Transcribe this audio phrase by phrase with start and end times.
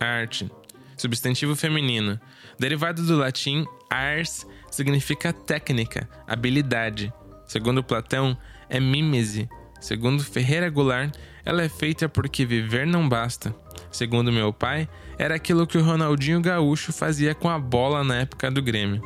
[0.00, 0.50] arte.
[0.96, 2.18] Substantivo feminino.
[2.58, 7.12] Derivado do latim ars, significa técnica, habilidade.
[7.46, 8.36] Segundo Platão,
[8.68, 9.48] é mímese.
[9.80, 13.54] Segundo Ferreira Goulart, ela é feita porque viver não basta.
[13.90, 14.88] Segundo meu pai,
[15.18, 19.02] era aquilo que o Ronaldinho Gaúcho fazia com a bola na época do Grêmio.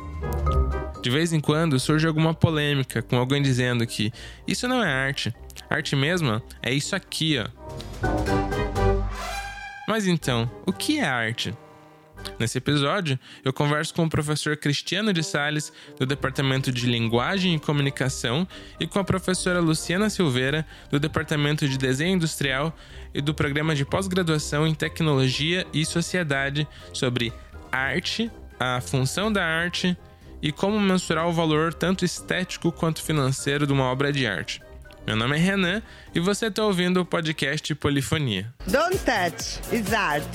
[1.01, 4.11] De vez em quando surge alguma polêmica com alguém dizendo que
[4.47, 5.33] isso não é arte.
[5.69, 7.64] Arte mesmo é isso aqui, ó.
[9.95, 11.55] Mas então, o que é arte?
[12.37, 17.59] Nesse episódio, eu converso com o professor Cristiano de Sales, do Departamento de Linguagem e
[17.59, 18.45] Comunicação,
[18.77, 22.77] e com a professora Luciana Silveira, do Departamento de Desenho Industrial
[23.13, 27.31] e do Programa de Pós-Graduação em Tecnologia e Sociedade, sobre
[27.71, 29.97] arte, a função da arte
[30.41, 34.64] e como mensurar o valor tanto estético quanto financeiro de uma obra de arte.
[35.05, 35.81] Meu nome é Renan
[36.15, 38.51] e você está ouvindo o podcast Polifonia.
[38.67, 40.25] Don't touch, it's art.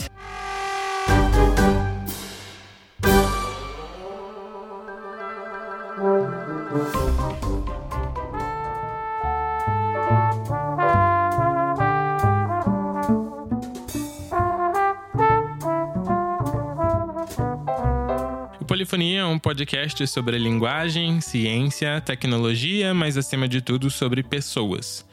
[18.81, 25.07] Polifonia é um podcast sobre linguagem, ciência, tecnologia, mas acima de tudo sobre pessoas.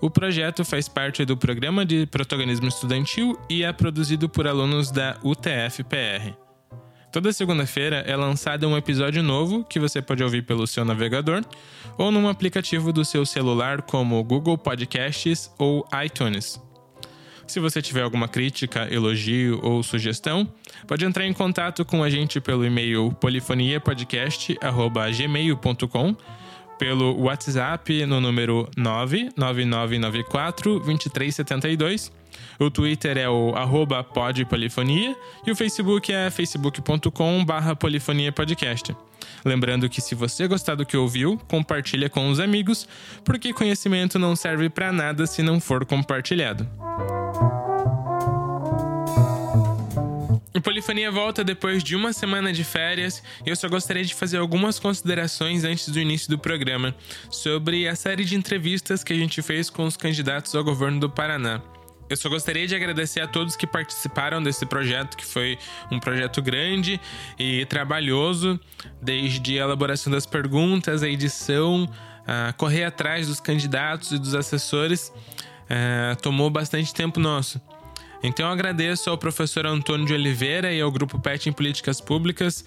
[0.00, 5.18] O projeto faz parte do programa de protagonismo estudantil e é produzido por alunos da
[5.22, 6.34] UTF-PR.
[7.12, 11.44] Toda segunda-feira é lançado um episódio novo que você pode ouvir pelo seu navegador
[11.98, 16.58] ou num aplicativo do seu celular como Google Podcasts ou iTunes.
[17.52, 20.48] Se você tiver alguma crítica, elogio ou sugestão,
[20.86, 26.16] pode entrar em contato com a gente pelo e-mail polifoniapodcast.gmail.com,
[26.78, 32.21] pelo WhatsApp no número 99994 2372.
[32.58, 38.94] O Twitter é o arroba podpolifonia e o Facebook é facebook.com barra polifoniapodcast.
[39.44, 42.86] Lembrando que se você gostar do que ouviu, compartilha com os amigos,
[43.24, 46.68] porque conhecimento não serve para nada se não for compartilhado.
[50.54, 54.36] O Polifonia volta depois de uma semana de férias e eu só gostaria de fazer
[54.36, 56.94] algumas considerações antes do início do programa
[57.30, 61.10] sobre a série de entrevistas que a gente fez com os candidatos ao governo do
[61.10, 61.60] Paraná.
[62.12, 65.58] Eu só gostaria de agradecer a todos que participaram desse projeto, que foi
[65.90, 67.00] um projeto grande
[67.38, 68.60] e trabalhoso,
[69.00, 71.88] desde a elaboração das perguntas, a edição,
[72.26, 75.10] a correr atrás dos candidatos e dos assessores.
[75.70, 77.58] É, tomou bastante tempo nosso.
[78.22, 82.62] Então eu agradeço ao professor Antônio de Oliveira e ao Grupo PET em Políticas Públicas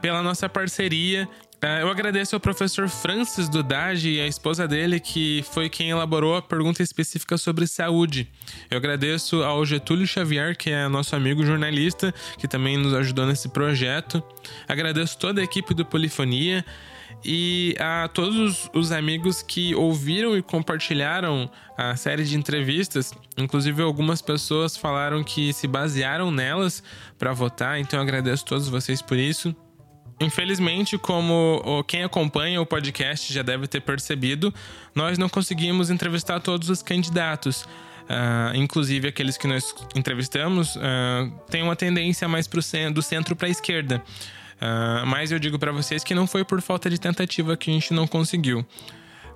[0.00, 1.28] pela nossa parceria.
[1.66, 6.36] É, eu agradeço ao professor Francis Dudage e a esposa dele, que foi quem elaborou
[6.36, 8.28] a pergunta específica sobre saúde.
[8.70, 13.48] Eu agradeço ao Getúlio Xavier, que é nosso amigo jornalista, que também nos ajudou nesse
[13.48, 14.22] projeto.
[14.68, 16.64] Agradeço toda a equipe do Polifonia
[17.24, 23.12] e a todos os amigos que ouviram e compartilharam a série de entrevistas.
[23.36, 26.80] Inclusive, algumas pessoas falaram que se basearam nelas
[27.18, 29.52] para votar, então eu agradeço a todos vocês por isso.
[30.18, 34.52] Infelizmente, como quem acompanha o podcast já deve ter percebido,
[34.94, 37.66] nós não conseguimos entrevistar todos os candidatos.
[38.06, 40.80] Uh, inclusive aqueles que nós entrevistamos uh,
[41.50, 44.00] têm uma tendência mais pro cen do centro para a esquerda.
[44.56, 47.74] Uh, mas eu digo para vocês que não foi por falta de tentativa que a
[47.74, 48.64] gente não conseguiu.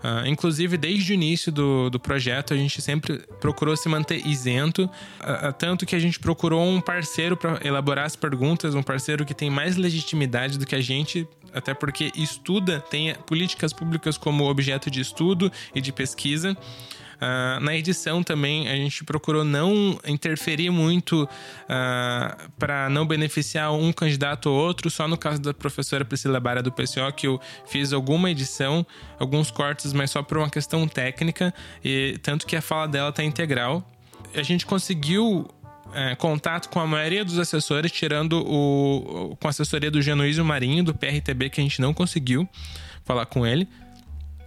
[0.03, 4.85] Uh, inclusive, desde o início do, do projeto, a gente sempre procurou se manter isento,
[4.85, 9.35] uh, tanto que a gente procurou um parceiro para elaborar as perguntas, um parceiro que
[9.35, 14.91] tem mais legitimidade do que a gente, até porque estuda, tem políticas públicas como objeto
[14.91, 16.57] de estudo e de pesquisa.
[17.21, 21.29] Uh, na edição também a gente procurou não interferir muito uh,
[21.69, 24.89] ah, para não beneficiar um candidato ou outro.
[24.89, 28.87] Só no caso da professora Priscila Bara do PCO que eu fiz alguma edição,
[29.19, 31.53] alguns cortes, mas só por uma questão técnica,
[31.85, 33.87] e tanto que a fala dela está integral.
[34.35, 35.47] A gente conseguiu
[35.93, 40.85] é, contato com a maioria dos assessores, tirando o, com a assessoria do Genuísio Marinho,
[40.85, 42.49] do PRTB, que a gente não conseguiu
[43.05, 43.69] falar com ele.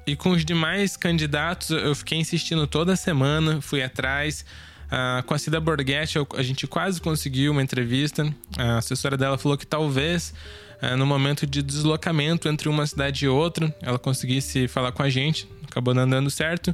[0.05, 4.45] E com os demais candidatos, eu fiquei insistindo toda semana, fui atrás.
[4.85, 8.31] Uh, com a Cida Borghetti, a gente quase conseguiu uma entrevista.
[8.57, 10.33] A assessora dela falou que talvez
[10.81, 15.09] uh, no momento de deslocamento entre uma cidade e outra, ela conseguisse falar com a
[15.09, 16.73] gente acabou não dando certo.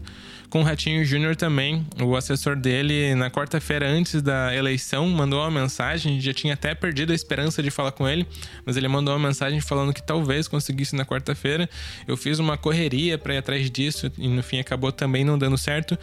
[0.50, 5.50] Com o Ratinho Júnior também, o assessor dele, na quarta-feira antes da eleição, mandou uma
[5.50, 6.20] mensagem.
[6.20, 8.28] Já tinha até perdido a esperança de falar com ele,
[8.66, 11.70] mas ele mandou uma mensagem falando que talvez conseguisse na quarta-feira.
[12.08, 15.58] Eu fiz uma correria para ir atrás disso e no fim acabou também não dando
[15.58, 15.98] certo.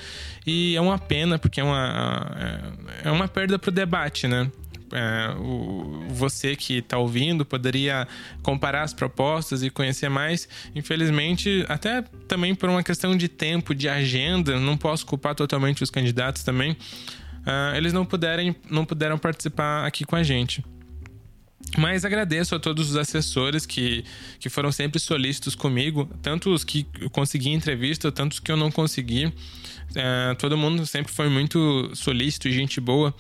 [0.47, 2.31] E é uma pena, porque é uma,
[3.05, 4.51] é uma perda pro debate, né?
[4.93, 8.07] É, o, você que está ouvindo poderia
[8.43, 10.49] comparar as propostas e conhecer mais.
[10.75, 15.91] Infelizmente, até também por uma questão de tempo, de agenda, não posso culpar totalmente os
[15.91, 16.73] candidatos também.
[16.73, 20.65] Uh, eles não, puderem, não puderam participar aqui com a gente.
[21.79, 24.05] Mas agradeço a todos os assessores que,
[24.39, 28.57] que foram sempre solícitos comigo, tanto os que eu consegui entrevista, tanto os que eu
[28.57, 29.27] não consegui.
[29.27, 33.15] Uh, todo mundo sempre foi muito solícito e gente boa.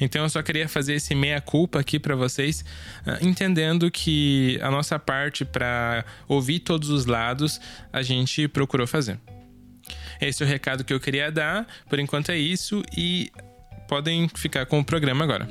[0.00, 2.64] Então eu só queria fazer esse meia-culpa aqui para vocês,
[3.06, 7.60] uh, entendendo que a nossa parte para ouvir todos os lados
[7.92, 9.18] a gente procurou fazer.
[10.20, 11.66] Esse é o recado que eu queria dar.
[11.88, 13.30] Por enquanto é isso e
[13.88, 15.48] podem ficar com o programa agora.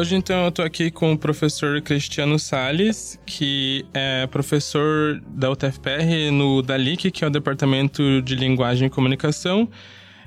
[0.00, 6.30] Hoje, então, eu estou aqui com o professor Cristiano Sales, que é professor da UTFPR
[6.32, 9.68] no DALIC, que é o Departamento de Linguagem e Comunicação.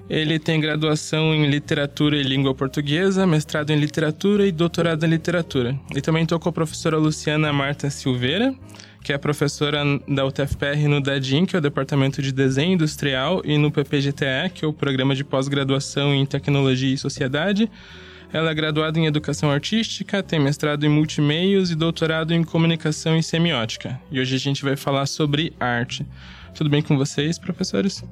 [0.07, 5.75] Ele tem graduação em Literatura e Língua Portuguesa, mestrado em Literatura e doutorado em Literatura.
[5.95, 8.53] E também estou com a professora Luciana Marta Silveira,
[9.03, 13.57] que é professora da UTFPR no DADIN, que é o Departamento de Desenho Industrial, e
[13.57, 17.67] no PPGTE, que é o Programa de Pós-Graduação em Tecnologia e Sociedade.
[18.33, 23.21] Ela é graduada em Educação Artística, tem mestrado em Multimeios e doutorado em Comunicação e
[23.21, 24.01] Semiótica.
[24.11, 26.03] E hoje a gente vai falar sobre arte.
[26.55, 28.03] Tudo bem com vocês, professores?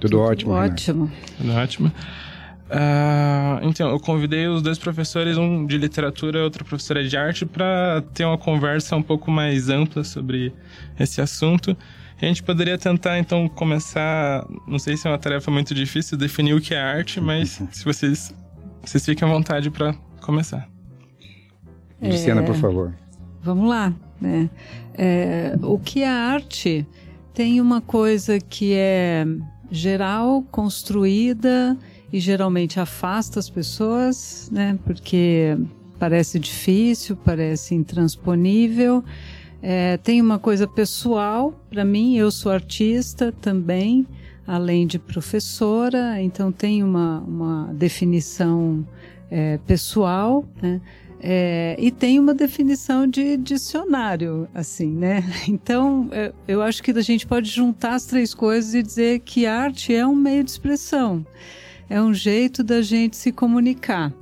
[0.00, 0.50] Tudo, Tudo ótimo.
[0.50, 1.12] Ótimo.
[1.38, 1.86] Tudo ótimo.
[1.86, 7.46] Uh, então, eu convidei os dois professores, um de literatura e outra professora de arte,
[7.46, 10.52] para ter uma conversa um pouco mais ampla sobre
[10.98, 11.76] esse assunto.
[12.20, 14.44] A gente poderia tentar, então, começar.
[14.66, 17.84] Não sei se é uma tarefa muito difícil definir o que é arte, mas se
[17.84, 18.34] vocês
[18.90, 20.68] vocês fiquem à vontade para começar.
[22.00, 22.94] Luciana, é, por favor.
[23.42, 23.94] Vamos lá.
[24.20, 24.50] Né?
[24.94, 26.86] É, o que é arte
[27.32, 29.26] tem uma coisa que é
[29.70, 31.76] geral, construída
[32.12, 34.78] e geralmente afasta as pessoas, né?
[34.84, 35.56] Porque
[35.98, 39.02] parece difícil, parece intransponível.
[39.60, 44.06] É, tem uma coisa pessoal para mim, eu sou artista também
[44.46, 48.86] além de professora, então tem uma, uma definição
[49.30, 50.80] é, pessoal, né?
[51.26, 55.24] É, e tem uma definição de dicionário, assim, né?
[55.48, 59.46] Então, é, eu acho que a gente pode juntar as três coisas e dizer que
[59.46, 61.26] arte é um meio de expressão,
[61.88, 64.12] é um jeito da gente se comunicar,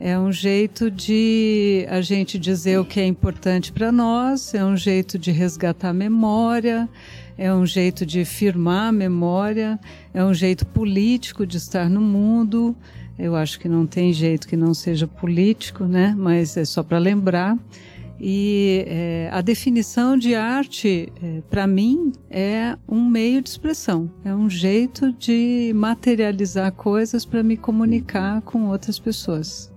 [0.00, 4.76] é um jeito de a gente dizer o que é importante para nós, é um
[4.76, 6.88] jeito de resgatar a memória,
[7.36, 9.78] é um jeito de firmar a memória,
[10.12, 12.76] é um jeito político de estar no mundo.
[13.18, 16.14] Eu acho que não tem jeito que não seja político, né?
[16.16, 17.58] Mas é só para lembrar.
[18.24, 24.32] E é, a definição de arte, é, para mim, é um meio de expressão, é
[24.32, 29.72] um jeito de materializar coisas para me comunicar com outras pessoas.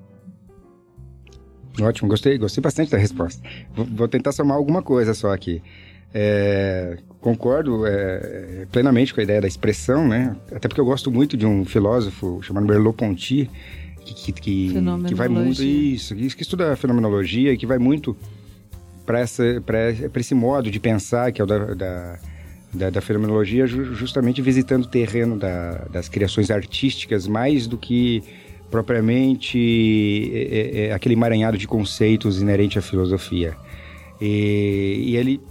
[1.82, 3.42] Ótimo, gostei, gostei bastante da resposta.
[3.74, 5.62] Vou, vou tentar somar alguma coisa só aqui.
[6.18, 10.34] É, concordo é, plenamente com a ideia da expressão, né?
[10.50, 13.50] Até porque eu gosto muito de um filósofo chamado Merleau-Ponty,
[14.06, 14.74] que, que, que,
[15.10, 18.16] que, vai muito isso, que, que estuda a fenomenologia e que vai muito
[19.06, 19.22] para
[20.22, 22.20] esse modo de pensar que é o da, da,
[22.74, 28.24] da, da fenomenologia, justamente visitando o terreno da, das criações artísticas mais do que
[28.72, 33.54] propriamente é, é, é aquele emaranhado de conceitos inerente à filosofia.
[34.22, 35.42] E, e ele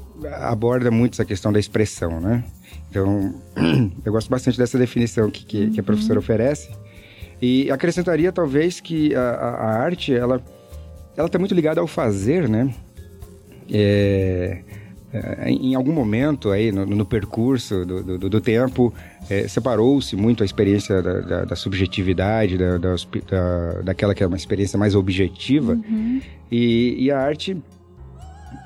[0.41, 2.45] aborda muito essa questão da expressão, né?
[2.91, 3.35] Então,
[4.05, 6.25] eu gosto bastante dessa definição que, que, que a professora uhum.
[6.25, 6.71] oferece.
[7.43, 10.43] E acrescentaria, talvez, que a, a arte, ela
[11.17, 12.73] ela está muito ligada ao fazer, né?
[13.71, 14.63] É,
[15.13, 18.93] é, em algum momento aí no, no percurso do, do, do tempo
[19.31, 24.37] é, separou-se muito a experiência da, da, da subjetividade da, da, daquela que é uma
[24.37, 26.21] experiência mais objetiva uhum.
[26.53, 27.57] e, e, a arte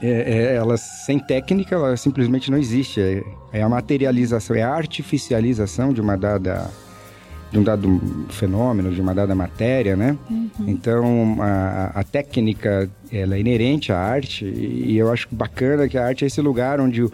[0.02, 3.00] é, é, ela sem técnica, ela simplesmente não existe.
[3.00, 6.70] É, é, a materialização, é a artificialização de uma dada
[7.50, 10.18] de um dado fenômeno, de uma dada matéria, né?
[10.30, 10.50] Uhum.
[10.66, 16.06] Então, a, a, técnica, ela é inerente à arte e, eu acho bacana que a
[16.06, 17.12] arte é esse lugar onde o uh,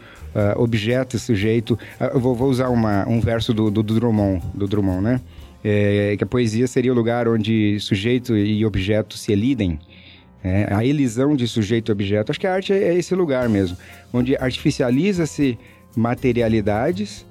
[0.61, 1.78] objeto, sujeito...
[2.00, 5.21] Uh, eu vou, vou, usar uma, um verso do, do, do, Drummond, do Drummond, né?
[5.64, 9.81] é, que a poesia seria o lugar onde sujeito e objeto se elidem.
[10.44, 12.30] É, a elisão de sujeito e objeto.
[12.30, 13.78] Acho que a arte é, é esse lugar mesmo,
[14.12, 15.58] onde artificializa-se
[15.96, 17.24] materialidades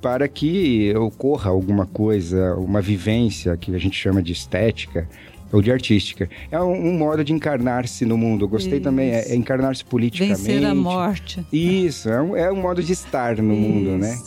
[0.00, 5.08] para que ocorra alguma coisa, uma vivência que a gente chama de estética
[5.52, 6.28] ou de artística.
[6.50, 8.44] É um, um modo de encarnar-se no mundo.
[8.44, 8.82] Eu gostei Isso.
[8.82, 10.40] também, é, é encarnar-se politicamente.
[10.40, 11.46] Vencer a morte.
[11.52, 13.62] Isso, é um, é um modo de estar no Isso.
[13.62, 14.18] mundo, né?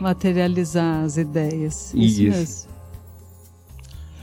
[0.00, 1.92] Materializar as ideias.
[1.94, 2.22] Isso, Isso.
[2.22, 2.75] mesmo.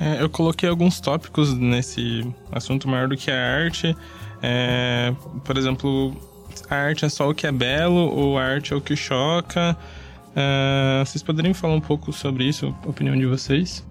[0.04, 3.96] É, eu coloquei alguns tópicos nesse assunto maior do que a arte.
[4.42, 6.14] É, por exemplo,
[6.70, 9.78] a arte é só o que é belo ou a arte é o que choca.
[10.36, 13.86] É, vocês poderiam falar um pouco sobre isso, a opinião de vocês?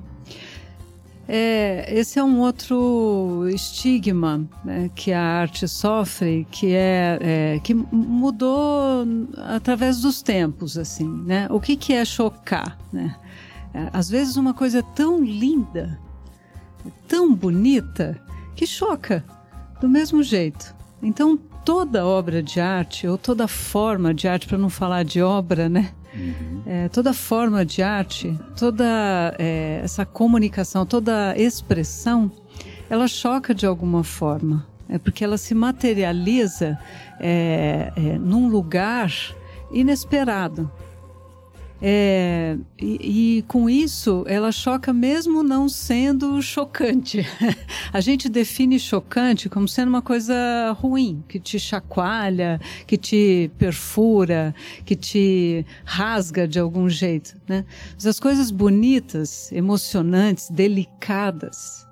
[1.26, 7.73] É, esse é um outro estigma né, que a arte sofre, que é, é, que
[7.73, 9.07] mudou
[9.49, 11.47] através dos tempos, assim, né?
[11.49, 13.16] O que, que é chocar, né?
[13.75, 15.99] É, às vezes uma coisa é tão linda,
[17.09, 18.21] tão bonita,
[18.55, 19.25] que choca
[19.81, 20.75] do mesmo jeito.
[21.02, 25.69] Então toda obra de arte ou toda forma de arte, para não falar de obra,
[25.69, 25.93] né?
[26.14, 26.62] Uhum.
[26.67, 32.31] É, toda forma de arte, toda é, essa comunicação, toda expressão,
[32.91, 34.67] ela choca de alguma forma.
[34.88, 36.79] É porque ela se materializa
[37.19, 39.11] é, é num lugar
[39.73, 40.71] inesperado.
[41.84, 47.26] É, e, e, com isso, ela choca mesmo não sendo chocante.
[47.92, 54.54] a gente define chocante como sendo uma coisa ruim, que te chacoalha, que te perfura,
[54.84, 57.34] que te rasga de algum jeito.
[57.48, 57.64] Né?
[57.94, 61.84] Mas as coisas bonitas, emocionantes, delicadas,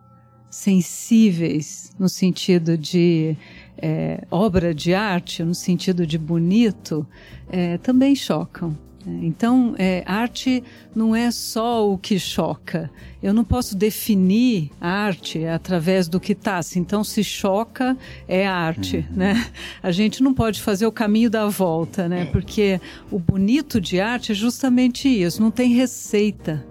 [0.48, 3.36] sensíveis, no sentido de
[3.76, 7.04] é, obra de arte, no sentido de bonito,
[7.50, 8.78] é, também chocam.
[9.06, 10.62] Então, é, arte
[10.94, 12.90] não é só o que choca.
[13.22, 16.60] Eu não posso definir arte através do que está.
[16.76, 17.96] Então, se choca,
[18.28, 19.16] é arte, uhum.
[19.16, 19.46] né?
[19.82, 22.26] A gente não pode fazer o caminho da volta, né?
[22.26, 22.80] Porque
[23.10, 25.42] o bonito de arte é justamente isso.
[25.42, 26.64] Não tem receita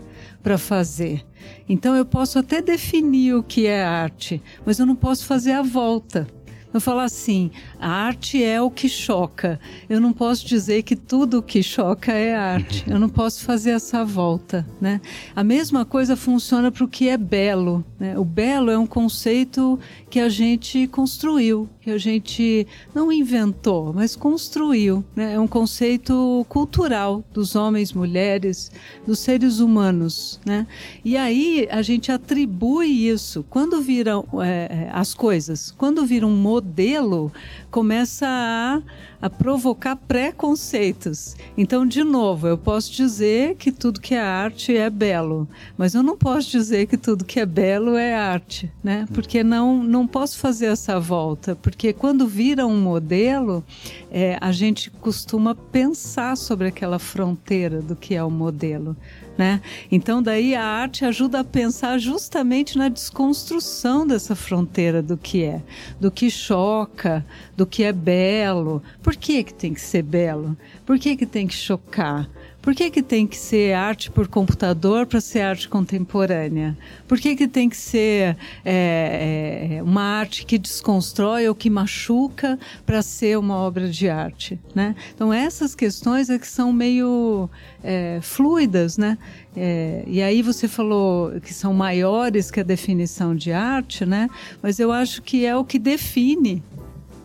[0.44, 1.26] para fazer.
[1.68, 5.62] Então, eu posso até definir o que é arte, mas eu não posso fazer a
[5.62, 6.28] volta.
[6.72, 7.50] Eu falo assim,
[7.80, 9.60] a arte é o que choca.
[9.90, 12.86] Eu não posso dizer que tudo o que choca é arte.
[12.90, 15.02] Eu não posso fazer essa volta, né?
[15.36, 17.84] A mesma coisa funciona para o que é belo.
[18.00, 18.18] Né?
[18.18, 24.16] O belo é um conceito que a gente construiu, que a gente não inventou, mas
[24.16, 25.04] construiu.
[25.16, 25.34] Né?
[25.34, 28.72] É um conceito cultural dos homens, mulheres,
[29.06, 30.40] dos seres humanos.
[30.46, 30.68] Né?
[31.04, 33.44] E aí a gente atribui isso.
[33.50, 37.32] Quando viram é, as coisas, quando viram um modelo,
[37.72, 38.82] começa a,
[39.22, 41.36] a provocar preconceitos.
[41.58, 46.04] Então, de novo, eu posso dizer que tudo que é arte é belo, mas eu
[46.04, 49.08] não posso dizer que tudo que é belo é arte, né?
[49.14, 53.64] Porque não, não posso fazer essa volta, porque quando vira um modelo,
[54.12, 58.98] é, a gente costuma pensar sobre aquela fronteira do que é o modelo.
[59.38, 59.62] Né?
[59.90, 65.62] Então daí a arte ajuda a pensar justamente na desconstrução dessa fronteira do que é,
[65.98, 68.84] do que choca, do que é belo.
[69.02, 70.58] Por que que tem que ser belo?
[70.86, 72.30] Por que que tem que chocar?
[72.62, 76.78] Por que, que tem que ser arte por computador para ser arte contemporânea?
[77.08, 78.36] Por que, que tem que ser
[78.66, 84.60] é, é, uma arte que desconstrói ou que machuca para ser uma obra de arte?
[84.76, 84.94] Né?
[85.16, 87.50] Então, essas questões é que são meio
[87.82, 89.18] é, fluidas, né?
[89.56, 94.30] É, e aí você falou que são maiores que a definição de arte, né?
[94.62, 96.62] Mas eu acho que é o que define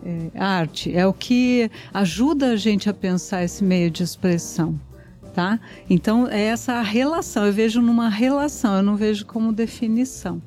[0.05, 4.79] é, arte, é o que ajuda a gente a pensar esse meio de expressão
[5.35, 5.59] tá?
[5.91, 10.41] Então é essa relação, eu vejo numa relação, eu não vejo como definição.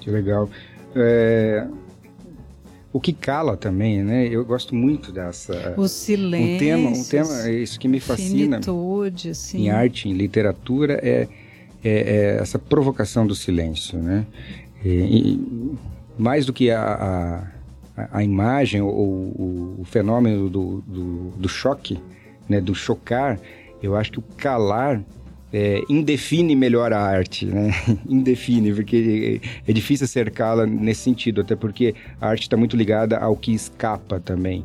[0.00, 0.50] Que legal.
[0.94, 1.66] É...
[2.92, 4.26] O que cala também, né?
[4.26, 5.72] Eu gosto muito dessa.
[5.78, 6.56] O silêncio.
[6.56, 8.60] Um tema, um tema, é isso que me fascina.
[8.60, 9.62] Finitude, sim.
[9.62, 11.26] Em arte, em literatura, é,
[11.82, 14.26] é, é essa provocação do silêncio, né?
[14.84, 15.78] E, e,
[16.18, 17.46] mais do que a,
[17.96, 21.98] a, a imagem ou o, o fenômeno do, do, do choque,
[22.48, 23.38] né, do chocar,
[23.82, 25.02] eu acho que o calar
[25.52, 27.70] é, indefine melhor a arte, né?
[28.08, 33.36] indefine, porque é difícil cercá-la nesse sentido, até porque a arte está muito ligada ao
[33.36, 34.64] que escapa também,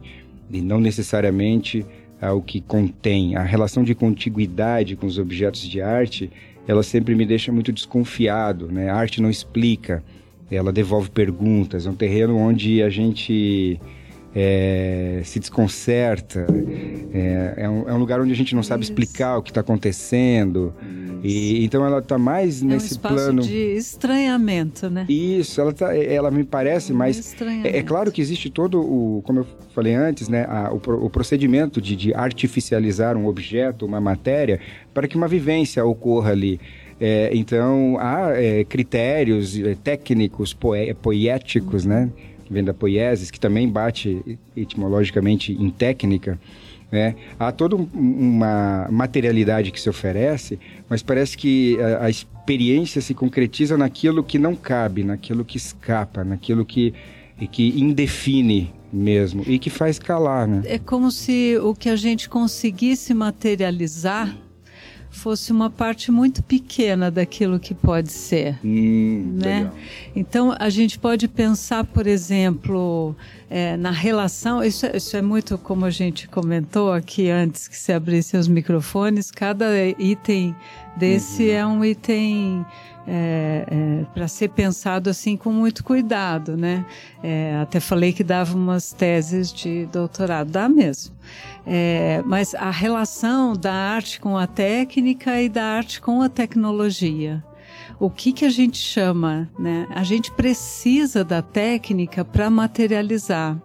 [0.50, 1.86] e não necessariamente
[2.22, 3.36] ao que contém.
[3.36, 6.32] A relação de contiguidade com os objetos de arte,
[6.68, 8.90] ela sempre me deixa muito desconfiado, né?
[8.90, 10.04] A arte não explica,
[10.50, 13.80] ela devolve perguntas, é um terreno onde a gente
[14.36, 16.46] é, se desconcerta.
[17.14, 19.62] É, é, um, é, um, lugar onde a gente não sabe explicar o que está
[19.62, 20.74] acontecendo.
[21.24, 25.06] E, então ela está mais nesse é um espaço plano de estranhamento, né?
[25.10, 29.40] Isso, ela, tá, ela me parece, mas é, é, claro que existe todo o, como
[29.40, 34.60] eu falei antes, né, a, o, o, procedimento de, de artificializar um objeto, uma matéria,
[34.94, 36.60] para que uma vivência ocorra ali.
[37.00, 42.10] É, então, há é, critérios é, técnicos, poé, poéticos, né?
[42.50, 46.40] Vem da poiesis, que também bate etimologicamente em técnica.
[46.92, 47.16] Né?
[47.38, 50.58] Há toda uma materialidade que se oferece,
[50.90, 56.24] mas parece que a, a experiência se concretiza naquilo que não cabe, naquilo que escapa,
[56.24, 56.94] naquilo que,
[57.52, 60.62] que indefine mesmo e que faz calar, né?
[60.66, 64.34] É como se o que a gente conseguisse materializar
[65.18, 68.58] fosse uma parte muito pequena daquilo que pode ser.
[68.64, 69.58] Hum, né?
[69.58, 69.74] Legal.
[70.16, 73.16] Então a gente pode pensar, por exemplo,
[73.50, 74.64] é, na relação.
[74.64, 78.48] Isso, é, isso é muito como a gente comentou aqui antes que se abrissem os
[78.48, 79.32] microfones.
[79.32, 80.56] Cada item
[80.96, 81.56] desse uhum.
[81.56, 82.66] é um item
[83.08, 86.86] é, é, para ser pensado assim com muito cuidado, né?
[87.24, 91.16] É, até falei que dava umas teses de doutorado, dá mesmo.
[91.66, 97.44] É, mas a relação da arte com a técnica e da arte com a tecnologia.
[98.00, 99.88] O que, que a gente chama, né?
[99.90, 103.58] A gente precisa da técnica para materializar.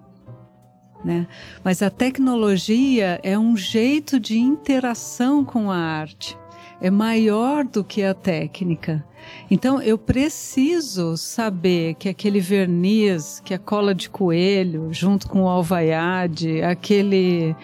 [1.04, 1.26] Né?
[1.64, 6.38] Mas a tecnologia é um jeito de interação com a arte
[6.82, 9.04] é maior do que a técnica.
[9.50, 15.48] Então eu preciso saber que aquele verniz, que a cola de coelho, junto com o
[15.48, 17.54] alvaiade, aquele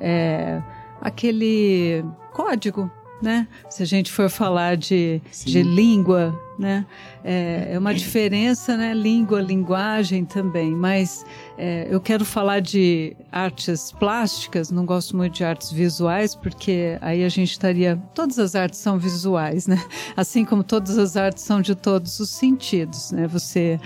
[0.00, 0.62] é,
[1.00, 3.48] aquele código né?
[3.68, 6.84] Se a gente for falar de, de língua, né?
[7.24, 8.92] É, é, uma diferença, né?
[8.92, 10.72] Língua, linguagem também.
[10.72, 11.24] Mas
[11.56, 17.24] é, eu quero falar de artes plásticas, não gosto muito de artes visuais, porque aí
[17.24, 18.00] a gente estaria.
[18.14, 19.82] Todas as artes são visuais, né?
[20.16, 23.26] Assim como todas as artes são de todos os sentidos, né?
[23.28, 23.78] Você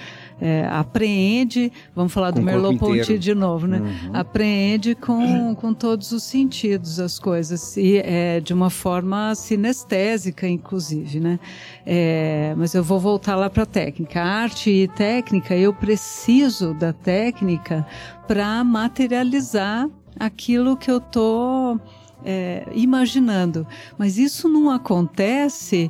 [0.43, 3.78] é, apreende, vamos falar com do Merleau-Ponty de novo, né?
[3.78, 4.11] Uhum.
[4.13, 11.21] Apreende com, com todos os sentidos as coisas e é, de uma forma sinestésica, inclusive,
[11.21, 11.39] né?
[11.87, 14.21] É, mas eu vou voltar lá para a técnica.
[14.21, 17.87] Arte e técnica, eu preciso da técnica
[18.26, 21.81] para materializar aquilo que eu estou
[22.25, 23.65] é, imaginando.
[23.97, 25.89] Mas isso não acontece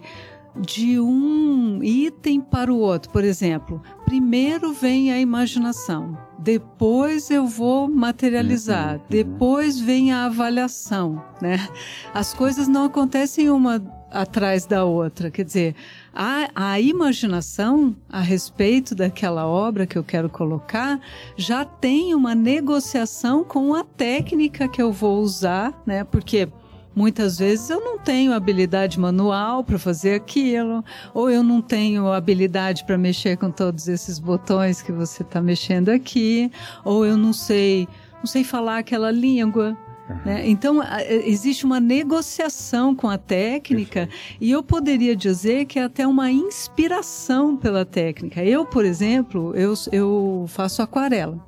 [0.57, 3.11] de um item para o outro.
[3.11, 11.25] Por exemplo, primeiro vem a imaginação, depois eu vou materializar, uhum, depois vem a avaliação,
[11.41, 11.67] né?
[12.13, 15.75] As coisas não acontecem uma atrás da outra, quer dizer,
[16.13, 21.01] a, a imaginação a respeito daquela obra que eu quero colocar
[21.35, 26.05] já tem uma negociação com a técnica que eu vou usar, né?
[26.05, 26.51] Porque
[26.95, 32.85] Muitas vezes eu não tenho habilidade manual para fazer aquilo, ou eu não tenho habilidade
[32.85, 36.51] para mexer com todos esses botões que você está mexendo aqui,
[36.85, 39.77] ou eu não sei, não sei falar aquela língua.
[40.25, 40.49] Né?
[40.49, 44.09] Então, existe uma negociação com a técnica
[44.41, 48.45] e eu poderia dizer que é até uma inspiração pela técnica.
[48.45, 51.43] Eu, por exemplo, eu, eu faço aquarela.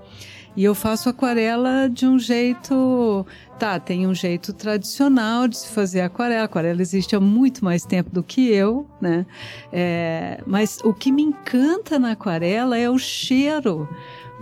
[0.57, 3.27] E eu faço aquarela de um jeito.
[3.59, 6.43] Tá, tem um jeito tradicional de se fazer aquarela.
[6.43, 9.25] A aquarela existe há muito mais tempo do que eu, né?
[9.73, 13.89] É, mas o que me encanta na aquarela é o cheiro,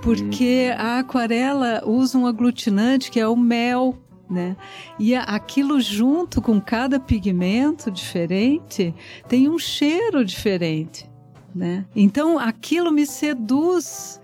[0.01, 0.81] porque hum.
[0.81, 3.99] a aquarela usa um aglutinante que é o mel.
[4.31, 4.57] Né?
[4.99, 8.95] E aquilo junto com cada pigmento diferente
[9.29, 11.11] tem um cheiro diferente,
[11.55, 11.85] né?
[11.95, 14.22] Então aquilo me seduz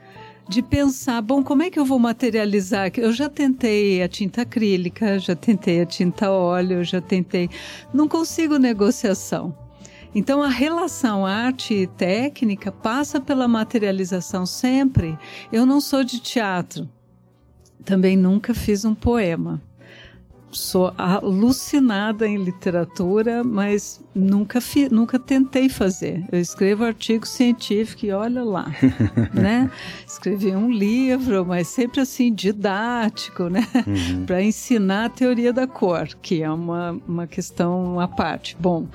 [0.48, 2.90] de pensar, bom, como é que eu vou materializar?
[2.96, 7.50] Eu já tentei a tinta acrílica, já tentei a tinta óleo, já tentei.
[7.92, 9.54] Não consigo negociação.
[10.14, 15.18] Então a relação arte e técnica passa pela materialização sempre.
[15.52, 16.88] Eu não sou de teatro.
[17.84, 19.60] Também nunca fiz um poema
[20.50, 26.24] sou alucinada em literatura, mas nunca, fi, nunca tentei fazer.
[26.30, 28.70] Eu escrevo artigo científico e olha lá,
[29.32, 29.70] né?
[30.06, 33.66] Escrevi um livro, mas sempre assim, didático, né?
[33.86, 34.26] Uhum.
[34.26, 38.56] Para ensinar a teoria da cor, que é uma, uma questão à parte.
[38.58, 38.86] Bom,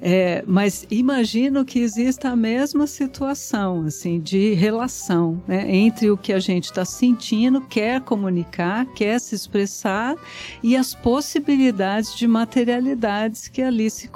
[0.00, 5.64] é, mas imagino que exista a mesma situação, assim, de relação, né?
[5.68, 10.14] Entre o que a gente está sentindo, quer comunicar, quer se expressar
[10.62, 14.08] e as possibilidades de materialidades que ali se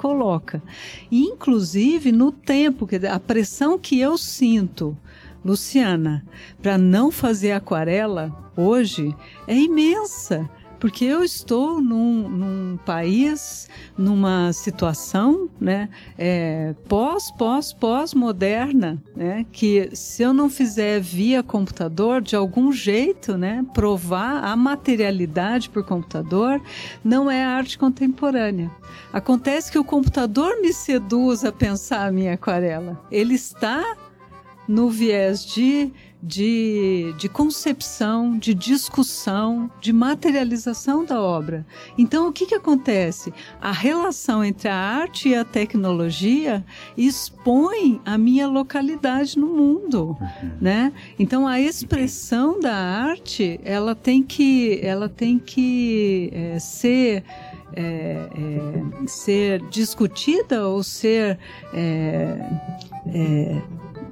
[0.53, 0.61] coloca.
[1.11, 4.97] Inclusive no tempo, a pressão que eu sinto
[5.43, 6.25] Luciana,
[6.61, 9.13] para não fazer aquarela hoje
[9.47, 10.49] é imensa
[10.83, 19.89] porque eu estou num, num país, numa situação, né, é, pós, pós, pós-moderna, né, que
[19.93, 26.61] se eu não fizer via computador, de algum jeito, né, provar a materialidade por computador,
[27.01, 28.69] não é arte contemporânea.
[29.13, 33.01] Acontece que o computador me seduz a pensar a minha aquarela.
[33.09, 33.95] Ele está
[34.67, 35.93] no viés de,
[36.25, 41.65] de, de concepção, de discussão, de materialização da obra.
[41.97, 43.33] Então, o que, que acontece?
[43.59, 46.63] A relação entre a arte e a tecnologia
[46.95, 50.51] expõe a minha localidade no mundo, uhum.
[50.61, 50.93] né?
[51.19, 57.23] Então, a expressão da arte, ela tem que, ela tem que é, ser...
[57.75, 61.39] É, é, ser discutida ou ser
[61.73, 62.37] é,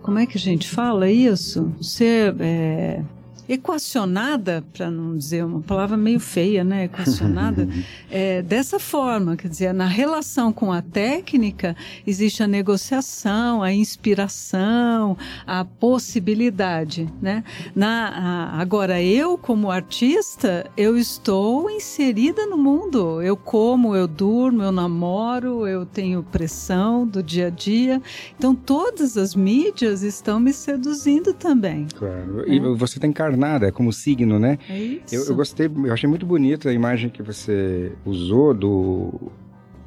[0.02, 1.72] como é que a gente fala isso?
[1.82, 3.04] Ser é,
[3.48, 6.86] equacionada, para não dizer uma palavra meio feia, né?
[6.86, 7.68] Equacionada,
[8.10, 11.76] é, dessa forma, quer dizer, na relação com a técnica
[12.06, 17.44] existe a negociação, a inspiração, a possibilidade, né?
[17.76, 23.22] Na, a, agora, eu como artista, eu estou inserida no mundo.
[23.22, 28.02] Eu como, eu durmo, eu namoro, eu tenho pressão do dia a dia.
[28.38, 31.88] Então, todas as mídias estão me seduzindo também.
[31.98, 32.48] Claro.
[32.48, 32.76] E né?
[32.78, 34.58] você tem carne nada, é como signo, né?
[34.70, 35.16] É isso.
[35.16, 39.32] Eu, eu gostei, eu achei muito bonita a imagem que você usou do,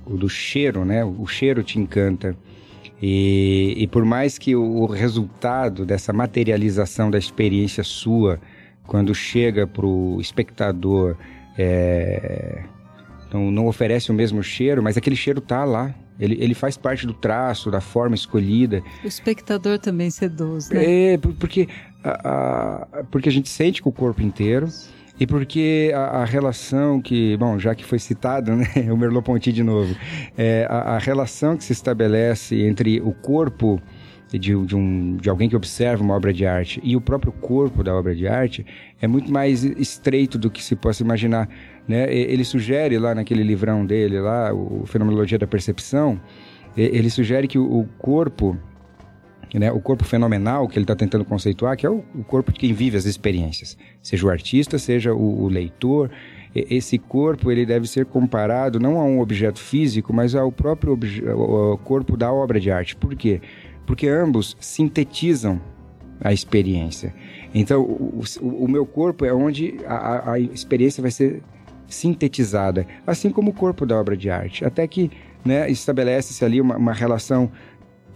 [0.07, 1.04] do cheiro, né?
[1.04, 2.37] O cheiro te encanta.
[3.02, 8.40] E, e por mais que o resultado dessa materialização da experiência sua,
[8.87, 11.16] quando chega para o espectador,
[11.59, 12.62] é,
[13.33, 17.07] não, não oferece o mesmo cheiro, mas aquele cheiro tá lá, ele, ele faz parte
[17.07, 18.83] do traço, da forma escolhida.
[19.02, 21.14] O espectador também seduz, né?
[21.14, 21.68] É, porque
[22.05, 24.69] a, a, porque a gente sente com o corpo inteiro
[25.19, 29.62] e porque a, a, relação que, bom, já que foi citado, né, o Merleau-Ponty de
[29.62, 29.95] novo,
[30.37, 33.81] é, a, a, relação que se estabelece entre o corpo
[34.31, 37.85] de, de, um, de alguém que observa uma obra de arte e o próprio corpo
[37.85, 38.67] da obra de arte
[39.01, 41.49] é muito mais estreito do que se possa imaginar.
[41.87, 42.12] Né?
[42.12, 46.21] Ele sugere lá naquele livrão dele, lá, o Fenomenologia da Percepção,
[46.77, 48.59] ele sugere que o corpo
[49.59, 52.59] né, o corpo fenomenal que ele está tentando conceituar, que é o, o, corpo de
[52.59, 56.11] quem vive as experiências, seja o artista, seja o, o leitor.
[56.55, 60.99] Esse corpo ele deve ser comparado não a um objeto físico, mas ao próprio
[61.85, 62.95] corpo da obra de arte.
[62.95, 63.40] Por quê?
[63.87, 65.61] Porque ambos sintetizam
[66.21, 67.14] a experiência.
[67.55, 71.43] Então, o, o, o meu corpo é onde a, a, experiência vai ser
[71.87, 74.64] sintetizada, assim como o corpo da obra de arte.
[74.64, 75.11] Até que
[75.45, 77.51] né, estabelece-se ali uma, uma relação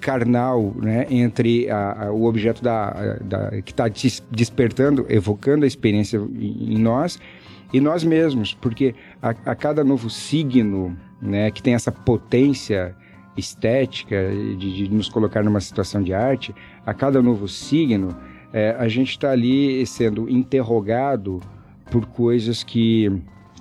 [0.01, 3.85] carnal né, entre a, a, o objeto da, da que está
[4.31, 7.19] despertando, evocando a experiência em, em, nós
[7.73, 12.95] e nós mesmos, porque a, a, cada novo signo né, que tem essa potência
[13.37, 18.17] estética de, de, nos colocar numa situação de arte, a cada novo signo,
[18.53, 21.41] é, a gente está ali sendo interrogado
[21.91, 23.11] por coisas que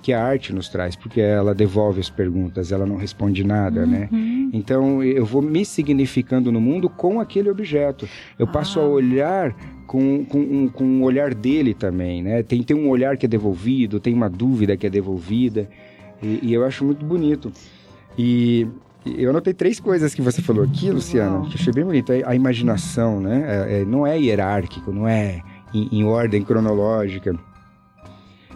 [0.08, 4.08] que a arte nos traz, porque ela devolve as perguntas, ela não responde nada, né?
[4.10, 4.44] uhum.
[4.46, 4.50] né?
[4.54, 8.08] Então eu vou me significando no mundo com aquele objeto.
[8.38, 8.84] Eu passo ah.
[8.84, 9.54] a olhar
[9.86, 12.42] com, com, um, com um olhar dele também, né?
[12.42, 15.68] Tem, tem um olhar que é devolvido, tem uma dúvida que é devolvida,
[16.22, 17.52] e, e eu acho muito bonito.
[18.16, 18.66] E
[19.04, 22.14] eu anotei três coisas que você falou aqui, Luciana, que achei bem bonito.
[22.14, 23.44] A, a imaginação, né?
[23.46, 25.42] É, é, não é hierárquico, não é
[25.74, 27.38] em, em ordem cronológica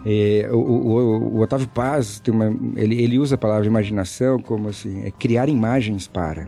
[0.05, 4.67] é, o, o, o, Otávio Paz tem uma, ele, ele usa a palavra imaginação como
[4.69, 6.47] assim, é criar imagens para,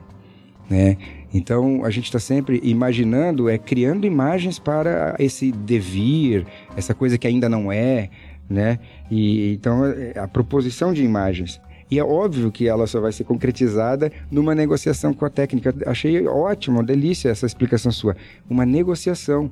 [0.70, 0.98] né?
[1.34, 7.28] Então a gente está sempre imaginando, é criando imagens para esse devir, essa coisa que
[7.28, 8.10] ainda não é,
[8.50, 8.80] né?
[9.10, 11.62] E então é, a proposição de imagens.
[11.90, 15.74] E é óbvio que ela só vai ser concretizada numa negociação com a técnica.
[15.86, 18.18] Achei ótimo, delícia essa explicação sua.
[18.50, 19.52] Uma negociação.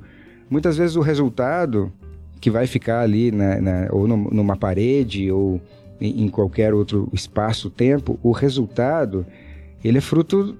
[0.50, 1.92] Muitas vezes o resultado
[2.40, 5.60] que vai ficar ali na, na, ou no, numa parede ou
[6.00, 9.26] em, em qualquer outro espaço-tempo, o resultado
[9.82, 10.56] ele é fruto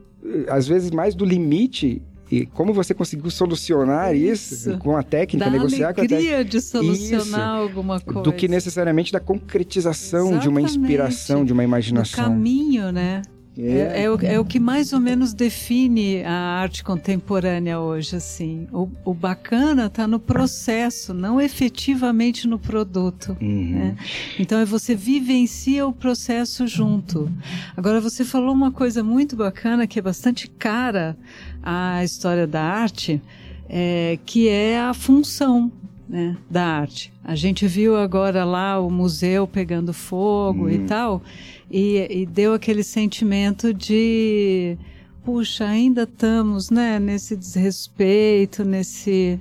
[0.48, 5.44] às vezes mais do limite e como você conseguiu solucionar isso, isso com a técnica,
[5.44, 6.44] da negociar com a técnica.
[6.44, 8.22] de solucionar isso, alguma coisa.
[8.22, 10.42] Do que necessariamente da concretização Exatamente.
[10.42, 12.24] de uma inspiração, de uma imaginação.
[12.24, 13.22] O caminho, né?
[13.56, 13.62] É.
[13.62, 18.66] é, é, o, é, o, que mais ou menos define a arte contemporânea hoje, assim.
[18.72, 23.36] O, o bacana está no processo, não efetivamente no produto.
[23.40, 23.70] Uhum.
[23.70, 23.96] Né?
[24.38, 27.30] Então é você vivencia o processo junto.
[27.76, 31.16] Agora você falou uma coisa muito bacana que é bastante cara
[31.62, 33.22] à história da arte.
[33.68, 35.72] é, que é a função
[36.08, 37.12] né, da arte.
[37.22, 40.70] A gente viu agora lá o museu pegando fogo hum.
[40.70, 41.22] e tal,
[41.70, 44.76] e, e, deu aquele sentimento de
[45.24, 49.40] puxa, ainda estamos né, nesse desrespeito, nesse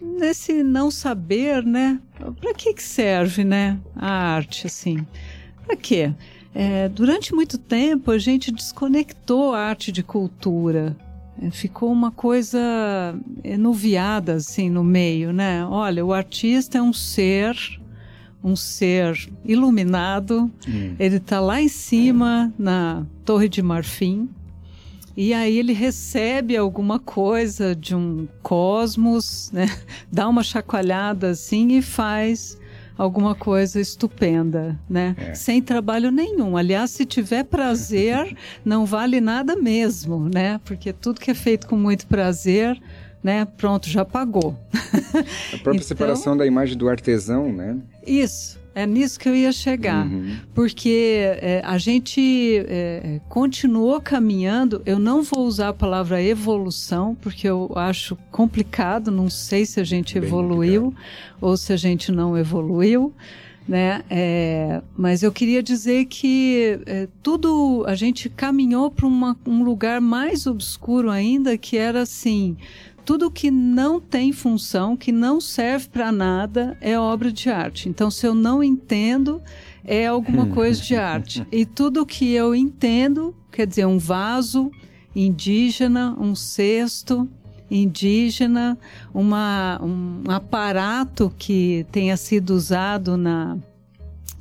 [0.00, 2.00] nesse não saber, né?
[2.40, 5.06] Para que, que serve, né, a arte, assim?
[5.64, 6.12] Para quê?
[6.54, 10.96] É, durante muito tempo a gente desconectou a arte de cultura.
[11.42, 12.58] É, ficou uma coisa
[13.42, 15.64] enuviada assim no meio, né?
[15.66, 17.56] Olha, o artista é um ser,
[18.42, 20.50] um ser iluminado.
[20.68, 20.94] Hum.
[20.98, 24.28] Ele está lá em cima na Torre de Marfim
[25.16, 29.66] e aí ele recebe alguma coisa de um cosmos, né?
[30.10, 32.58] Dá uma chacoalhada assim e faz
[32.96, 35.14] alguma coisa estupenda, né?
[35.18, 35.34] É.
[35.34, 36.56] Sem trabalho nenhum.
[36.56, 40.60] Aliás, se tiver prazer, não vale nada mesmo, né?
[40.64, 42.80] Porque tudo que é feito com muito prazer,
[43.22, 43.44] né?
[43.44, 44.56] Pronto, já pagou.
[44.72, 47.78] A própria então, separação da imagem do artesão, né?
[48.06, 48.61] Isso.
[48.74, 50.36] É nisso que eu ia chegar, uhum.
[50.54, 54.80] porque é, a gente é, continuou caminhando.
[54.86, 59.10] Eu não vou usar a palavra evolução, porque eu acho complicado.
[59.10, 61.38] Não sei se a gente Bem evoluiu complicado.
[61.40, 63.12] ou se a gente não evoluiu,
[63.68, 64.02] né?
[64.08, 70.46] É, mas eu queria dizer que é, tudo a gente caminhou para um lugar mais
[70.46, 72.56] obscuro ainda, que era assim
[73.04, 77.88] tudo que não tem função, que não serve para nada, é obra de arte.
[77.88, 79.42] Então, se eu não entendo,
[79.84, 81.46] é alguma coisa de arte.
[81.52, 84.70] E tudo que eu entendo, quer dizer, um vaso
[85.14, 87.28] indígena, um cesto
[87.70, 88.78] indígena,
[89.12, 93.58] uma, um aparato que tenha sido usado na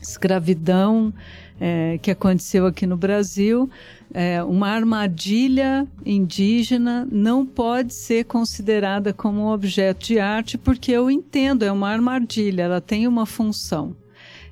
[0.02, 1.13] escravidão
[1.60, 3.69] é, que aconteceu aqui no Brasil,
[4.13, 11.10] é, uma armadilha indígena não pode ser considerada como um objeto de arte, porque eu
[11.10, 13.95] entendo, é uma armadilha, ela tem uma função.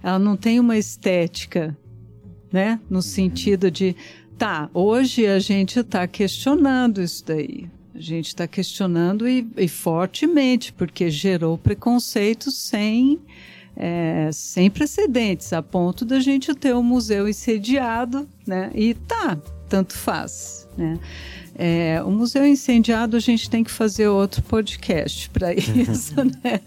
[0.02, 1.78] Ela não tem uma estética,
[2.52, 2.80] né?
[2.90, 3.96] No sentido de,
[4.38, 7.70] tá, hoje a gente está questionando isso daí.
[7.94, 13.20] A gente está questionando e, e fortemente, porque gerou preconceito sem
[13.80, 18.70] é, sem precedentes, a ponto da gente ter o um museu incendiado, né?
[18.76, 19.38] E tá,
[19.70, 21.00] tanto faz, né?
[21.56, 26.14] É, o museu incendiado a gente tem que fazer outro podcast para isso,
[26.44, 26.60] né?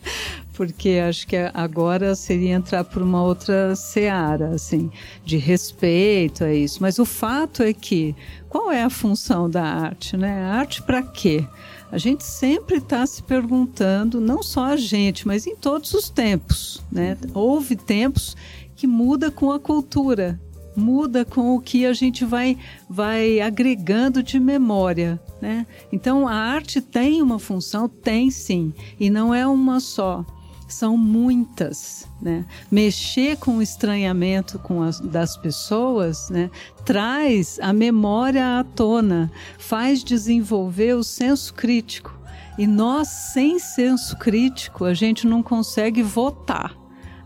[0.55, 4.90] Porque acho que agora seria entrar por uma outra seara, assim,
[5.25, 6.79] de respeito a isso.
[6.81, 8.14] Mas o fato é que
[8.48, 10.44] qual é a função da arte, né?
[10.44, 11.44] A arte para quê?
[11.92, 16.83] A gente sempre está se perguntando, não só a gente, mas em todos os tempos,
[16.90, 17.18] né?
[17.35, 18.35] Houve tempos
[18.74, 20.40] que muda com a cultura,
[20.74, 22.57] muda com o que a gente vai,
[22.88, 25.66] vai agregando de memória, né?
[25.92, 30.24] Então a arte tem uma função, tem sim, e não é uma só
[30.72, 32.08] são muitas.
[32.20, 32.44] Né?
[32.70, 36.50] Mexer com o estranhamento com as, das pessoas né?
[36.85, 42.18] traz a memória à tona, faz desenvolver o senso crítico.
[42.58, 46.76] E nós, sem senso crítico, a gente não consegue votar.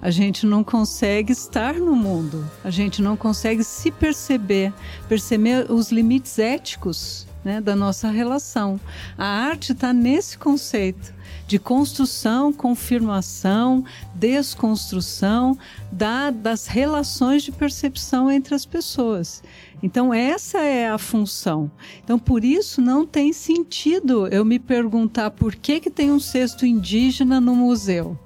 [0.00, 4.72] A gente não consegue estar no mundo, a gente não consegue se perceber,
[5.08, 8.78] perceber os limites éticos né, da nossa relação.
[9.16, 11.15] A arte está nesse conceito
[11.46, 15.56] de construção, confirmação, desconstrução
[15.92, 19.42] da, das relações de percepção entre as pessoas.
[19.82, 21.70] Então, essa é a função.
[22.02, 26.66] Então, por isso, não tem sentido eu me perguntar por que, que tem um cesto
[26.66, 28.18] indígena no museu.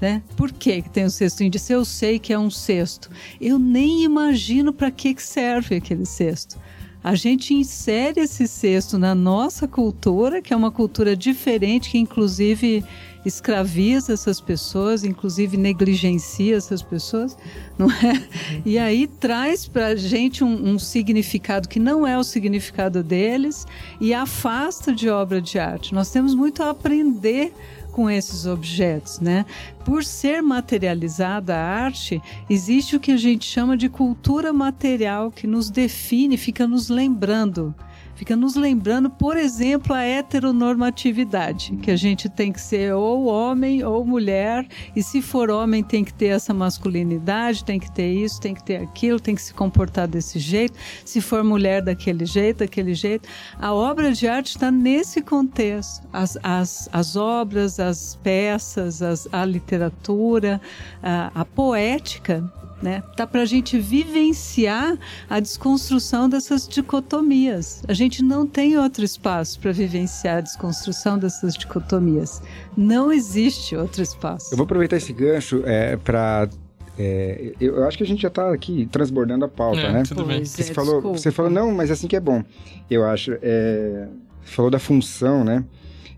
[0.00, 0.22] Né?
[0.36, 1.66] Por que, que tem um cesto indígena?
[1.66, 3.10] Se eu sei que é um cesto,
[3.40, 6.58] eu nem imagino para que, que serve aquele cesto
[7.04, 12.82] a gente insere esse cesto na nossa cultura, que é uma cultura diferente, que inclusive
[13.26, 17.36] escraviza essas pessoas, inclusive negligencia essas pessoas,
[17.76, 18.26] não é?
[18.64, 23.66] E aí traz para a gente um, um, significado que não é o significado deles
[24.00, 25.92] e afasta de obra de arte.
[25.94, 27.52] Nós temos muito a aprender
[27.94, 29.46] com esses objetos, né?
[29.84, 35.46] Por ser materializada a arte, existe o que a gente chama de cultura material que
[35.46, 37.72] nos define, fica nos lembrando
[38.14, 43.84] fica nos lembrando, por exemplo, a heteronormatividade, que a gente tem que ser ou homem
[43.84, 48.40] ou mulher, e se for homem tem que ter essa masculinidade, tem que ter isso,
[48.40, 52.58] tem que ter aquilo, tem que se comportar desse jeito, se for mulher daquele jeito,
[52.58, 53.28] daquele jeito.
[53.58, 56.06] A obra de arte está nesse contexto.
[56.12, 60.60] As, as, as obras, as peças, as, a literatura,
[61.02, 62.44] a, a poética
[62.84, 63.02] né?
[63.16, 67.82] Tá para a gente vivenciar a desconstrução dessas dicotomias.
[67.88, 72.42] A gente não tem outro espaço para vivenciar a desconstrução dessas dicotomias.
[72.76, 74.52] Não existe outro espaço.
[74.52, 76.48] Eu vou aproveitar esse gancho é, para
[76.96, 80.02] é, eu acho que a gente já está aqui transbordando a pauta, é, né?
[80.06, 80.44] Tudo bem.
[80.44, 82.44] Você, é, falou, você falou, não, mas assim que é bom.
[82.88, 83.32] Eu acho.
[83.42, 84.06] É,
[84.44, 85.64] você falou da função, né?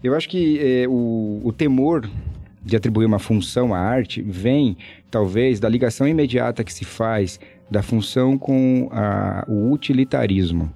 [0.02, 2.06] Eu acho que é, o, o temor
[2.66, 4.76] de atribuir uma função à arte vem,
[5.16, 10.70] talvez, da ligação imediata que se faz da função com a, o utilitarismo.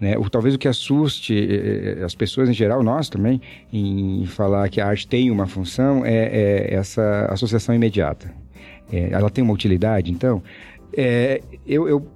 [0.00, 0.16] Né?
[0.16, 4.80] O, talvez o que assuste eh, as pessoas em geral, nós também, em falar que
[4.80, 8.32] a arte tem uma função, é, é essa associação imediata.
[8.90, 10.42] É, ela tem uma utilidade, então.
[10.96, 12.06] É, eu, eu,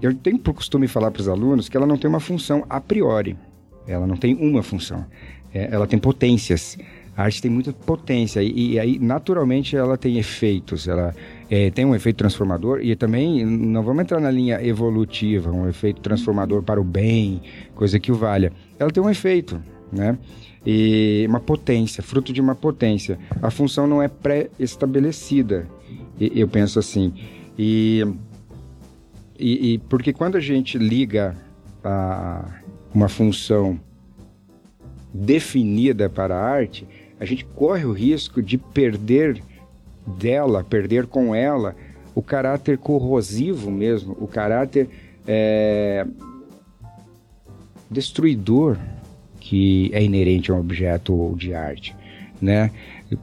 [0.00, 2.80] eu tenho por costume falar para os alunos que ela não tem uma função a
[2.80, 3.36] priori.
[3.86, 5.04] Ela não tem uma função.
[5.52, 6.78] É, ela tem potências.
[7.16, 10.86] A arte tem muita potência e, e aí, naturalmente, ela tem efeitos.
[10.86, 11.14] Ela
[11.50, 16.00] é, tem um efeito transformador e também não vamos entrar na linha evolutiva, um efeito
[16.02, 17.40] transformador para o bem,
[17.74, 18.52] coisa que o valha.
[18.78, 20.18] Ela tem um efeito, né?
[20.66, 23.18] E uma potência, fruto de uma potência.
[23.40, 25.66] A função não é pré-estabelecida,
[26.20, 27.14] eu penso assim.
[27.58, 28.04] E,
[29.38, 31.34] e, e, porque quando a gente liga
[31.82, 32.44] a
[32.92, 33.80] uma função
[35.14, 36.86] definida para a arte,
[37.18, 39.42] a gente corre o risco de perder
[40.06, 41.74] dela, perder com ela
[42.14, 44.88] o caráter corrosivo mesmo, o caráter
[45.26, 46.06] é,
[47.90, 48.78] destruidor
[49.40, 51.94] que é inerente a um objeto de arte,
[52.40, 52.70] né?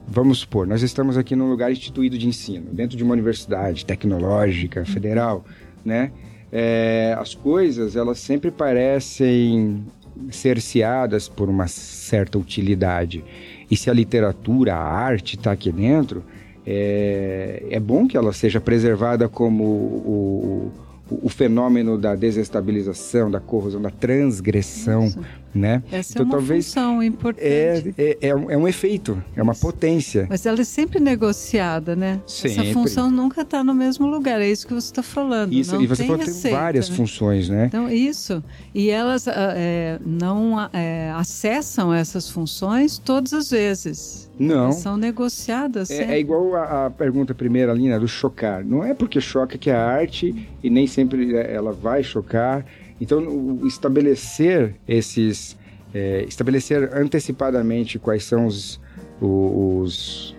[0.08, 4.84] Vamos supor, nós estamos aqui num lugar instituído de ensino, dentro de uma universidade tecnológica
[4.84, 5.44] federal,
[5.84, 6.10] né?
[6.50, 9.84] É, as coisas elas sempre parecem
[10.30, 13.24] cerceadas por uma certa utilidade.
[13.70, 16.22] E se a literatura, a arte está aqui dentro,
[16.66, 20.72] é, é bom que ela seja preservada como o,
[21.10, 25.20] o, o fenômeno da desestabilização, da corrosão, da transgressão, Isso.
[25.54, 25.82] né?
[25.90, 27.94] Essa então, é uma talvez função importante.
[27.98, 30.26] É, é, é, um, é um efeito, é uma potência.
[30.28, 32.20] Mas ela é sempre negociada, né?
[32.26, 32.62] Sempre.
[32.62, 35.52] Essa função nunca está no mesmo lugar, é isso que você está falando.
[35.52, 36.96] Isso, não e você tem falou tem várias né?
[36.96, 37.66] funções, né?
[37.66, 38.42] Então, isso.
[38.74, 44.23] E elas ah, é, não é, acessam essas funções todas as vezes.
[44.38, 44.72] Não.
[44.72, 45.90] São negociadas.
[45.90, 48.64] É, é igual a, a, pergunta primeira ali, né, do chocar.
[48.64, 52.64] Não é porque choca que é arte e nem sempre é, ela vai chocar.
[53.00, 55.56] Então, estabelecer esses.
[55.92, 58.80] É, estabelecer antecipadamente quais são os,
[59.20, 60.34] os,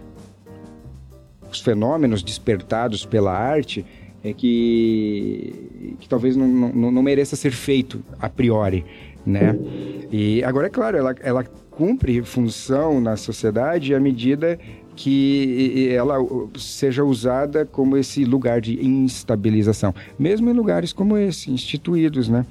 [1.49, 3.85] os fenômenos despertados pela arte
[4.21, 8.83] é que, que talvez não, não, não mereça ser feito a priori,
[9.25, 9.57] né?
[10.11, 14.57] E agora, é claro, ela, ela cumpre função na sociedade à medida
[14.95, 16.17] que ela
[16.57, 22.45] seja usada como esse lugar de instabilização, mesmo em lugares como esse, instituídos, né?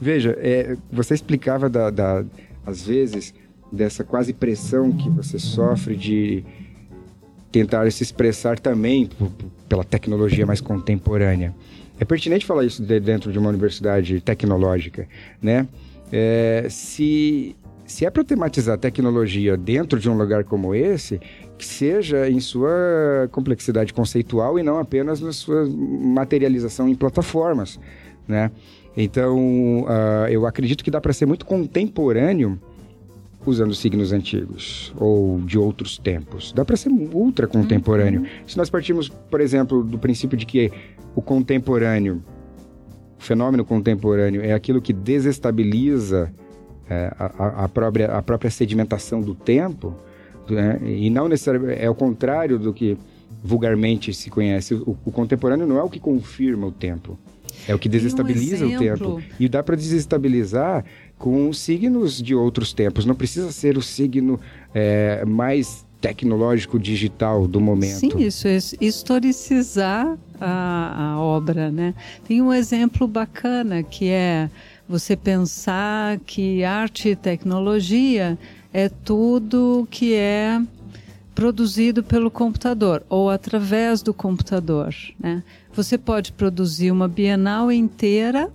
[0.00, 2.24] Veja, é, você explicava da, da,
[2.64, 3.34] às vezes
[3.70, 6.42] dessa quase pressão que você sofre de
[7.52, 9.10] tentar se expressar também
[9.68, 11.54] pela tecnologia mais contemporânea.
[11.98, 15.06] É pertinente falar isso de dentro de uma universidade tecnológica,
[15.42, 15.68] né?
[16.10, 17.54] É, se
[17.90, 21.20] se é para tematizar tecnologia dentro de um lugar como esse,
[21.58, 27.80] que seja em sua complexidade conceitual e não apenas na sua materialização em plataformas,
[28.28, 28.52] né?
[28.96, 32.60] Então, uh, eu acredito que dá para ser muito contemporâneo
[33.44, 36.52] usando signos antigos ou de outros tempos.
[36.52, 38.20] Dá para ser ultra contemporâneo.
[38.20, 38.26] Uhum.
[38.46, 40.70] Se nós partirmos, por exemplo, do princípio de que
[41.16, 42.22] o contemporâneo,
[43.18, 46.32] o fenômeno contemporâneo é aquilo que desestabiliza
[46.90, 49.94] é, a, a, própria, a própria sedimentação do tempo,
[50.48, 50.80] né?
[50.84, 52.98] e não necessariamente é o contrário do que
[53.44, 54.74] vulgarmente se conhece.
[54.74, 57.16] O, o, contemporâneo não é o que confirma o tempo,
[57.68, 59.22] é o que desestabiliza um o tempo.
[59.38, 60.84] E dá para desestabilizar
[61.16, 63.06] com signos de outros tempos.
[63.06, 64.40] Não precisa ser o signo
[64.74, 67.98] é, mais tecnológico digital do momento.
[67.98, 71.94] Sim, isso é historicizar a, a obra, né?
[72.26, 74.50] Tem um exemplo bacana que é
[74.90, 78.36] você pensar que arte e tecnologia
[78.72, 80.60] é tudo que é
[81.32, 84.92] produzido pelo computador ou através do computador.
[85.16, 85.44] Né?
[85.72, 88.50] Você pode produzir uma bienal inteira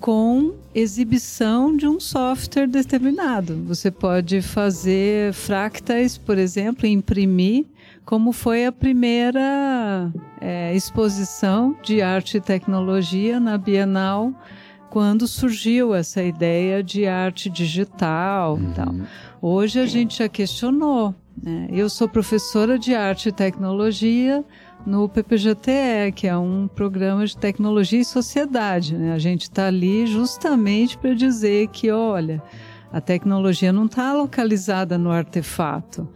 [0.00, 3.62] com exibição de um software determinado.
[3.66, 7.66] Você pode fazer fractais, por exemplo, imprimir,
[8.06, 14.32] como foi a primeira é, exposição de arte e tecnologia na Bienal
[14.90, 18.72] quando surgiu essa ideia de arte digital uhum.
[18.72, 18.94] tal.
[19.40, 21.14] Hoje a gente já questionou.
[21.40, 21.68] Né?
[21.70, 24.44] Eu sou professora de arte e tecnologia
[24.84, 28.96] no PPGTE, que é um programa de tecnologia e sociedade.
[28.96, 29.12] Né?
[29.12, 32.42] A gente está ali justamente para dizer que, olha,
[32.92, 36.08] a tecnologia não está localizada no artefato,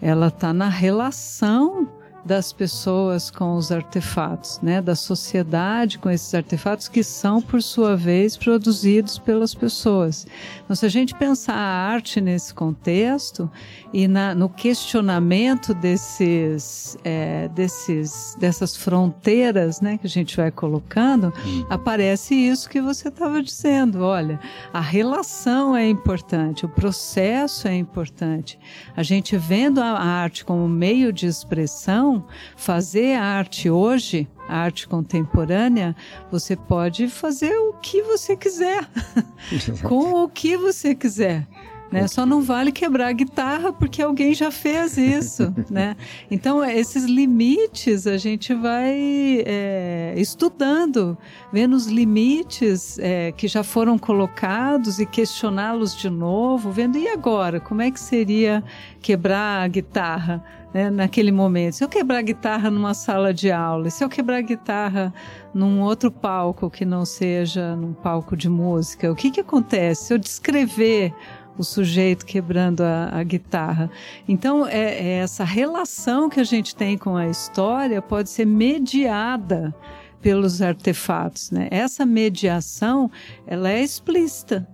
[0.00, 1.88] ela está na relação
[2.26, 7.96] das pessoas com os artefatos, né, da sociedade com esses artefatos que são, por sua
[7.96, 10.26] vez, produzidos pelas pessoas.
[10.64, 13.48] Então, se a gente pensar a arte nesse contexto
[13.92, 21.32] e na, no questionamento desses, é, desses, dessas fronteiras, né, que a gente vai colocando,
[21.46, 21.66] hum.
[21.70, 24.02] aparece isso que você estava dizendo.
[24.02, 24.40] Olha,
[24.72, 28.58] a relação é importante, o processo é importante.
[28.96, 32.15] A gente vendo a arte como meio de expressão
[32.56, 35.94] fazer a arte hoje, a arte contemporânea,
[36.30, 38.88] você pode fazer o que você quiser,
[39.82, 41.46] com o que você quiser.
[41.90, 42.08] Né?
[42.08, 45.96] Só não vale quebrar a guitarra porque alguém já fez isso, né?
[46.30, 51.16] Então esses limites a gente vai é, estudando,
[51.52, 57.60] vendo os limites é, que já foram colocados e questioná-los de novo, vendo e agora
[57.60, 58.64] como é que seria
[59.00, 60.44] quebrar a guitarra?
[60.76, 61.72] Né, naquele momento.
[61.72, 65.10] Se eu quebrar guitarra numa sala de aula, se eu quebrar guitarra
[65.54, 70.04] num outro palco que não seja num palco de música, o que, que acontece?
[70.04, 71.14] Se eu descrever
[71.56, 73.90] o sujeito quebrando a, a guitarra.
[74.28, 79.74] Então, é, é essa relação que a gente tem com a história pode ser mediada
[80.20, 81.68] pelos artefatos, né?
[81.70, 83.10] Essa mediação,
[83.46, 84.68] ela é explícita.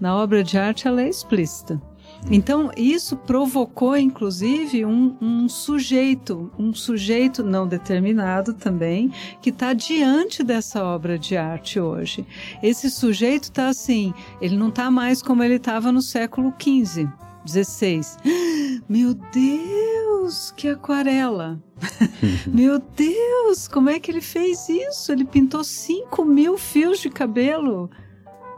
[0.00, 1.78] Na obra de arte, ela é explícita.
[2.30, 9.12] Então, isso provocou, inclusive, um, um, sujeito, um sujeito não determinado também,
[9.42, 12.26] que está diante dessa obra de arte hoje.
[12.62, 17.06] Esse sujeito está assim, ele não está mais como ele estava no século XV,
[17.46, 18.00] XVI.
[18.88, 21.62] Meu Deus, que aquarela!
[22.48, 25.12] Meu Deus, como é que ele fez isso?
[25.12, 27.90] Ele pintou 5 mil fios de cabelo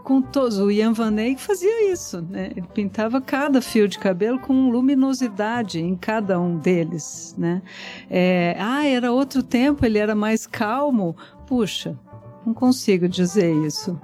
[0.07, 0.59] com todos.
[0.61, 2.53] O Ian Van Eyck fazia isso, né?
[2.57, 7.61] Ele pintava cada fio de cabelo com luminosidade em cada um deles, né?
[8.09, 11.17] É, ah, era outro tempo, ele era mais calmo.
[11.45, 11.99] Puxa,
[12.47, 14.01] não consigo dizer isso.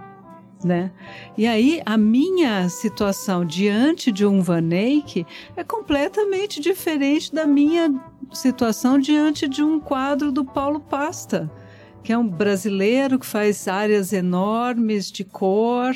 [0.64, 0.92] Né?
[1.36, 5.26] E aí a minha situação diante de um Van Eyck
[5.57, 7.92] é completamente diferente da minha
[8.32, 11.50] situação diante de um quadro do Paulo Pasta
[12.03, 15.94] que é um brasileiro que faz áreas enormes de cor,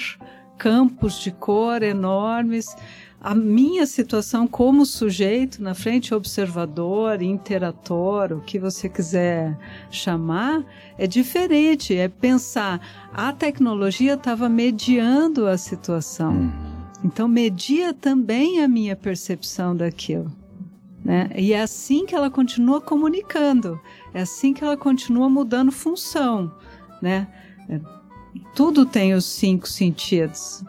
[0.57, 2.75] campos de cor enormes.
[3.21, 9.59] A minha situação como sujeito na frente observador, interator, o que você quiser
[9.91, 10.65] chamar,
[10.97, 11.97] é diferente.
[11.97, 12.81] É pensar
[13.13, 16.33] a tecnologia estava mediando a situação.
[16.33, 16.77] Uhum.
[17.05, 20.31] Então media também a minha percepção daquilo.
[21.05, 21.31] Né?
[21.37, 23.81] E é assim que ela continua comunicando,
[24.17, 26.51] é assim que ela continua mudando função.
[27.03, 27.29] Né?
[27.69, 27.79] É,
[28.55, 30.65] tudo tem os cinco sentidos.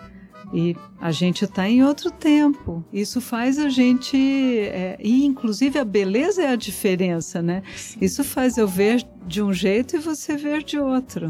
[0.54, 2.84] E a gente está em outro tempo.
[2.92, 4.18] Isso faz a gente.
[4.18, 7.64] É, e, inclusive, a beleza é a diferença, né?
[8.02, 11.30] Isso faz eu ver de um jeito e você ver de outro.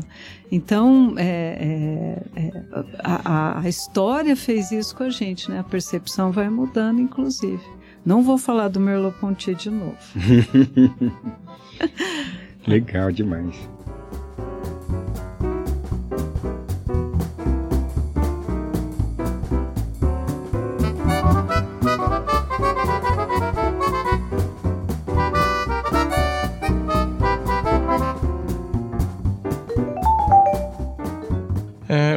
[0.52, 2.64] Então, é, é, é
[3.04, 5.60] a, a, história fez isso com a gente, né?
[5.60, 7.64] A percepção vai mudando, inclusive.
[8.06, 9.98] Não vou falar do Merleau-Ponty de novo.
[12.68, 13.56] Legal demais.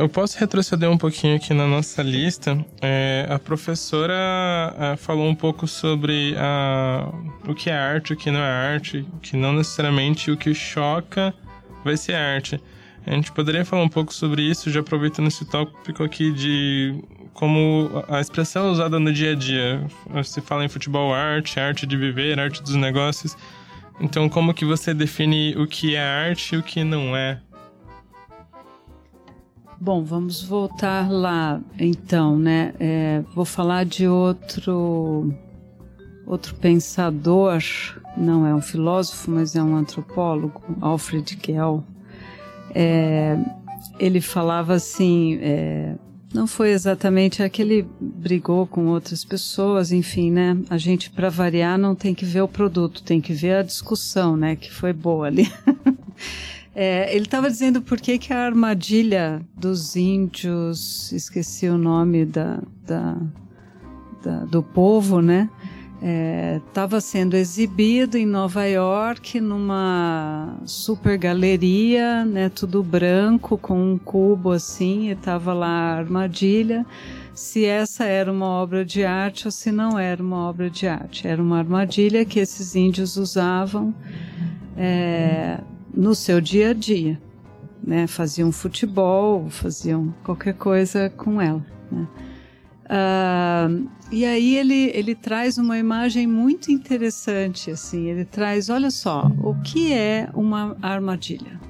[0.00, 2.64] Eu posso retroceder um pouquinho aqui na nossa lista.
[2.80, 4.14] É, a professora
[4.78, 7.12] é, falou um pouco sobre a,
[7.46, 11.34] o que é arte, o que não é arte, que não necessariamente o que choca
[11.84, 12.58] vai ser arte.
[13.06, 16.98] A gente poderia falar um pouco sobre isso, já aproveitando esse tópico aqui de
[17.34, 19.86] como a expressão usada no dia a dia.
[20.24, 23.36] Se fala em futebol arte, arte de viver, arte dos negócios.
[24.00, 27.38] Então, como que você define o que é arte e o que não é?
[29.82, 32.74] Bom, vamos voltar lá então, né?
[32.78, 35.32] É, vou falar de outro
[36.26, 37.62] outro pensador,
[38.14, 41.82] não é um filósofo, mas é um antropólogo, Alfred Kell.
[42.74, 43.38] É,
[43.98, 45.94] ele falava assim, é,
[46.32, 50.58] não foi exatamente aquele brigou com outras pessoas, enfim, né?
[50.68, 54.36] A gente para variar não tem que ver o produto, tem que ver a discussão,
[54.36, 54.56] né?
[54.56, 55.50] Que foi boa ali.
[56.74, 62.62] É, ele estava dizendo por que, que a armadilha dos índios, esqueci o nome da,
[62.86, 63.16] da,
[64.22, 65.50] da do povo, né?
[66.66, 73.98] estava é, sendo exibido em Nova York numa super galeria, né, tudo branco com um
[73.98, 76.86] cubo assim, e estava lá a armadilha.
[77.34, 81.28] Se essa era uma obra de arte ou se não era uma obra de arte,
[81.28, 83.94] era uma armadilha que esses índios usavam
[84.76, 85.60] é,
[85.94, 87.20] no seu dia a dia,
[87.82, 88.06] né?
[88.06, 91.64] Faziam futebol, faziam qualquer coisa com ela.
[91.90, 92.06] Né?
[92.90, 99.30] Uh, e aí ele, ele traz uma imagem muito interessante, assim, ele traz, olha só,
[99.42, 101.60] o que é uma armadilha?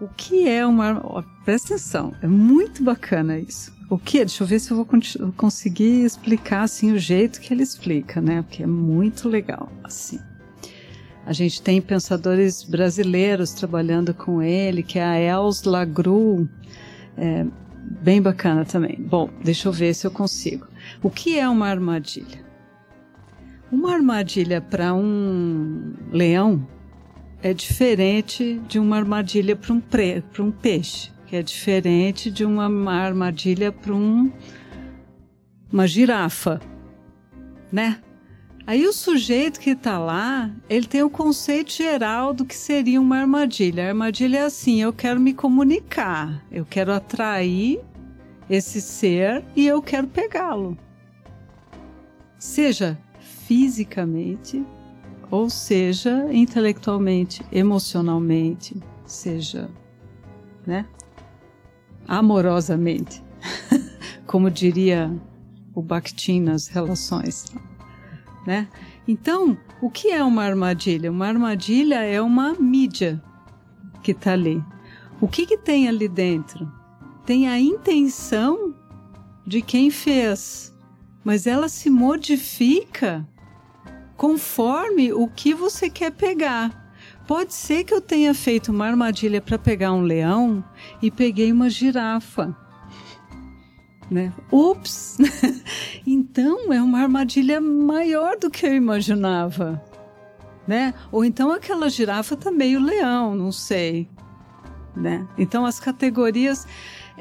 [0.00, 1.24] O que é uma...
[1.44, 3.72] Presta atenção, é muito bacana isso.
[3.88, 4.24] O que é?
[4.24, 4.88] Deixa eu ver se eu vou
[5.36, 8.42] conseguir explicar, assim, o jeito que ele explica, né?
[8.42, 10.18] Porque é muito legal, assim.
[11.30, 16.48] A gente tem pensadores brasileiros trabalhando com ele, que é a Els Lagru,
[17.16, 17.46] é,
[18.02, 18.96] bem bacana também.
[18.98, 20.66] Bom, deixa eu ver se eu consigo.
[21.00, 22.44] O que é uma armadilha?
[23.70, 26.66] Uma armadilha para um leão
[27.40, 29.82] é diferente de uma armadilha para um,
[30.40, 34.32] um peixe, que é diferente de uma armadilha para um,
[35.72, 36.60] uma girafa,
[37.70, 38.00] né?
[38.66, 43.18] Aí o sujeito que está lá, ele tem o conceito geral do que seria uma
[43.18, 43.86] armadilha.
[43.86, 47.80] A armadilha é assim: eu quero me comunicar, eu quero atrair
[48.48, 50.76] esse ser e eu quero pegá-lo.
[52.38, 52.98] Seja
[53.46, 54.64] fisicamente,
[55.30, 59.70] ou seja intelectualmente, emocionalmente, seja,
[60.66, 60.86] né,
[62.06, 63.22] amorosamente,
[64.26, 65.10] como diria
[65.74, 67.46] o Bakhtin nas relações,
[68.46, 68.68] né?
[69.06, 71.10] Então, o que é uma armadilha?
[71.10, 73.22] Uma armadilha é uma mídia
[74.02, 74.62] que está ali.
[75.20, 76.80] O que, que tem ali dentro?
[77.30, 78.74] tem a intenção
[79.46, 80.76] de quem fez,
[81.22, 83.24] mas ela se modifica
[84.16, 86.92] conforme o que você quer pegar.
[87.28, 90.64] Pode ser que eu tenha feito uma armadilha para pegar um leão
[91.00, 92.56] e peguei uma girafa.
[94.10, 94.32] Né?
[94.50, 95.18] Ups!
[96.06, 99.82] então é uma armadilha maior do que eu imaginava.
[100.66, 100.94] Né?
[101.12, 104.08] Ou então aquela girafa tá meio leão, não sei.
[104.96, 105.26] Né?
[105.38, 106.66] Então as categorias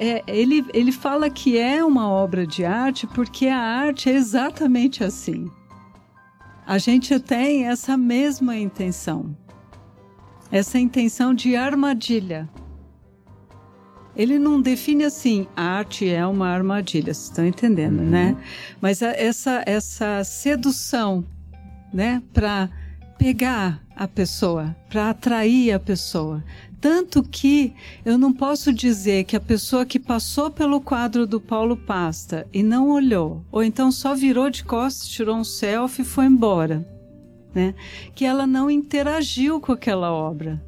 [0.01, 5.03] é, ele, ele fala que é uma obra de arte porque a arte é exatamente
[5.03, 5.51] assim.
[6.65, 9.35] A gente tem essa mesma intenção,
[10.49, 12.49] essa intenção de armadilha.
[14.19, 18.09] Ele não define assim, a arte é uma armadilha, vocês estão entendendo, uhum.
[18.09, 18.35] né?
[18.81, 21.23] Mas a, essa, essa sedução,
[21.93, 22.69] né, para
[23.17, 26.43] pegar a pessoa, para atrair a pessoa,
[26.81, 31.77] tanto que eu não posso dizer que a pessoa que passou pelo quadro do Paulo
[31.77, 36.25] Pasta e não olhou, ou então só virou de costas, tirou um selfie e foi
[36.25, 36.85] embora,
[37.55, 37.73] né?
[38.13, 40.61] que ela não interagiu com aquela obra.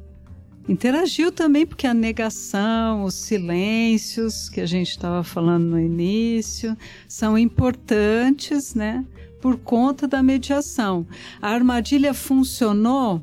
[0.68, 6.76] Interagiu também porque a negação, os silêncios que a gente estava falando no início
[7.08, 9.04] são importantes, né?
[9.40, 11.06] Por conta da mediação.
[11.40, 13.22] A armadilha funcionou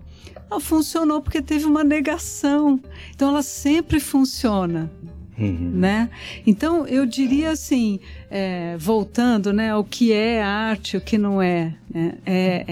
[0.49, 2.79] ela funcionou porque teve uma negação.
[3.13, 4.91] Então ela sempre funciona.
[5.39, 5.71] Uhum.
[5.75, 6.09] Né?
[6.45, 11.73] Então eu diria assim, é, voltando né, ao que é arte, o que não é,
[11.89, 12.13] né?
[12.25, 12.65] é,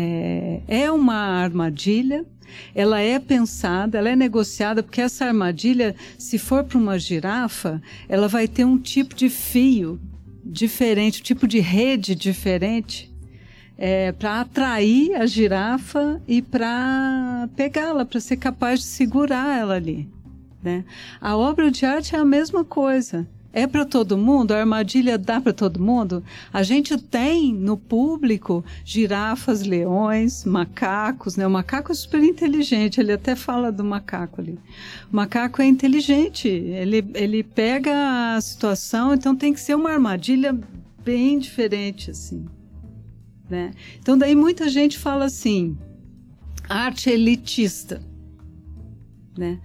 [0.68, 2.26] é, é uma armadilha,
[2.74, 8.28] ela é pensada, ela é negociada, porque essa armadilha, se for para uma girafa, ela
[8.28, 10.00] vai ter um tipo de fio
[10.44, 13.12] diferente, um tipo de rede diferente
[13.78, 20.10] é, para atrair a girafa e para pegá-la, para ser capaz de segurar ela ali.
[20.68, 20.84] Né?
[21.22, 23.26] A obra de arte é a mesma coisa.
[23.54, 24.52] É para todo mundo?
[24.52, 26.22] A armadilha dá para todo mundo?
[26.52, 31.48] A gente tem no público girafas, leões, macacos, né?
[31.48, 34.60] O macaco é super inteligente, ele até fala do macaco ali.
[35.10, 40.54] O macaco é inteligente, ele, ele pega a situação, então tem que ser uma armadilha
[41.02, 42.46] bem diferente, assim.
[43.50, 43.72] Né?
[44.00, 45.78] Então, daí muita gente fala assim:
[46.68, 48.04] arte elitista.
[49.38, 49.60] Né?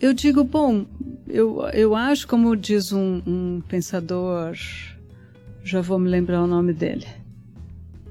[0.00, 0.84] Eu digo, bom,
[1.26, 4.56] eu, eu acho, como diz um, um pensador,
[5.64, 7.06] já vou me lembrar o nome dele,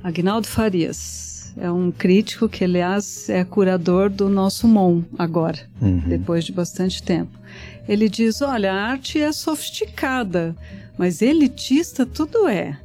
[0.04, 1.54] Agnaldo Farias.
[1.58, 6.00] É um crítico que, aliás, é curador do nosso MON agora, uhum.
[6.00, 7.40] depois de bastante tempo.
[7.88, 10.54] Ele diz: olha, a arte é sofisticada,
[10.98, 12.78] mas elitista tudo é.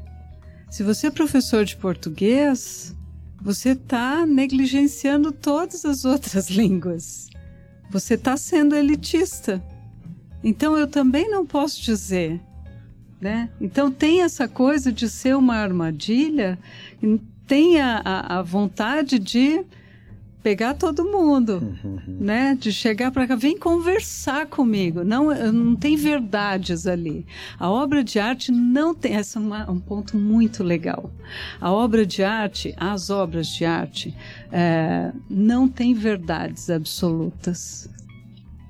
[0.71, 2.95] Se você é professor de português,
[3.43, 7.30] você está negligenciando todas as outras línguas.
[7.91, 9.63] Você está sendo elitista.
[10.43, 12.41] Então eu também não posso dizer.
[13.21, 13.51] Né?
[13.61, 16.59] Então tem essa coisa de ser uma armadilha
[17.51, 19.65] tem a, a, a vontade de
[20.43, 21.77] pegar todo mundo,
[22.07, 22.57] né?
[22.59, 25.05] De chegar para cá, vem conversar comigo.
[25.05, 27.27] Não, não tem verdades ali.
[27.59, 29.15] A obra de arte não tem.
[29.15, 31.11] Essa é uma, um ponto muito legal.
[31.61, 34.15] A obra de arte, as obras de arte,
[34.51, 37.89] é, não tem verdades absolutas.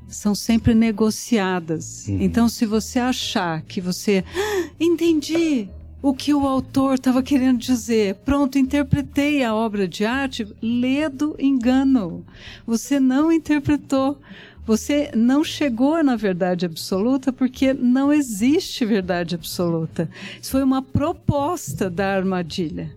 [0.08, 2.08] São sempre negociadas.
[2.08, 2.18] Uhum.
[2.20, 5.68] Então, se você achar que você ah, entendi,
[6.02, 8.16] o que o autor estava querendo dizer.
[8.24, 12.24] Pronto, interpretei a obra de arte, ledo engano.
[12.66, 14.18] Você não interpretou.
[14.66, 20.08] Você não chegou na verdade absoluta porque não existe verdade absoluta.
[20.40, 22.94] Isso foi uma proposta da armadilha.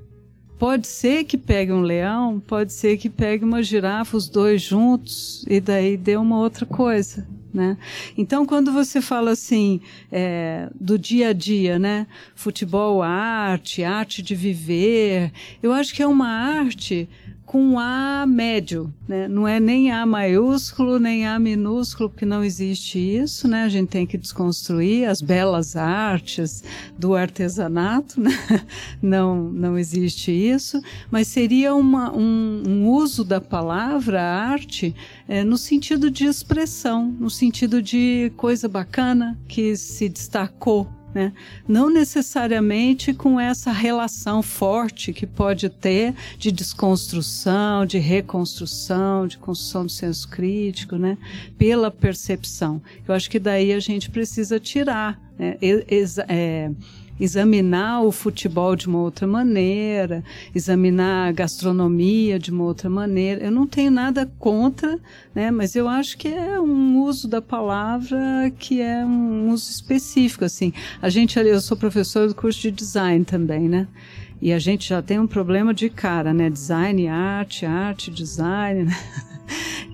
[0.60, 5.44] Pode ser que pegue um leão, pode ser que pegue uma girafa, os dois juntos,
[5.50, 7.28] e daí dê uma outra coisa.
[7.54, 7.78] Né?
[8.18, 9.80] Então, quando você fala assim
[10.12, 12.08] é, do dia a dia, né?
[12.34, 15.32] Futebol, arte, arte de viver,
[15.62, 17.08] eu acho que é uma arte
[17.46, 19.28] com A médio, né?
[19.28, 23.64] Não é nem A maiúsculo, nem A minúsculo, porque não existe isso, né?
[23.64, 26.64] A gente tem que desconstruir as belas artes
[26.98, 28.32] do artesanato, né?
[29.02, 30.82] Não, não existe isso,
[31.12, 34.96] mas seria uma, um, um uso da palavra arte
[35.28, 41.32] é, no sentido de expressão, no sentido de coisa bacana que se destacou né?
[41.68, 49.86] Não necessariamente com essa relação forte que pode ter de desconstrução, de reconstrução, de construção
[49.86, 51.18] do senso crítico, né?
[51.58, 52.82] pela percepção.
[53.08, 55.20] Eu acho que daí a gente precisa tirar.
[55.38, 55.58] Né?
[56.28, 56.72] É,
[57.20, 63.44] examinar o futebol de uma outra maneira, examinar a gastronomia de uma outra maneira.
[63.44, 65.00] Eu não tenho nada contra,
[65.34, 70.46] né, mas eu acho que é um uso da palavra que é um uso específico
[70.46, 70.74] assim.
[71.02, 73.88] A gente eu sou professor do curso de design também, né?
[74.42, 76.50] E a gente já tem um problema de cara, né?
[76.50, 78.84] Design, arte, arte, design.
[78.84, 78.94] Né?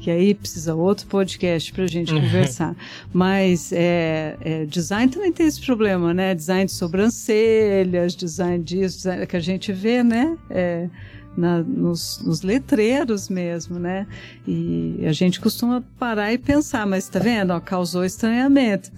[0.02, 2.76] que aí precisa outro podcast para a gente conversar.
[3.14, 6.34] Mas é, é, design também tem esse problema, né?
[6.36, 10.38] Design de sobrancelhas, design disso, design que a gente vê, né?
[10.50, 10.89] É,
[11.40, 14.06] na, nos, nos, letreiros mesmo, né?
[14.48, 17.52] E a gente costuma parar e pensar, mas está vendo?
[17.52, 18.92] Ó, causou estranhamento,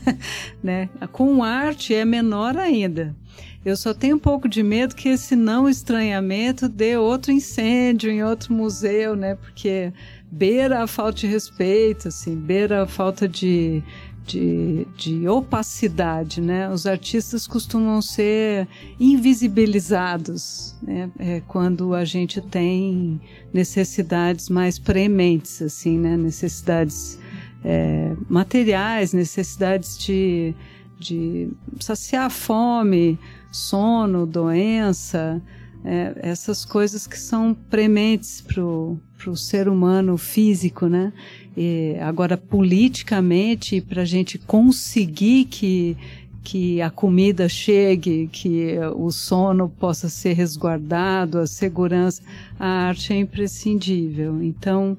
[0.62, 0.88] né?
[1.12, 3.16] Com arte é menor ainda.
[3.64, 8.22] Eu só tenho um pouco de medo que esse não estranhamento dê outro incêndio em
[8.22, 9.34] outro museu, né?
[9.34, 9.92] Porque
[10.30, 13.82] beira a falta de respeito, assim, beira a falta de,
[14.28, 16.68] de, de, opacidade, né?
[16.70, 18.68] Os artistas costumam ser
[19.00, 21.10] invisibilizados, né?
[21.18, 23.18] É quando a gente tem
[23.52, 26.16] necessidades mais prementes, assim, né?
[26.16, 27.18] Necessidades
[27.64, 30.54] é, materiais, necessidades de,
[31.00, 31.48] de
[31.80, 33.18] saciar a fome,
[33.50, 35.42] sono, doença,
[35.84, 41.14] é, essas coisas que são prementes para o ser humano físico, né?
[41.60, 45.96] E agora, politicamente, para a gente conseguir que,
[46.44, 52.22] que a comida chegue, que o sono possa ser resguardado, a segurança,
[52.60, 54.40] a arte é imprescindível.
[54.40, 54.96] Então,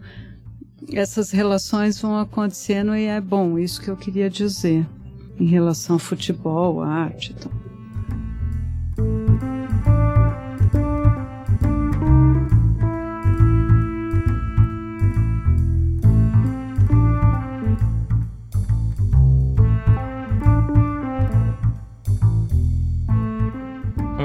[0.91, 4.85] essas relações vão acontecendo e é bom, isso que eu queria dizer
[5.39, 7.33] em relação ao futebol, à arte.
[7.37, 7.58] Então.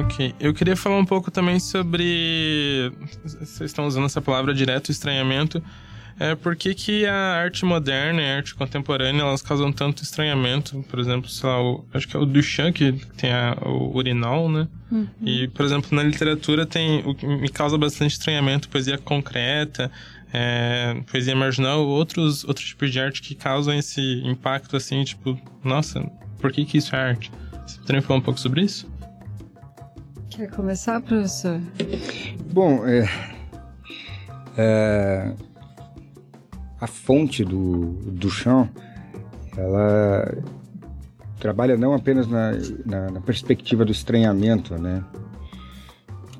[0.04, 0.34] Ok.
[0.38, 2.92] Eu queria falar um pouco também sobre.
[3.24, 5.62] Vocês estão usando essa palavra direto, estranhamento.
[6.18, 10.84] É, por que, que a arte moderna e a arte contemporânea elas causam tanto estranhamento?
[10.88, 14.48] Por exemplo, sei lá, o, acho que é o Duchamp que tem a, o urinol,
[14.48, 14.68] né?
[14.92, 15.08] Uhum.
[15.24, 19.90] E, por exemplo, na literatura tem o que me causa bastante estranhamento, poesia concreta,
[20.32, 26.00] é, poesia marginal, outros, outros tipos de arte que causam esse impacto assim, tipo, nossa,
[26.38, 27.32] por que, que isso é arte?
[27.66, 28.86] Você poderia falar um pouco sobre isso?
[30.36, 31.60] Quer começar, professor?
[32.52, 33.08] Bom, é,
[34.56, 35.32] é,
[36.80, 38.68] a fonte do, do chão,
[39.56, 40.36] ela
[41.38, 42.50] trabalha não apenas na,
[42.84, 45.04] na, na, perspectiva do estranhamento, né?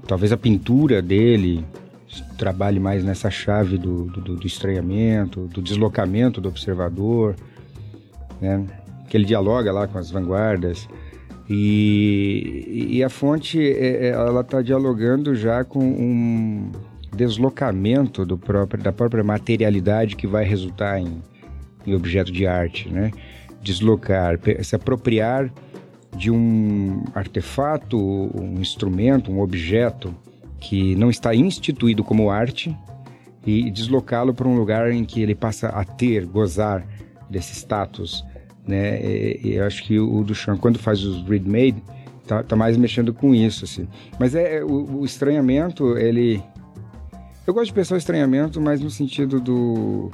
[0.09, 1.65] Talvez a pintura dele
[2.37, 7.37] trabalhe mais nessa chave do, do, do estranhamento, do deslocamento do observador,
[8.41, 8.67] né?
[9.09, 10.89] Que ele dialoga lá com as vanguardas.
[11.49, 16.73] E, e a fonte, é, é ela está dialogando já com um
[17.15, 21.23] deslocamento do próprio, da própria materialidade que vai resultar em,
[21.87, 23.11] em objeto de arte, né?
[23.63, 25.51] Deslocar, se apropriar
[26.17, 30.15] de um artefato, um instrumento, um objeto
[30.61, 32.77] que não está instituído como arte
[33.47, 36.87] e deslocá-lo para um lugar em que ele passa a ter, gozar
[37.29, 38.25] desse status,
[38.67, 39.01] né?
[39.01, 41.83] E, e eu acho que o Duchamp, quando faz os read-made,
[42.27, 43.89] tá, tá, mais mexendo com isso, assim.
[44.19, 46.43] Mas é, é o, o estranhamento, ele...
[47.47, 50.11] Eu gosto de pensar o estranhamento, mas no sentido do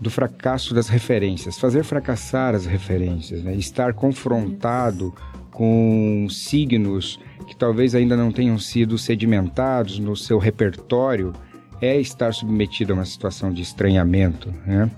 [0.00, 3.54] do fracasso das referências, fazer fracassar as referências, né?
[3.56, 5.12] estar confrontado
[5.50, 11.32] com signos que talvez ainda não tenham sido sedimentados no seu repertório,
[11.80, 14.90] é estar submetido a uma situação de estranhamento, né?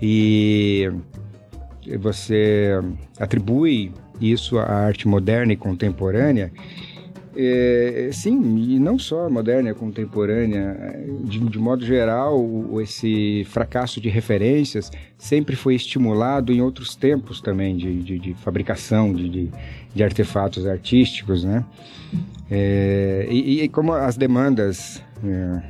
[0.00, 0.90] E
[1.98, 2.70] você
[3.18, 6.52] atribui isso à arte moderna e contemporânea
[7.36, 12.40] é, sim, e não só moderna e contemporânea, de, de, modo geral,
[12.80, 19.12] esse fracasso de referências sempre foi estimulado em outros tempos também de, de, de fabricação
[19.12, 19.50] de,
[19.92, 21.64] de, artefatos artísticos, né?
[22.48, 25.62] É, e, e, como as demandas é,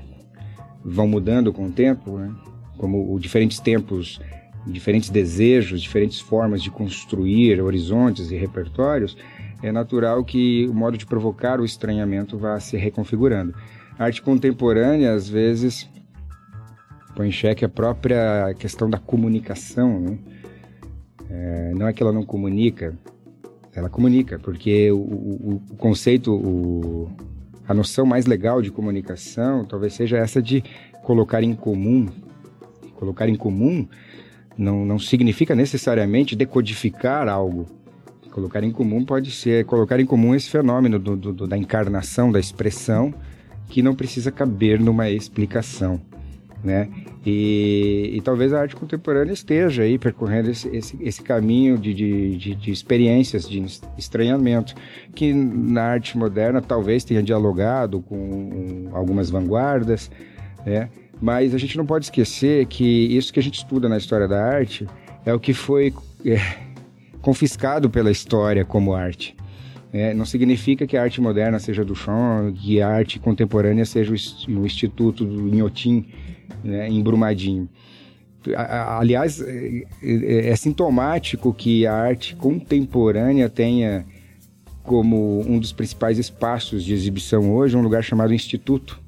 [0.85, 2.31] vão mudando com o tempo, né?
[2.77, 4.21] como diferentes tempos,
[4.67, 9.17] diferentes desejos, diferentes formas de construir horizontes e repertórios,
[9.63, 13.55] é natural que o modo de provocar o estranhamento vá se reconfigurando.
[13.99, 15.89] A arte contemporânea, às vezes,
[17.15, 20.01] põe em xeque a própria questão da comunicação.
[20.01, 20.19] Né?
[21.31, 22.99] É, não é que ela não comunica,
[23.75, 27.11] ela comunica, porque o, o, o conceito, o,
[27.67, 30.63] a noção mais legal de comunicação talvez seja essa de
[31.03, 32.07] colocar em comum.
[32.97, 33.89] Colocar em comum
[34.57, 37.67] não, não significa necessariamente decodificar algo
[38.35, 42.41] Colocar em comum pode ser colocar em comum esse fenômeno do, do, da encarnação, da
[42.41, 43.15] expressão,
[43.69, 46.01] que não precisa caber numa explicação.
[46.65, 46.89] Né?
[47.25, 52.37] E, e, talvez a arte contemporânea esteja aí percorrendo esse, esse, esse caminho de, de,
[52.37, 53.65] de, de, experiências, de
[53.97, 54.75] estranhamento,
[55.15, 60.11] que na arte moderna talvez tenha dialogado com algumas vanguardas,
[60.67, 60.89] né?
[61.25, 64.45] Mas a gente não pode esquecer que isso que a gente estuda na história da
[64.45, 64.87] arte
[65.25, 65.91] é o que foi
[66.23, 66.37] é,
[67.23, 69.35] confiscado pela história como arte.
[69.91, 74.67] É, não significa que a arte moderna seja chão, que a arte contemporânea seja o
[74.67, 76.05] Instituto do Inhotim,
[76.63, 77.71] né, em Brumadinho.
[78.55, 84.05] Aliás, é, é, é sintomático que a arte contemporânea tenha
[84.83, 89.03] como um dos principais espaços de exibição hoje um lugar chamado Instituto.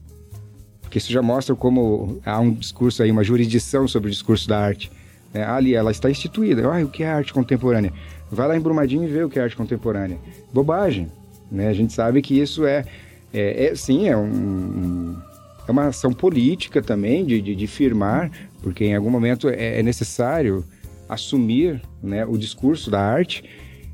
[0.96, 4.90] Isso já mostra como há um discurso aí, uma jurisdição sobre o discurso da arte.
[5.34, 6.66] É, ali ela está instituída.
[6.66, 7.92] Ah, o que é arte contemporânea?
[8.32, 10.16] Vai lá em Brumadinho e vê o que é arte contemporânea.
[10.54, 11.08] Bobagem.
[11.52, 11.68] Né?
[11.68, 12.82] A gente sabe que isso é,
[13.34, 15.14] é, é sim, é, um,
[15.68, 18.30] é uma ação política também de, de, de firmar,
[18.62, 20.64] porque em algum momento é, é necessário
[21.06, 23.44] assumir né, o discurso da arte.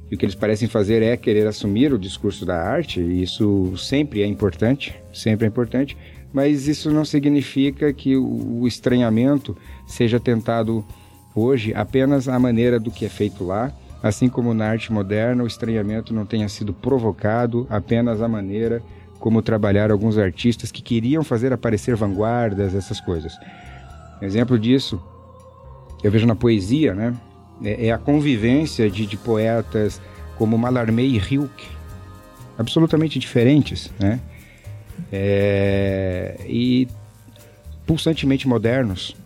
[0.08, 3.76] E o que eles parecem fazer é querer assumir o discurso da arte, e isso
[3.76, 5.96] sempre é importante, sempre é importante,
[6.32, 9.56] mas isso não significa que o, estranhamento
[9.86, 10.84] seja tentado
[11.34, 13.72] hoje apenas a maneira do que é feito lá,
[14.02, 18.82] assim como na arte moderna o estranhamento não tenha sido provocado apenas a maneira
[19.18, 23.38] como trabalharam alguns artistas que queriam fazer aparecer vanguardas, essas coisas.
[24.20, 25.00] exemplo disso
[26.02, 27.14] eu vejo na poesia, né?
[27.62, 30.00] É, é a convivência de, de poetas
[30.36, 31.68] como Mallarmé e Rilke,
[32.58, 34.18] absolutamente diferentes, né?
[35.12, 36.88] É, e
[37.86, 39.16] pulsantemente modernos,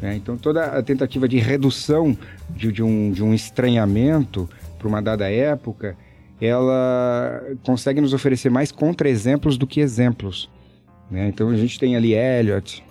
[0.00, 0.14] né?
[0.16, 2.16] Então, toda a tentativa de redução
[2.50, 4.48] de, de um, de um estranhamento
[4.78, 5.96] para uma dada época,
[6.40, 10.50] ela consegue nos oferecer mais contra-exemplos do que exemplos.
[11.10, 11.28] Né?
[11.28, 12.84] Então, a gente tem ali Eliot,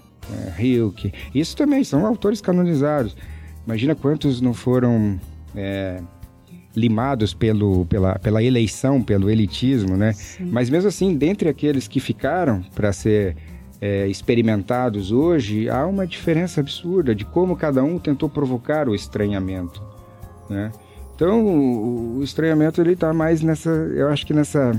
[0.57, 3.15] é, Hilke, isso também são autores canonizados.
[3.65, 5.19] Imagina quantos não foram
[5.55, 6.01] é,
[6.75, 10.13] limados pelo, pela, pela eleição, pelo elitismo, né?
[10.13, 10.49] Sim.
[10.51, 13.35] Mas mesmo assim, dentre aqueles que ficaram para ser
[13.81, 19.81] é, experimentados hoje, há uma diferença absurda de como cada um tentou provocar o estranhamento,
[20.49, 20.71] né?
[21.15, 24.73] Então, o, o estranhamento ele está mais nessa, eu acho que nessa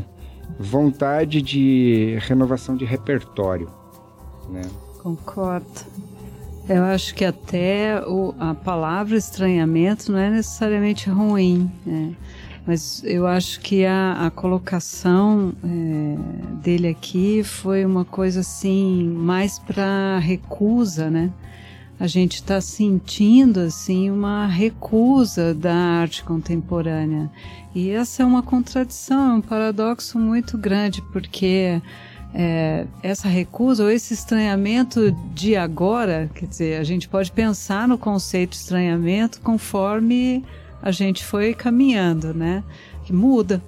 [0.59, 3.69] vontade de renovação de repertório,
[4.51, 4.63] né?
[5.03, 5.67] Concordo.
[6.69, 12.13] Eu acho que até o, a palavra estranhamento não é necessariamente ruim, né?
[12.67, 19.61] Mas eu acho que a, a colocação é, dele aqui foi uma coisa assim, mais
[19.61, 21.31] para recusa, né?
[21.99, 27.31] A gente está sentindo assim uma recusa da arte contemporânea.
[27.73, 31.81] E essa é uma contradição, é um paradoxo muito grande, porque
[32.39, 37.97] é, essa recusa ou esse estranhamento de agora, quer dizer, a gente pode pensar no
[37.97, 40.45] conceito de estranhamento conforme
[40.83, 42.63] a gente foi caminhando, né?
[43.07, 43.63] Que muda.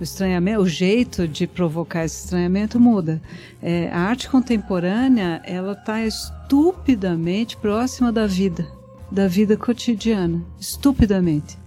[0.00, 3.20] O estranhamento, o jeito de provocar esse estranhamento muda.
[3.62, 8.66] É, a arte contemporânea, ela está estupidamente próxima da vida,
[9.12, 11.58] da vida cotidiana, estupidamente.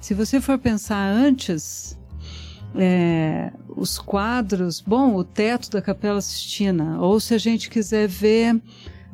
[0.00, 1.96] Se você for pensar antes,
[2.74, 8.60] é, os quadros, bom, o teto da Capela Sistina, ou se a gente quiser ver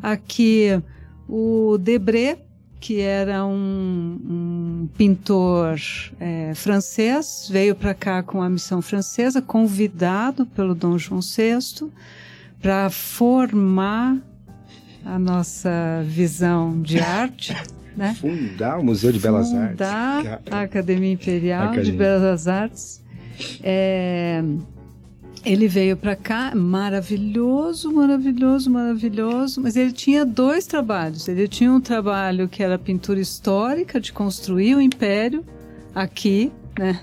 [0.02, 0.80] aqui
[1.28, 2.38] o Debré,
[2.80, 5.80] que era um, um pintor
[6.20, 11.90] é, francês, veio para cá com a missão francesa, convidado pelo Dom João VI
[12.60, 14.18] para formar
[15.04, 17.56] a nossa visão de arte.
[17.96, 18.14] Né?
[18.14, 19.70] Fundar o Museu de Belas Artes.
[19.70, 21.84] Fundar a Academia Imperial Academia.
[21.84, 23.02] de Belas Artes.
[23.62, 24.42] É,
[25.44, 31.28] ele veio para cá, maravilhoso, maravilhoso, maravilhoso, mas ele tinha dois trabalhos.
[31.28, 35.44] Ele tinha um trabalho que era pintura histórica, de construir o império
[35.94, 37.00] aqui, né?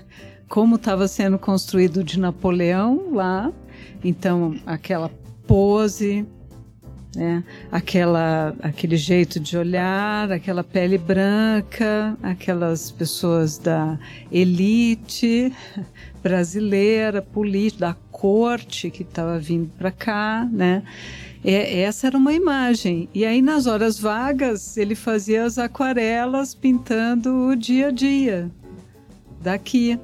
[0.48, 3.52] Como estava sendo construído de Napoleão lá.
[4.04, 5.10] Então, aquela
[5.46, 6.24] pose,
[7.16, 7.42] né?
[7.72, 13.98] Aquela, aquele jeito de olhar, aquela pele branca, aquelas pessoas da
[14.30, 15.50] elite
[16.22, 20.82] brasileira, política, da corte que estava vindo para cá, né?
[21.42, 23.08] É, essa era uma imagem.
[23.14, 28.50] E aí, nas horas vagas, ele fazia as aquarelas pintando o dia a dia
[29.40, 29.98] daqui.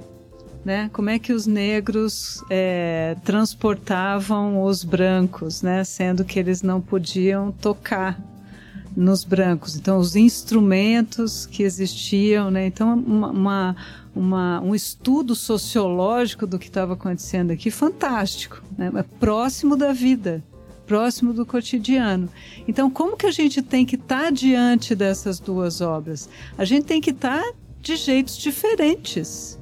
[0.64, 0.88] Né?
[0.92, 5.82] Como é que os negros é, transportavam os brancos, né?
[5.82, 8.20] Sendo que eles não podiam tocar
[8.96, 9.74] nos brancos.
[9.74, 12.66] Então, os instrumentos que existiam, né?
[12.66, 13.76] Então, uma, uma
[14.14, 18.90] uma, um estudo sociológico do que estava acontecendo aqui fantástico, né?
[19.18, 20.44] próximo da vida,
[20.86, 22.28] próximo do cotidiano.
[22.68, 26.28] Então, como que a gente tem que estar tá diante dessas duas obras?
[26.58, 29.58] A gente tem que estar tá de jeitos diferentes.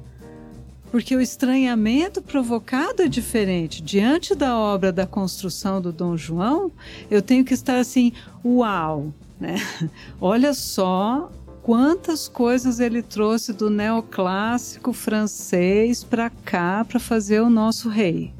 [0.91, 3.81] Porque o estranhamento provocado é diferente.
[3.81, 6.69] Diante da obra da construção do Dom João,
[7.09, 8.11] eu tenho que estar assim,
[8.43, 9.55] uau, né?
[10.19, 11.31] Olha só
[11.63, 18.33] quantas coisas ele trouxe do neoclássico francês para cá para fazer o nosso rei.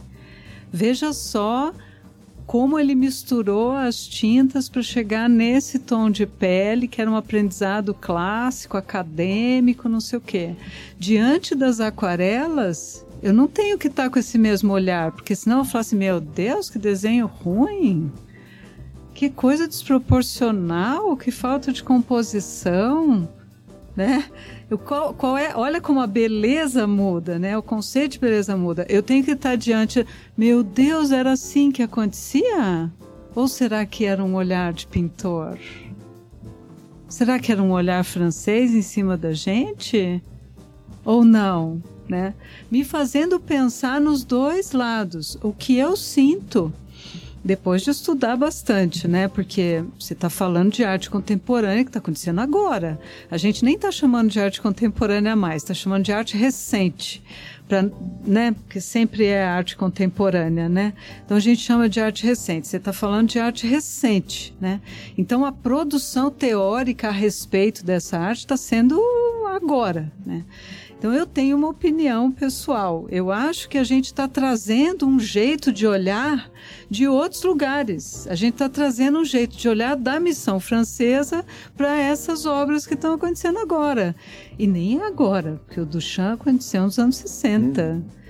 [0.71, 1.73] Veja só
[2.51, 7.93] como ele misturou as tintas para chegar nesse tom de pele, que era um aprendizado
[7.93, 10.53] clássico, acadêmico, não sei o quê.
[10.99, 15.59] Diante das aquarelas, eu não tenho que estar tá com esse mesmo olhar, porque senão
[15.59, 18.11] eu falo assim: meu Deus, que desenho ruim!
[19.13, 23.29] que coisa desproporcional, que falta de composição,
[23.95, 24.25] né?
[24.77, 25.55] Qual, qual, é?
[25.55, 27.57] Olha como a beleza muda, né?
[27.57, 28.85] O conceito de beleza muda.
[28.89, 30.05] Eu tenho que estar diante,
[30.37, 32.91] meu Deus, era assim que acontecia?
[33.35, 35.57] Ou será que era um olhar de pintor?
[37.07, 40.23] Será que era um olhar francês em cima da gente?
[41.03, 42.33] Ou não, né?
[42.69, 46.71] Me fazendo pensar nos dois lados, o que eu sinto
[47.43, 49.27] depois de estudar bastante, né?
[49.27, 52.99] Porque você está falando de arte contemporânea que está acontecendo agora.
[53.29, 57.23] A gente nem está chamando de arte contemporânea mais, está chamando de arte recente,
[57.67, 57.83] pra,
[58.25, 58.51] né?
[58.51, 60.93] Porque sempre é arte contemporânea, né?
[61.25, 62.67] Então a gente chama de arte recente.
[62.67, 64.79] Você está falando de arte recente, né?
[65.17, 69.01] Então a produção teórica a respeito dessa arte está sendo
[69.47, 70.45] agora, né?
[71.01, 73.07] Então eu tenho uma opinião pessoal.
[73.09, 76.47] Eu acho que a gente está trazendo um jeito de olhar
[76.91, 78.27] de outros lugares.
[78.27, 81.43] A gente está trazendo um jeito de olhar da missão francesa
[81.75, 84.15] para essas obras que estão acontecendo agora.
[84.59, 87.81] E nem agora, porque o Duchamp aconteceu nos anos 60.
[87.81, 88.20] Hum.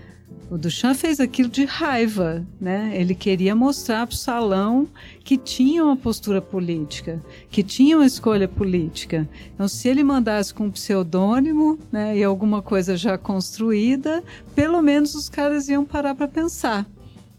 [0.51, 2.91] O Duchamp fez aquilo de raiva, né?
[2.93, 4.85] Ele queria mostrar para o salão
[5.23, 9.29] que tinha uma postura política, que tinha uma escolha política.
[9.53, 14.21] Então, se ele mandasse com um pseudônimo, né, e alguma coisa já construída,
[14.53, 16.85] pelo menos os caras iam parar para pensar.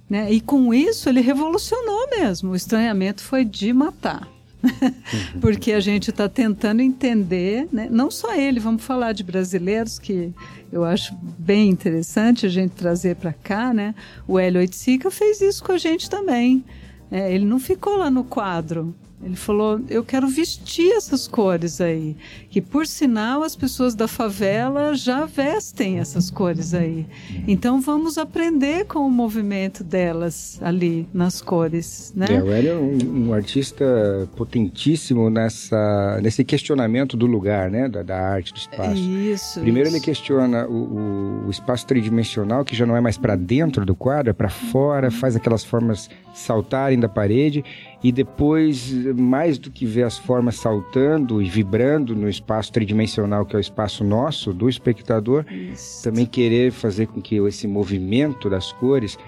[0.08, 0.32] Né?
[0.32, 2.52] E com isso ele revolucionou mesmo.
[2.52, 4.26] O estranhamento foi de matar.
[5.40, 7.88] porque a gente está tentando entender, né?
[7.90, 10.32] não só ele, vamos falar de brasileiros que
[10.72, 13.94] eu acho bem interessante a gente trazer para cá, né?
[14.26, 16.64] O Hélio Oiticica fez isso com a gente também.
[17.10, 22.16] É, ele não ficou lá no quadro, ele falou: eu quero vestir essas cores aí.
[22.50, 27.06] Que por sinal as pessoas da favela já vestem essas cores aí.
[27.46, 32.26] Então vamos aprender com o movimento delas ali nas cores, né?
[32.30, 37.88] É, o Hélio é um, um, artista potentíssimo nessa, nesse questionamento do lugar, né?
[37.88, 39.00] Da, da arte, do espaço.
[39.00, 39.60] Isso.
[39.60, 39.96] Primeiro isso.
[39.96, 43.94] ele questiona o, o, o espaço tridimensional que já não é mais para dentro do
[43.94, 47.64] quadro, é para fora, faz aquelas formas saltarem da parede
[48.02, 53.54] e depois, mais do que ver as formas saltando e vibrando no espaço tridimensional que
[53.54, 56.02] é o espaço nosso, do espectador, Isso.
[56.02, 59.18] também querer fazer com que esse movimento das cores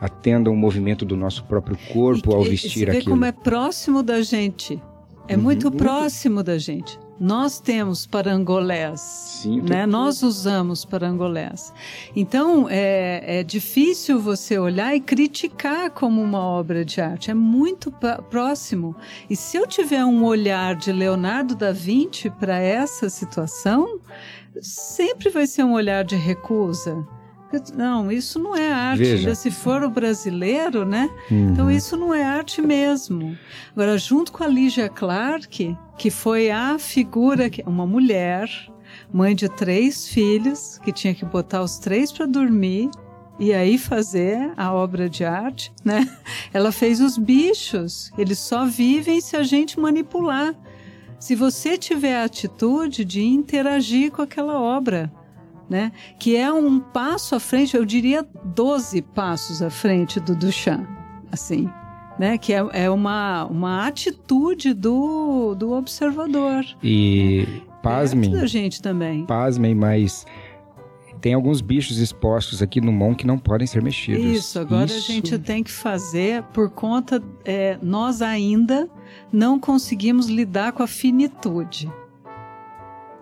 [0.00, 3.10] atenda o movimento do nosso próprio corpo E- ao e- vestir você vê aquilo.
[3.12, 4.80] como é próximo da gente.
[5.26, 5.78] É Uhum, muito muito.
[5.82, 6.98] próximo da gente.
[7.18, 9.00] Nós temos parangolés.
[9.00, 9.86] Sim, né?
[9.86, 11.72] Nós usamos parangolés.
[12.14, 17.30] Então, é, é difícil você olhar e criticar como uma obra de arte.
[17.30, 17.92] É muito
[18.30, 18.96] próximo.
[19.30, 24.00] E se eu tiver um olhar de Leonardo da Vinci para essa situação,
[24.60, 27.06] sempre vai ser um olhar de recusa.
[27.74, 28.98] Não, isso não é arte.
[29.02, 29.34] Veja.
[29.34, 31.10] Se for o brasileiro, né?
[31.30, 31.50] Uhum.
[31.50, 33.36] Então isso não é arte mesmo.
[33.72, 38.48] Agora, junto com a Lígia Clark, que foi a figura, que uma mulher,
[39.12, 42.90] mãe de três filhos, que tinha que botar os três para dormir
[43.38, 46.08] e aí fazer a obra de arte, né?
[46.52, 48.12] Ela fez os bichos.
[48.16, 50.54] Eles só vivem se a gente manipular.
[51.18, 55.10] Se você tiver a atitude de interagir com aquela obra,
[55.74, 55.90] né?
[56.20, 60.86] Que é um passo à frente, eu diria 12 passos à frente do Duchamp,
[61.32, 61.68] assim,
[62.16, 62.38] né?
[62.38, 66.64] Que é, é uma, uma atitude do, do observador.
[66.80, 67.44] E
[67.82, 69.26] pasmem, Perto da gente também.
[69.26, 70.24] pasmem, mas
[71.20, 74.24] tem alguns bichos expostos aqui no Mon que não podem ser mexidos.
[74.24, 78.88] Isso, agora Isso- a gente tem que fazer por conta, é, nós ainda
[79.32, 81.90] não conseguimos lidar com a finitude.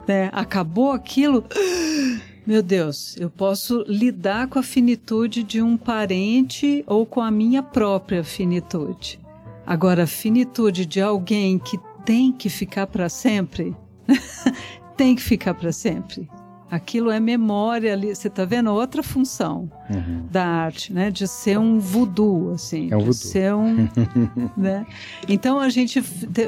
[0.07, 0.29] Né?
[0.33, 1.45] Acabou aquilo,
[2.45, 7.63] meu Deus, eu posso lidar com a finitude de um parente ou com a minha
[7.63, 9.21] própria finitude.
[9.65, 13.77] Agora, a finitude de alguém que tem que ficar para sempre,
[14.97, 16.29] tem que ficar para sempre.
[16.73, 20.23] Aquilo é memória ali, você está vendo outra função Uhum.
[20.31, 21.11] da arte, né?
[21.11, 22.89] De ser um voodoo, assim.
[22.91, 23.13] É um de voodoo.
[23.13, 23.89] ser um,
[24.57, 24.87] né?
[25.29, 26.01] Então a gente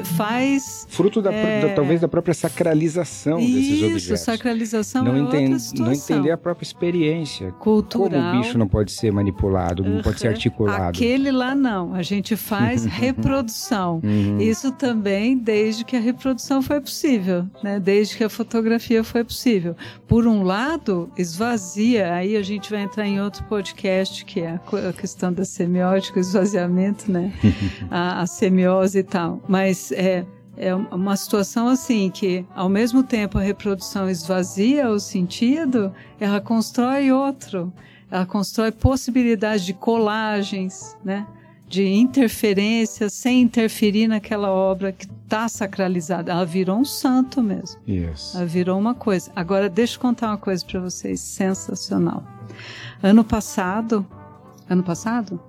[0.03, 1.61] faz Fruto da, É.
[1.69, 4.21] da- talvez da própria sacralização desses isso, objetos.
[4.21, 5.87] sacralização não, é outra situação.
[5.87, 7.53] não entender a própria experiência.
[7.53, 8.11] cultural.
[8.11, 10.33] Como o bicho não pode ser manipulado, não pode ser Uhum.
[10.33, 10.83] articulado.
[10.97, 14.01] Aquele lá não, a gente faz reprodução.
[14.03, 14.39] Uhum.
[14.41, 17.79] Isso também desde que a reprodução foi possível, né?
[17.79, 19.77] Desde que a fotografia foi possível.
[20.15, 24.93] Por um lado, esvazia, aí a gente vai entrar em outro podcast que é a
[24.93, 27.33] questão da semiótica, o esvaziamento, né?
[27.91, 29.43] a, a semiose e tal.
[29.49, 30.25] Mas é
[30.57, 37.11] é uma situação assim que, ao mesmo tempo, a reprodução esvazia o sentido, ela constrói
[37.11, 37.73] outro.
[38.09, 41.27] Ela constrói possibilidades de colagens, né?
[41.69, 46.31] De interferência sem interferir naquela obra que está sacralizada.
[46.31, 47.81] Ela virou um santo mesmo.
[48.37, 49.33] Ela virou uma coisa.
[49.35, 52.23] Agora, deixa eu contar uma coisa para vocês, sensacional.
[53.03, 54.07] Ano passado,
[54.69, 55.41] ano passado?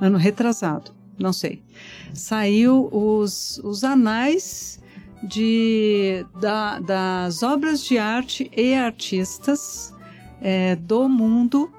[0.00, 1.62] Ano retrasado, não sei.
[2.12, 4.78] Saiu os, os anais
[5.22, 9.92] de, da- das obras de arte e artistas
[10.42, 11.70] eh, do mundo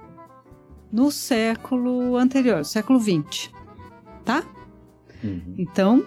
[0.91, 3.51] no século anterior, século XX,
[4.27, 4.43] tá?
[5.23, 5.55] Uhum.
[5.57, 6.05] Então,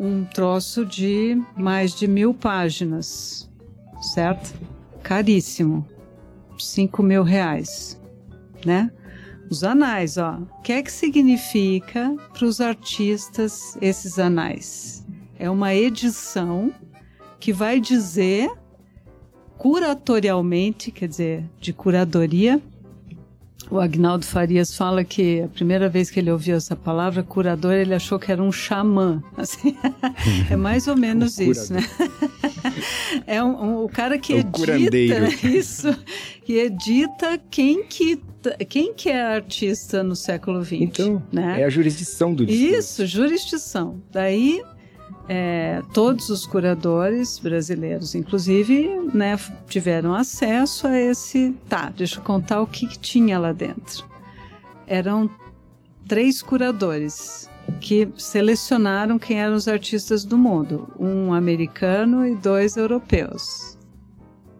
[0.00, 3.48] um troço de mais de mil páginas,
[4.00, 4.54] certo?
[5.02, 5.86] Caríssimo.
[6.58, 8.00] Cinco mil reais,
[8.64, 8.90] né?
[9.50, 10.38] Os anais, ó.
[10.58, 15.06] O que é que significa para os artistas esses anais?
[15.38, 16.72] É uma edição
[17.38, 18.50] que vai dizer
[19.56, 22.60] curatorialmente, quer dizer, de curadoria,
[23.70, 27.94] o Agnaldo Farias fala que a primeira vez que ele ouviu essa palavra, curador, ele
[27.94, 29.22] achou que era um xamã.
[29.36, 29.76] Assim,
[30.50, 31.80] é mais ou menos isso, né?
[33.26, 35.26] É um, um- o cara que É o edita curandeiro.
[35.46, 35.94] isso,
[36.44, 38.20] que edita quem que,
[38.68, 40.72] quem que é artista no século XX.
[40.80, 41.60] Então, né?
[41.60, 42.74] é a jurisdição do discurso.
[42.78, 44.00] Isso, jurisdição.
[44.12, 44.62] Daí,
[45.28, 49.38] é, todos os curadores brasileiros, inclusive, né,
[49.68, 51.54] tiveram acesso a esse.
[51.68, 54.04] Tá, deixa eu contar o que, que tinha lá dentro.
[54.86, 55.30] Eram
[56.06, 57.48] três curadores
[57.80, 63.76] que selecionaram quem eram os artistas do mundo: um americano e dois europeus.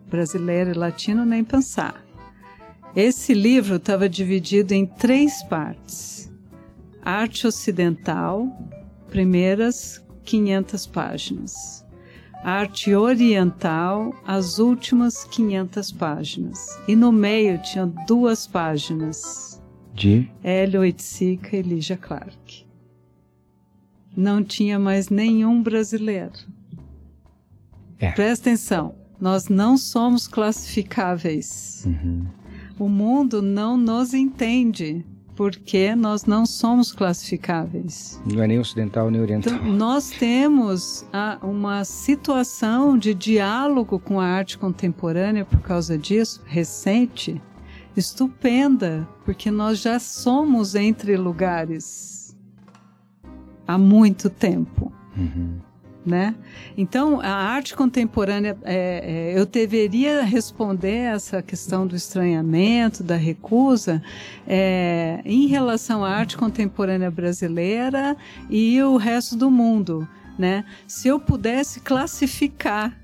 [0.08, 2.04] Brasileiro e latino, nem pensar.
[2.96, 6.28] Esse livro estava dividido em três partes
[7.08, 8.46] arte ocidental,
[9.08, 11.86] primeiras 500 páginas.
[12.44, 16.78] Arte oriental, as últimas 500 páginas.
[16.86, 19.60] E no meio tinha duas páginas.
[19.94, 22.66] De Hélio Oiticica e Lígia Clark.
[24.14, 26.38] Não tinha mais nenhum brasileiro.
[27.98, 28.12] É.
[28.12, 31.84] Presta atenção, nós não somos classificáveis.
[31.86, 32.26] Uhum.
[32.78, 35.04] O mundo não nos entende.
[35.38, 38.20] Porque nós não somos classificáveis.
[38.26, 39.54] Não é nem ocidental nem oriental.
[39.54, 46.42] Então, nós temos a, uma situação de diálogo com a arte contemporânea por causa disso,
[46.44, 47.40] recente,
[47.96, 52.36] estupenda, porque nós já somos entre lugares
[53.64, 54.92] há muito tempo.
[55.16, 55.60] Uhum.
[56.06, 56.34] Né?
[56.76, 64.02] Então, a arte contemporânea, é, é, eu deveria responder essa questão do estranhamento, da recusa,
[64.46, 68.16] é, em relação à arte contemporânea brasileira
[68.48, 70.08] e o resto do mundo.
[70.38, 70.64] Né?
[70.86, 72.96] Se eu pudesse classificar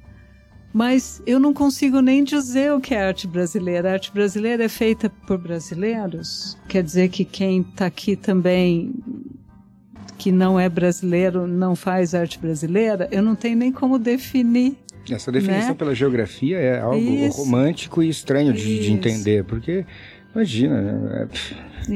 [0.75, 3.91] mas eu não consigo nem dizer o que é arte brasileira.
[3.91, 6.59] A arte brasileira é feita por brasileiros?
[6.69, 8.93] Quer dizer que quem está aqui também,
[10.19, 13.09] que não é brasileiro, não faz arte brasileira?
[13.11, 14.77] Eu não tenho nem como definir.
[15.11, 15.75] Essa definição né?
[15.75, 17.37] pela geografia é algo Isso.
[17.39, 19.85] romântico e estranho de, de entender, porque
[20.35, 21.29] imagina, né?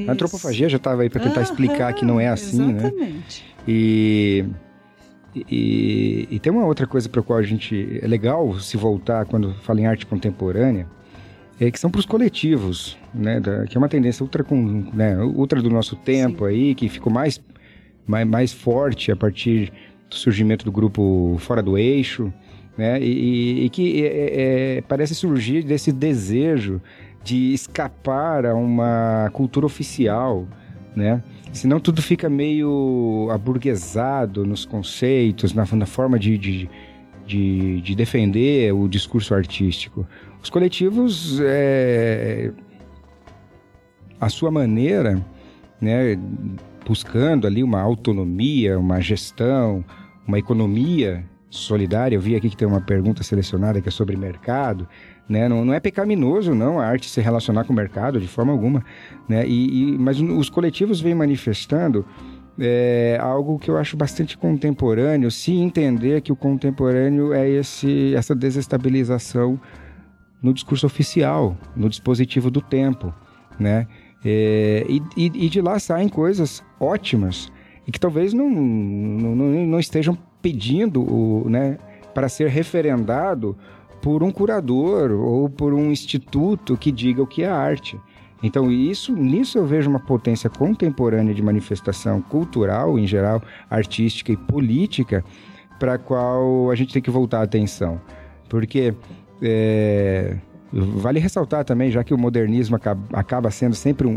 [0.06, 2.80] a antropofagia já estava aí para tentar explicar que não é assim, né?
[2.80, 3.44] Exatamente.
[3.66, 4.44] E,
[5.34, 9.54] e, e tem uma outra coisa para qual a gente é legal se voltar quando
[9.62, 10.86] fala em arte contemporânea,
[11.60, 15.18] é que são para os coletivos, né, da- que é uma tendência ultra, com, né,
[15.18, 17.40] ultra do nosso tempo aí, que ficou mais,
[18.08, 19.72] mais, mais forte a partir
[20.08, 22.32] do surgimento do grupo Fora do Eixo,
[22.76, 26.80] né, e, e- e que é- é- parece surgir desse desejo
[27.22, 30.46] de escapar a uma cultura oficial,
[30.96, 31.22] né?
[31.52, 36.70] Senão tudo fica meio aburguesado nos conceitos, na, na forma de, de,
[37.26, 40.06] de, de defender o discurso artístico.
[40.42, 42.52] Os coletivos, é,
[44.20, 45.20] a sua maneira,
[45.80, 46.18] né,
[46.88, 49.84] buscando ali uma autonomia, uma gestão,
[50.26, 52.16] uma economia solidária.
[52.16, 54.88] Eu vi aqui que tem uma pergunta selecionada que é sobre mercado.
[55.28, 55.46] Né?
[55.48, 58.82] Não, não é pecaminoso, não, a arte se relacionar com o mercado de forma alguma.
[59.28, 59.46] Né?
[59.46, 62.06] E, e- mas os coletivos vêm manifestando
[62.58, 68.34] é, algo que eu acho bastante contemporâneo, se entender que o contemporâneo é esse, essa
[68.34, 69.60] desestabilização
[70.42, 73.12] no discurso oficial, no dispositivo do tempo,
[73.60, 73.86] né?
[74.24, 77.50] É, e, e- e de lá saem coisas ótimas
[77.86, 79.34] e que talvez não, não,
[79.66, 81.78] não- estejam pedindo o, né,
[82.14, 83.56] para ser referendado
[84.02, 87.98] por um curador ou por um instituto que diga o que é arte.
[88.42, 94.36] Então, isso, nisso eu vejo uma potência contemporânea de manifestação cultural, em geral, artística e
[94.36, 95.24] política,
[95.80, 98.00] para a qual a gente tem que voltar a atenção.
[98.48, 98.94] Porque
[99.42, 100.36] é,
[100.72, 104.12] vale ressaltar também, já que o modernismo acaba, acaba sendo sempre um-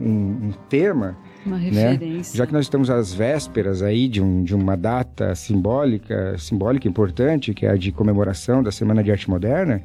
[0.49, 1.69] um tema, Uma né?
[1.69, 2.37] referência.
[2.37, 7.53] já que nós estamos às vésperas aí de, um- de uma data simbólica, simbólica importante,
[7.53, 9.81] que é a de comemoração da Semana de Arte Moderna,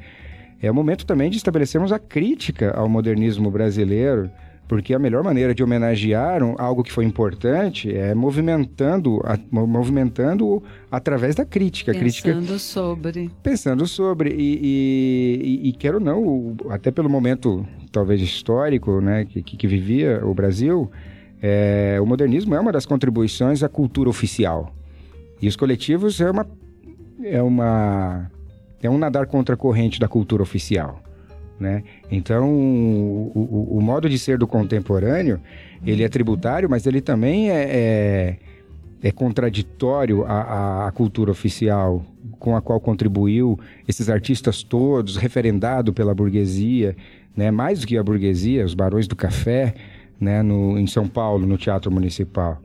[0.61, 4.29] é o momento também de estabelecermos a crítica ao modernismo brasileiro,
[4.67, 10.61] porque a melhor maneira de homenagear algo que foi importante é movimentando, a- mo- movimentando
[10.91, 11.91] através da crítica.
[11.91, 13.31] A crítica Pensando sobre.
[13.41, 14.59] pensando sobre e,
[15.63, 20.91] e, e- quero não até pelo momento talvez histórico né que, que vivia o Brasil
[21.41, 24.73] é, o modernismo é uma das contribuições à cultura oficial
[25.41, 26.47] e os coletivos é uma
[27.23, 28.31] é uma
[28.81, 31.01] é um nadar contra a corrente da cultura oficial
[31.59, 35.39] né então o, o, o modo de ser do contemporâneo
[35.85, 38.37] ele é tributário mas ele também é, é
[39.01, 42.03] é contraditório à, à- cultura oficial
[42.39, 46.95] com a qual contribuiu esses artistas todos, referendado pela burguesia,
[47.35, 47.51] né?
[47.51, 49.73] mais do que a burguesia, os barões do café,
[50.19, 50.41] né?
[50.41, 52.61] no, em São Paulo, no Teatro Municipal.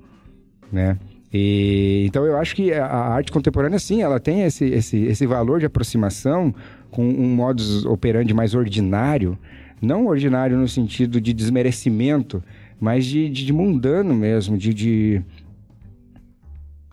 [0.70, 0.98] Né?
[1.32, 5.60] E, então eu acho que a, arte contemporânea, sim, ela tem esse, esse, esse valor
[5.60, 6.54] de aproximação
[6.90, 9.38] com um modus operandi mais ordinário,
[9.80, 12.42] não ordinário no sentido de desmerecimento,
[12.78, 15.22] mas de, de, de mundano mesmo, de, de,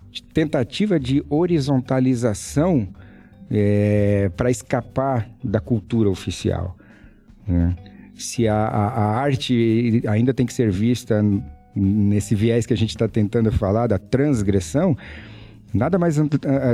[0.10, 2.88] de tentativa de horizontalização
[4.38, 6.78] para escapar da cultura oficial.
[7.48, 7.76] né?
[8.20, 11.24] Se a, a, a arte ainda tem que ser vista
[11.76, 14.98] nesse viés que a gente está tentando falar, da transgressão,
[15.74, 16.18] nada mais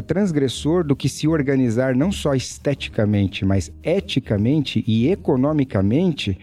[0.07, 6.37] transgressor do que se organizar não só esteticamente, mas eticamente e economicamente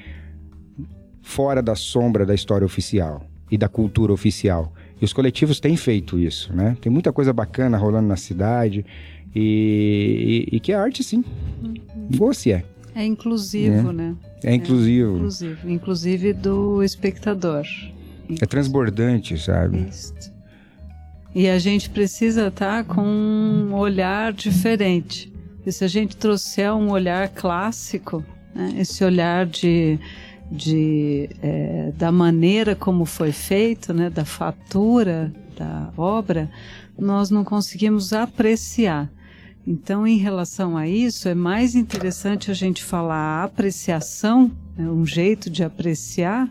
[1.20, 4.72] fora da sombra da história oficial e da cultura oficial.
[5.00, 6.76] E os coletivos têm feito isso, né?
[6.80, 8.84] Tem muita coisa bacana rolando na cidade
[9.34, 11.24] e, e, e que a arte, sim,
[12.16, 12.64] boa se é.
[12.94, 14.14] É inclusivo, né?
[14.42, 15.12] É inclusivo.
[15.12, 17.64] É inclusivo, inclusive do espectador.
[18.40, 19.86] É transbordante, sabe?
[19.88, 20.14] Isso.
[21.34, 25.32] E a gente precisa estar com um olhar diferente.
[25.64, 28.22] E se a gente trouxer um olhar clássico,
[28.54, 29.98] né, esse olhar de,
[30.50, 36.50] de, é, da maneira como foi feito, né, da fatura da obra,
[36.98, 39.10] nós não conseguimos apreciar.
[39.66, 45.06] Então, em relação a isso, é mais interessante a gente falar a apreciação, né, um
[45.06, 46.50] jeito de apreciar,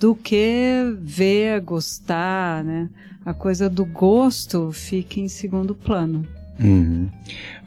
[0.00, 2.88] do que ver, gostar, né?
[3.24, 6.26] A coisa do gosto fica em segundo plano.
[6.58, 7.08] Uhum.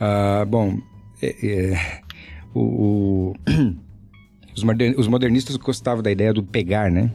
[0.02, 0.80] Uh, bom,
[1.22, 2.02] é, é,
[2.54, 3.36] o, o
[4.98, 7.12] os modernistas gostavam da ideia do pegar, né?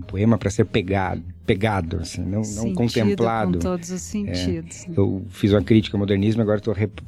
[0.00, 3.52] Um poema para ser pegado, pegado, assim, não, não contemplado.
[3.52, 4.86] Com todos os sentidos.
[4.86, 7.02] É, eu fiz uma crítica ao modernismo, agora estou rep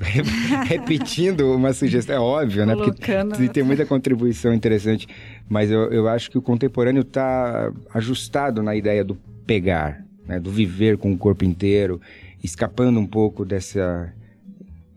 [0.66, 2.16] repetindo uma sugestão.
[2.16, 2.76] É óbvio, né?
[2.76, 3.48] Porque né?
[3.50, 5.08] tem muita contribuição interessante.
[5.48, 9.16] Mas eu, eu acho que o contemporâneo está ajustado na ideia do
[9.46, 10.38] pegar, né?
[10.38, 11.98] do viver com o corpo inteiro,
[12.44, 13.78] escapando um pouco desse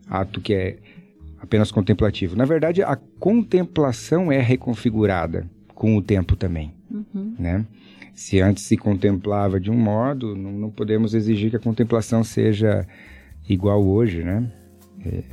[0.10, 0.76] ato que é
[1.40, 2.36] apenas contemplativo.
[2.36, 7.36] Na verdade, a contemplação é reconfigurada com o tempo também, uhum.
[7.40, 7.66] né?
[8.16, 12.88] Se antes se contemplava de um modo, não, não, podemos exigir que a contemplação seja
[13.48, 14.50] igual hoje, né?
[15.06, 15.24] É,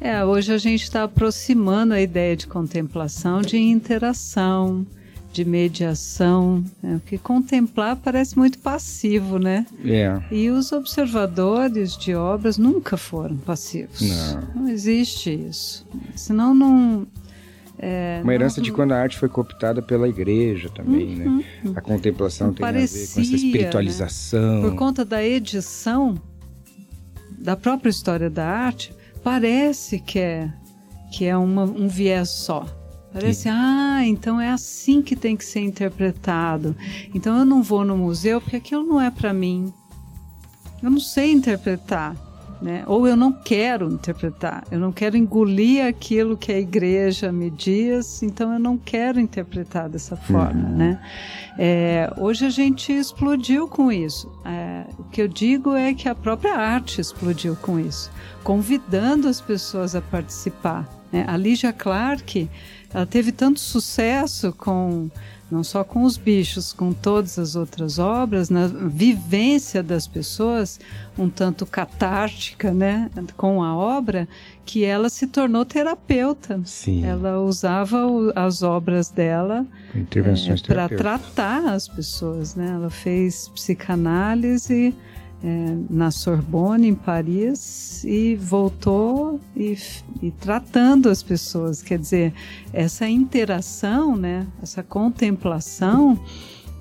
[0.00, 4.86] é hoje a gente está aproximando a ideia de contemplação de interação,
[5.32, 7.00] de mediação, né?
[7.00, 9.64] porque contemplar parece muito passivo, né?
[9.84, 10.20] É.
[10.30, 14.00] E os observadores de obras nunca foram passivos.
[14.00, 15.86] Não, não existe isso.
[16.16, 17.06] Senão não.
[17.82, 21.24] É, Uma herança não, de quando a arte foi cooptada pela igreja também, né?
[21.24, 21.72] uhum, né?
[21.74, 24.62] A contemplação tem parecia, a ver com essa espiritualização.
[24.62, 24.68] Né?
[24.68, 26.20] Por conta da edição
[27.38, 28.92] da própria história da arte,
[29.24, 30.52] parece que é,
[31.10, 32.66] que é uma, um viés só.
[33.14, 33.48] Parece, Sim.
[33.50, 36.76] ah, então é assim que tem que ser interpretado.
[37.14, 39.72] Então eu não vou no museu porque aquilo não é para mim.
[40.82, 42.14] Eu não sei interpretar,
[42.60, 42.84] né?
[42.86, 44.64] Ou eu não quero interpretar.
[44.70, 48.22] Eu não quero engolir aquilo que a igreja me diz.
[48.22, 50.76] Então eu não quero interpretar dessa forma, uhum.
[50.76, 51.00] né?
[51.58, 54.30] É, hoje a gente explodiu com isso.
[54.44, 58.10] É, o que eu digo é que a própria arte explodiu com isso,
[58.42, 60.88] convidando as pessoas a participar.
[61.12, 61.24] Né?
[61.26, 62.48] A Lígia Clark
[62.92, 65.08] ela teve tanto sucesso com
[65.50, 70.78] não só com os bichos, com todas as outras obras, na vivência das pessoas,
[71.18, 74.28] um tanto catártica, né, com a obra,
[74.64, 76.60] que ela se tornou terapeuta.
[76.64, 77.04] Sim.
[77.04, 82.70] Ela usava o, as obras dela é, para tratar as pessoas, né?
[82.74, 84.94] Ela fez psicanálise
[85.42, 89.76] é, na Sorbonne, em Paris, e voltou e,
[90.22, 91.82] e, tratando as pessoas.
[91.82, 92.34] Quer dizer,
[92.72, 96.18] essa interação, né, essa contemplação,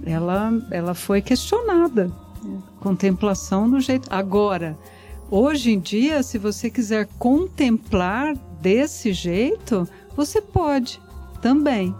[0.05, 2.11] ela, ela foi questionada.
[2.43, 2.57] Né?
[2.79, 4.07] Contemplação do jeito.
[4.11, 4.77] Agora,
[5.31, 11.01] hoje em dia, se você quiser contemplar desse jeito, você pode
[11.41, 11.95] também.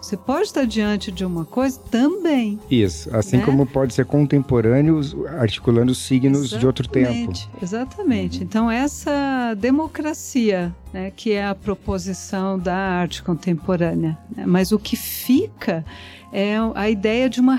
[0.00, 2.58] Você pode estar diante de uma coisa também.
[2.70, 3.44] Isso, assim né?
[3.44, 5.00] como pode ser contemporâneo,
[5.38, 7.32] articulando signos exatamente, de outro tempo.
[7.62, 8.38] Exatamente.
[8.38, 8.44] Uhum.
[8.44, 14.18] Então, essa democracia, né, que é a proposição da arte contemporânea.
[14.34, 14.44] Né?
[14.46, 15.84] Mas o que fica
[16.32, 17.58] é a ideia de uma,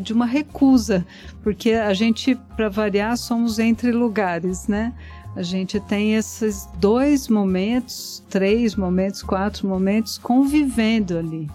[0.00, 1.06] de uma recusa,
[1.42, 4.92] porque a gente, para variar, somos entre lugares, né?
[5.36, 11.48] A gente tem esses dois momentos, três momentos, quatro momentos convivendo ali.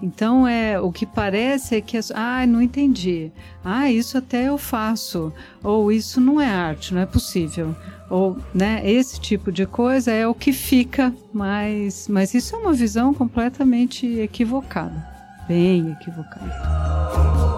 [0.00, 3.32] Então é o que parece é que ah, não entendi.
[3.64, 5.32] Ah, isso até eu faço.
[5.62, 7.74] Ou isso não é arte, não é possível.
[8.08, 12.72] Ou, né, esse tipo de coisa é o que fica, mas mas isso é uma
[12.72, 15.06] visão completamente equivocada.
[15.48, 17.57] Bem equivocada.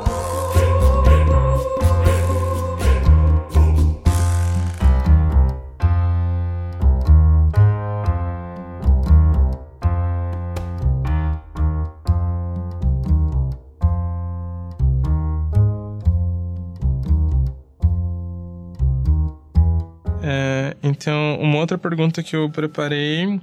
[20.83, 23.41] Então, uma outra pergunta que eu preparei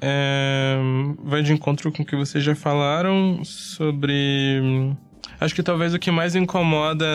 [0.00, 0.76] é,
[1.22, 4.94] vai de encontro com o que vocês já falaram sobre.
[5.40, 7.06] Acho que talvez o que mais incomoda,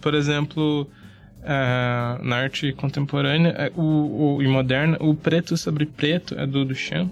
[0.00, 0.88] por exemplo,
[1.42, 6.64] é, na arte contemporânea é o, o, e moderna, o preto sobre preto é do
[6.64, 7.10] Duchamp?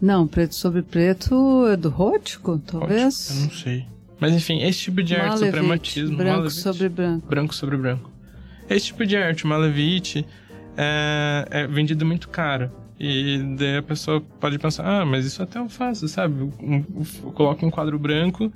[0.00, 3.30] Não, preto sobre preto é do Rótico, talvez?
[3.30, 3.86] Rótico, eu não sei.
[4.20, 6.16] Mas enfim, esse tipo de arte, suprematismo.
[6.16, 7.26] Branco sobre branco.
[7.26, 8.10] Branco sobre branco.
[8.68, 10.24] Esse tipo de arte, Malevich,
[10.76, 12.70] é, é vendido muito caro.
[12.98, 16.40] E daí a pessoa pode pensar, ah, mas isso até eu faço, sabe?
[16.40, 16.52] Eu,
[17.24, 18.52] eu coloco um quadro branco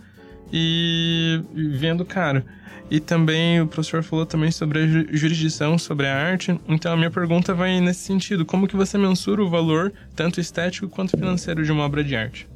[0.53, 2.43] e, vendo caro.
[2.90, 6.59] E também o professor falou também sobre a jurisdição, sobre a arte.
[6.66, 10.89] Então a minha pergunta vai nesse sentido: como que você mensura o valor tanto estético
[10.89, 12.49] quanto financeiro de uma obra de arte?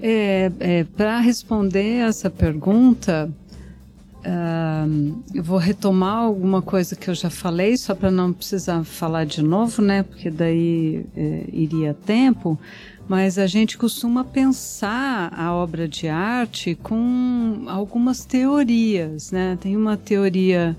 [0.00, 3.32] É, é Para responder essa pergunta,
[5.34, 9.42] eu vou retomar alguma coisa que eu já falei, só para não precisar falar de
[9.42, 10.02] novo, né?
[10.02, 12.58] Porque daí é, iria tempo.
[13.08, 19.56] Mas a gente costuma pensar a obra de arte com algumas teorias, né?
[19.60, 20.76] Tem uma teoria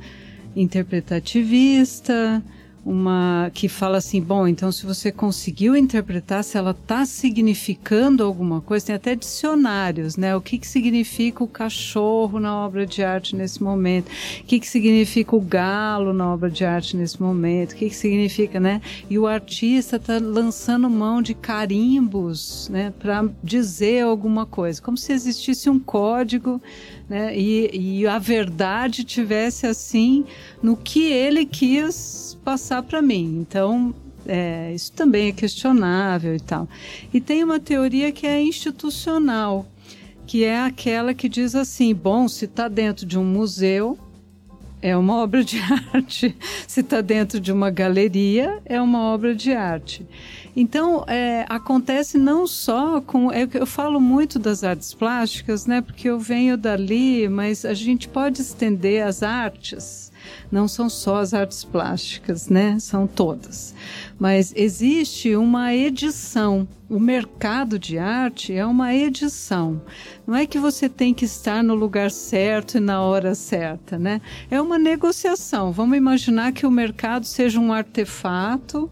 [0.56, 2.44] interpretativista,
[2.86, 8.62] uma que fala assim, bom, então se você conseguiu interpretar, se ela está significando alguma
[8.62, 10.36] coisa, tem até dicionários, né?
[10.36, 14.08] O que, que significa o cachorro na obra de arte nesse momento?
[14.08, 17.74] O que, que significa o galo na obra de arte nesse momento?
[17.74, 18.82] O que, que significa, né?
[19.10, 22.94] E o artista está lançando mão de carimbos, né?
[22.98, 26.62] Para dizer alguma coisa, como se existisse um código
[27.10, 27.36] né?
[27.36, 30.26] E, e a verdade tivesse assim
[30.62, 33.40] no que ele quis passar para mim.
[33.42, 33.94] Então,
[34.26, 36.70] é, isso também é questionável e tal.
[37.14, 39.66] E tem uma teoria que é institucional,
[40.28, 43.98] que é aquela que diz assim: bom, se está dentro de um museu,
[44.82, 45.60] é uma obra de
[45.94, 46.36] arte.
[46.68, 50.06] Se está dentro de uma galeria, é uma obra de arte.
[50.56, 53.32] Então, é, acontece não só com.
[53.32, 55.82] É, eu falo muito das artes plásticas, né?
[55.82, 60.09] Porque eu venho dali, mas a gente pode estender as artes.
[60.52, 62.78] Não são só as artes plásticas, né?
[62.80, 63.76] São todas.
[64.18, 66.68] Mas existe uma edição.
[66.90, 69.82] O mercado de arte é uma edição.
[70.26, 74.22] Não é que você tem que estar no lugar certo e na hora certa, né?
[74.50, 75.72] É uma negociação.
[75.72, 78.90] Vamos imaginar que o mercado seja um artefato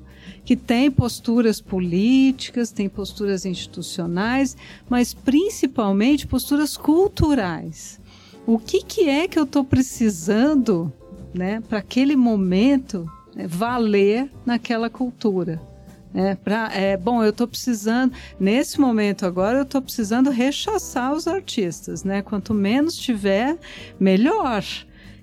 [0.48, 4.56] que tem posturas políticas, tem posturas institucionais,
[4.90, 8.00] mas principalmente posturas culturais.
[8.46, 10.90] O que, que é que eu estou precisando
[11.38, 15.62] né, para aquele momento né, valer naquela cultura?
[16.14, 21.28] É, pra, é, bom, eu estou precisando, nesse momento agora, eu estou precisando rechaçar os
[21.28, 22.22] artistas, né?
[22.22, 23.58] Quanto menos tiver,
[24.00, 24.64] melhor.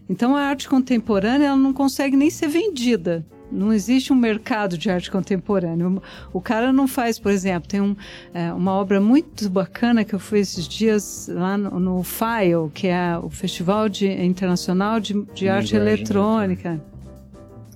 [0.09, 3.27] Então a arte contemporânea ela não consegue nem ser vendida.
[3.55, 5.87] Não existe um mercado de arte contemporânea.
[6.33, 7.97] O cara não faz, por exemplo, tem um,
[8.33, 12.89] é, uma obra muito bacana que eu fui esses dias lá no, no FILE, que
[12.89, 16.81] é o Festival de, Internacional de, de Arte Eletrônica.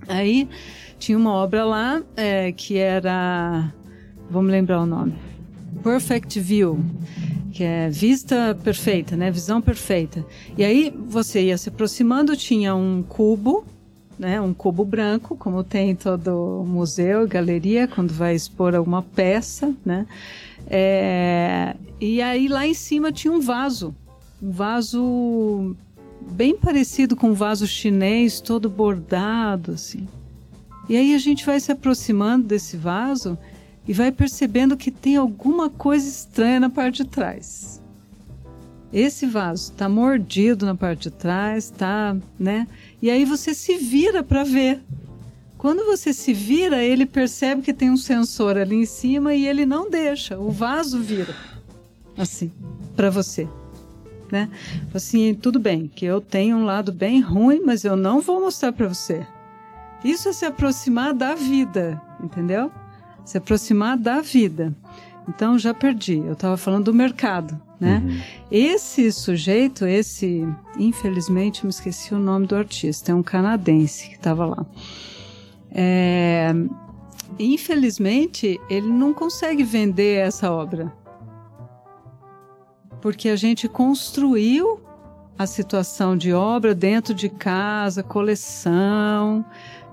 [0.08, 0.48] Aí
[0.98, 3.72] tinha uma obra lá é, que era.
[4.30, 5.14] Vamos lembrar o nome.
[5.82, 6.84] Perfect View
[7.58, 9.32] que é vista perfeita, né?
[9.32, 10.24] Visão perfeita.
[10.56, 13.64] E aí você ia se aproximando, tinha um cubo
[14.18, 20.06] né, um cubo branco, como tem todo museu, galeria, quando vai expor alguma peça, né?
[20.66, 23.94] É, e aí lá em cima tinha um vaso,
[24.42, 25.76] um vaso
[26.32, 30.06] bem parecido com um vaso chinês, todo bordado assim.
[30.88, 33.38] E aí a gente vai se aproximando desse vaso
[33.86, 37.80] e vai percebendo que tem alguma coisa estranha na parte de trás.
[38.92, 42.66] Esse vaso está mordido na parte de trás, está, né?
[43.00, 44.80] E aí você se vira para ver.
[45.56, 49.66] Quando você se vira, ele percebe que tem um sensor ali em cima e ele
[49.66, 50.38] não deixa.
[50.38, 51.34] O vaso vira
[52.16, 52.52] assim
[52.96, 53.48] para você,
[54.30, 54.48] né?
[54.92, 58.72] Assim, tudo bem, que eu tenho um lado bem ruim, mas eu não vou mostrar
[58.72, 59.26] para você.
[60.04, 62.70] Isso é se aproximar da vida, entendeu?
[63.24, 64.74] Se aproximar da vida.
[65.28, 66.18] Então já perdi.
[66.18, 68.02] Eu estava falando do mercado né?
[68.04, 68.20] Uhum.
[68.50, 70.46] Esse sujeito, esse,
[70.78, 74.66] infelizmente, me esqueci o nome do artista, é um canadense que estava lá.
[75.70, 76.52] É,
[77.38, 80.92] infelizmente, ele não consegue vender essa obra.
[83.00, 84.80] Porque a gente construiu
[85.38, 89.44] a situação de obra dentro de casa, coleção,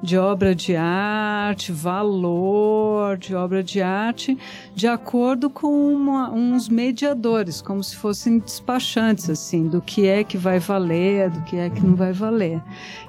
[0.05, 4.37] de obra de arte, valor de obra de arte,
[4.73, 10.37] de acordo com uma, uns mediadores, como se fossem despachantes, assim, do que é que
[10.37, 12.61] vai valer, do que é que não vai valer.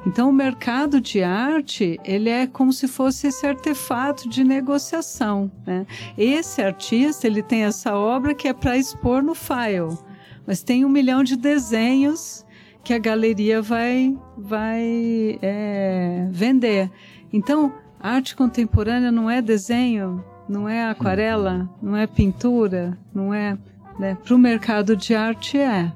[0.06, 5.86] Então, o mercado de arte, ele é como se fosse esse artefato de negociação, né?
[6.16, 9.98] Esse artista, ele tem essa obra que é para expor no file,
[10.46, 12.45] mas tem um milhão de desenhos
[12.86, 16.88] que a galeria vai, vai é, vender.
[17.32, 23.58] Então, arte contemporânea não é desenho, não é aquarela, não é pintura, não é.
[23.98, 24.16] Né?
[24.22, 25.92] Para o mercado de arte é.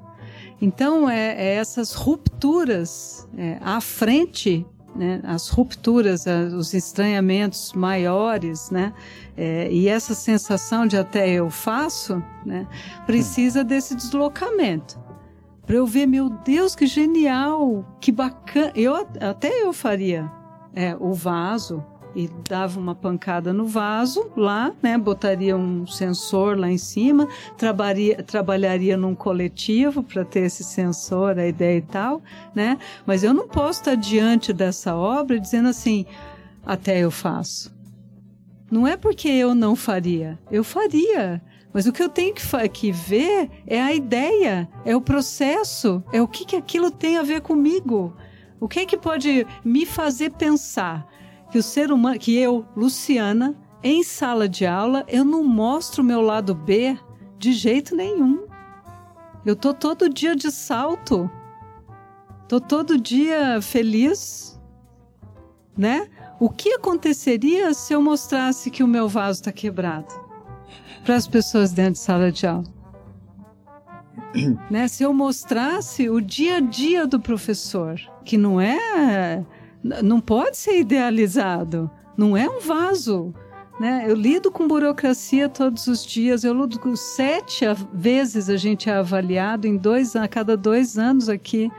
[0.61, 8.93] Então, é, é essas rupturas é, à frente né, as rupturas, os estranhamentos maiores, né,
[9.37, 12.67] é, e essa sensação de até eu faço, né,
[13.07, 14.99] precisa desse deslocamento
[15.71, 18.73] para eu ver, meu Deus, que genial, que bacana.
[18.75, 20.29] Eu até eu faria
[20.75, 21.81] é, o vaso,
[22.13, 24.99] e dava uma pancada no vaso lá, né?
[24.99, 31.47] Botaria um sensor lá em cima, trabalharia, trabalharia num coletivo para ter esse sensor, a
[31.47, 32.21] ideia e tal,
[32.53, 32.77] né?
[33.07, 36.05] Mas eu não posso estar diante dessa obra dizendo assim,
[36.67, 37.73] até eu faço.
[38.69, 41.41] Não é porque eu não faria, eu faria.
[41.73, 46.21] Mas o que eu tenho que, que ver é a ideia, é o processo, é
[46.21, 48.15] o que, que aquilo tem a ver comigo.
[48.59, 51.07] O que é que pode me fazer pensar
[51.51, 56.07] que o ser humano, que eu, Luciana, em sala de aula, eu não mostro o
[56.07, 56.99] meu lado B
[57.39, 58.47] de jeito nenhum.
[59.47, 61.31] Eu tô todo dia de salto.
[62.49, 64.61] Tô todo dia feliz,
[65.77, 66.09] né?
[66.41, 70.30] O que aconteceria se eu mostrasse que o meu vaso está quebrado
[71.05, 72.65] para as pessoas dentro de sala de aula?
[74.71, 74.89] né?
[74.89, 79.45] Se eu mostrasse o dia a dia do professor, que não é
[79.83, 81.91] não pode ser idealizado.
[82.17, 83.35] Não é um vaso.
[83.81, 84.05] Né?
[84.07, 86.45] Eu lido com burocracia todos os dias.
[86.45, 87.65] Eu lido com sete
[87.95, 91.71] vezes a gente é avaliado em dois a cada dois anos aqui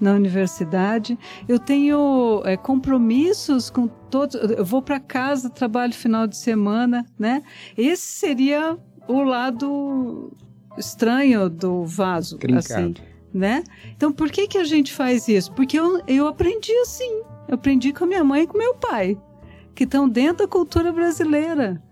[0.00, 1.18] na universidade.
[1.46, 4.34] Eu tenho é, compromissos com todos.
[4.34, 7.42] Eu vou para casa, trabalho final de semana, né?
[7.76, 10.32] Esse seria o lado
[10.78, 12.66] estranho do vaso, Trincado.
[12.72, 12.94] assim,
[13.32, 13.62] né?
[13.96, 15.52] Então, por que que a gente faz isso?
[15.52, 17.22] Porque eu, eu aprendi assim.
[17.48, 19.18] Eu aprendi com a minha mãe e com meu pai,
[19.74, 21.82] que estão dentro da cultura brasileira,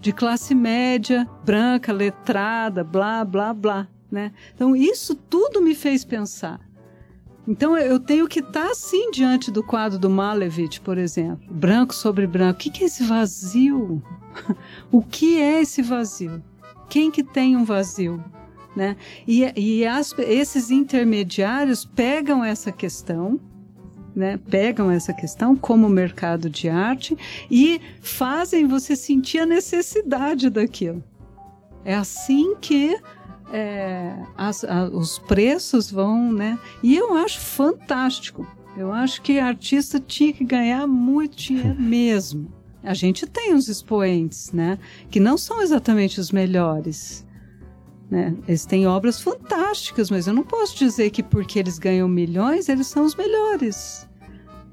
[0.00, 3.88] de classe média, branca, letrada, blá, blá, blá.
[4.10, 4.32] Né?
[4.54, 6.65] Então, isso tudo me fez pensar.
[7.46, 12.26] Então, eu tenho que estar assim diante do quadro do Malevich, por exemplo, branco sobre
[12.26, 12.58] branco.
[12.58, 14.02] O que é esse vazio?
[14.90, 16.42] o que é esse vazio?
[16.88, 18.22] Quem que tem um vazio?
[18.74, 18.96] Né?
[19.26, 23.40] E, e as, esses intermediários pegam essa questão
[24.16, 27.14] né, pegam essa questão como mercado de arte
[27.50, 31.04] e fazem você sentir a necessidade daquilo.
[31.84, 32.98] É assim que
[33.52, 36.58] é, as, a, os preços vão, né?
[36.82, 38.46] E eu acho fantástico.
[38.76, 42.52] Eu acho que artista tinha que ganhar muito dinheiro mesmo.
[42.82, 44.78] A gente tem uns expoentes, né?
[45.10, 47.26] Que não são exatamente os melhores.
[48.08, 48.36] Né?
[48.46, 52.86] Eles têm obras fantásticas, mas eu não posso dizer que porque eles ganham milhões, eles
[52.86, 54.08] são os melhores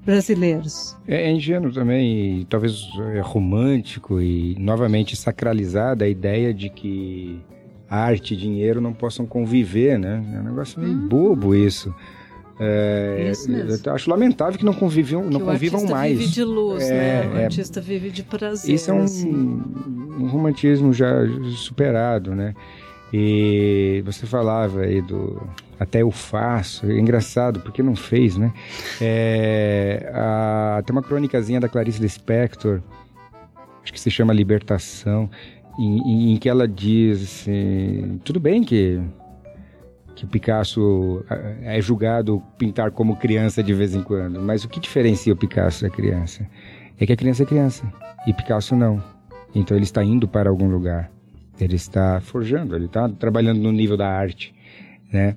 [0.06, 0.96] brasileiros.
[1.08, 7.42] É, é ingênuo também, e talvez é romântico e novamente sacralizada a ideia de que
[7.90, 10.24] arte e dinheiro não possam conviver, né?
[10.36, 11.08] É um negócio meio hum.
[11.08, 11.94] bobo isso.
[12.60, 13.52] É, isso
[13.86, 16.18] eu acho lamentável que não convivam, não convivam mais.
[16.18, 17.34] vive de luz, é, né?
[17.34, 18.74] O é, artista vive de prazer.
[18.74, 19.32] Isso é um, assim.
[19.32, 21.12] um romantismo já
[21.56, 22.54] superado, né?
[23.12, 25.42] E você falava aí do
[25.80, 28.54] até eu faço, é engraçado porque não fez, né?
[29.02, 32.82] É, a, tem uma crônicazinha da Clarice Lispector,
[33.84, 35.30] acho que se chama Libertação,
[35.78, 39.00] em, em, que ela diz assim, tudo bem que
[40.16, 41.26] que Picasso
[41.64, 45.82] é julgado pintar como criança de vez em quando, mas o que diferencia o Picasso
[45.82, 46.48] da criança?
[47.00, 47.94] É que a criança é criança
[48.28, 49.04] e Picasso não.
[49.56, 51.12] Então ele está indo para algum lugar.
[51.60, 54.54] Ele está forjando, ele está trabalhando no nível da arte,
[55.12, 55.36] né?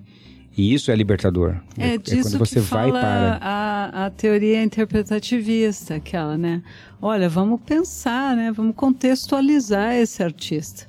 [0.56, 1.56] E isso é libertador.
[1.76, 6.62] É, é disso quando você que vai para a, a teoria interpretativista, aquela, né?
[7.00, 8.50] Olha, vamos pensar, né?
[8.50, 10.86] Vamos contextualizar esse artista.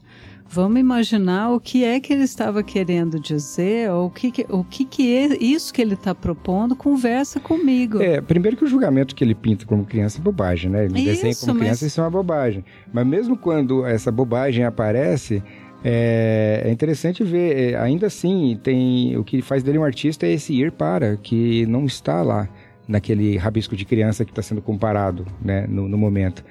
[0.49, 4.64] Vamos imaginar o que é que ele estava querendo dizer, ou o que, que o
[4.64, 8.02] que, que é isso que ele está propondo, conversa comigo.
[8.02, 10.85] É, primeiro que o julgamento que ele pinta como criança é bobagem, né?
[10.85, 11.91] Ele isso, desenha como criança, mas...
[11.91, 12.64] isso é uma bobagem.
[12.94, 15.44] Mas mesmo quando essa bobagem aparece,
[15.90, 20.34] é, é, interessante ver, é, ainda assim, tem o que faz dele um artista é
[20.34, 22.50] esse ir para, que não está lá
[22.86, 26.44] naquele rabisco de criança que está sendo comparado né, no, no momento.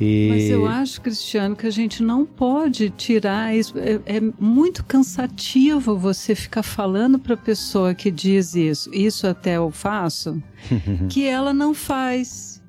[0.00, 0.26] E...
[0.28, 3.78] Mas eu acho, Cristiano, que a gente não pode tirar isso.
[3.78, 9.56] É, é muito cansativo você ficar falando para a pessoa que diz isso, isso até
[9.56, 10.42] eu faço,
[11.08, 12.60] que ela não faz.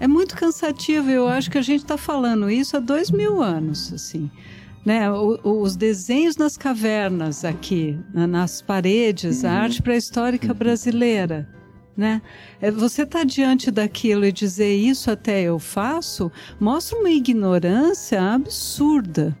[0.00, 1.10] É muito cansativo.
[1.10, 4.30] Eu acho que a gente está falando isso há dois mil anos, assim.
[4.84, 11.48] Né, os desenhos nas cavernas aqui, nas paredes, a arte pré-histórica brasileira
[11.96, 12.22] né?
[12.60, 19.36] É, você está diante daquilo e dizer isso até eu faço, mostra uma ignorância absurda,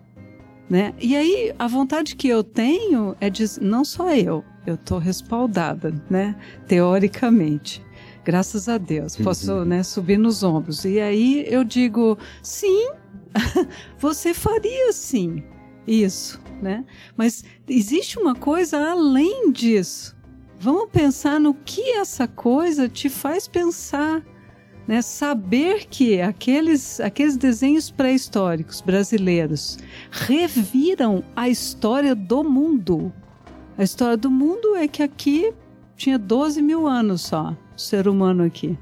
[0.68, 0.94] né?
[1.00, 5.92] E aí a vontade que eu tenho é de não só eu, eu estou respaldada,
[6.08, 6.36] né?
[6.66, 7.84] Teoricamente,
[8.24, 9.64] graças a Deus, posso uhum.
[9.64, 10.84] né, subir nos ombros.
[10.84, 12.90] E aí eu digo, sim,
[13.98, 15.42] você faria sim
[15.86, 16.84] isso, né?
[17.16, 20.14] Mas existe uma coisa além disso
[20.64, 24.22] Vamos pensar no que essa coisa te faz pensar.
[24.88, 29.78] né, saber que aqueles, aqueles desenhos pré-históricos brasileiros
[30.10, 33.12] reviram a história do mundo.
[33.76, 35.52] A história do mundo é que aqui
[35.96, 38.78] tinha 12 mil anos só, o ser humano aqui.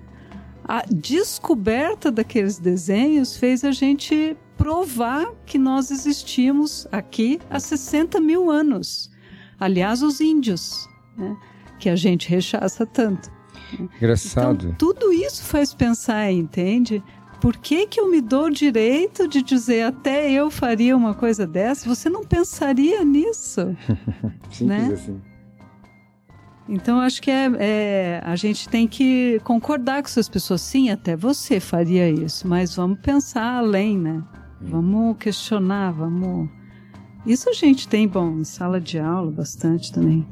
[0.64, 8.50] A descoberta daqueles desenhos fez a gente provar que nós existimos aqui há 60 mil
[8.50, 9.10] anos.
[9.58, 11.36] Aliás, os índios, né,
[11.78, 13.30] que a gente rechaça tanto.
[13.96, 14.66] Engraçado.
[14.66, 17.02] Então, tudo isso faz pensar, entende?
[17.40, 21.46] Por que, que eu me dou o direito de dizer até eu faria uma coisa
[21.46, 21.88] dessa?
[21.88, 23.76] Você não pensaria nisso.
[24.50, 24.90] Simples né?
[24.92, 25.20] assim.
[26.68, 30.60] Então, acho que é, é, a gente tem que concordar com essas pessoas.
[30.60, 34.22] Sim, até você faria isso, mas vamos pensar além, né?
[34.62, 36.48] Vamos questionar, vamos.
[37.26, 40.26] Isso a gente tem, bom, em sala de aula bastante também.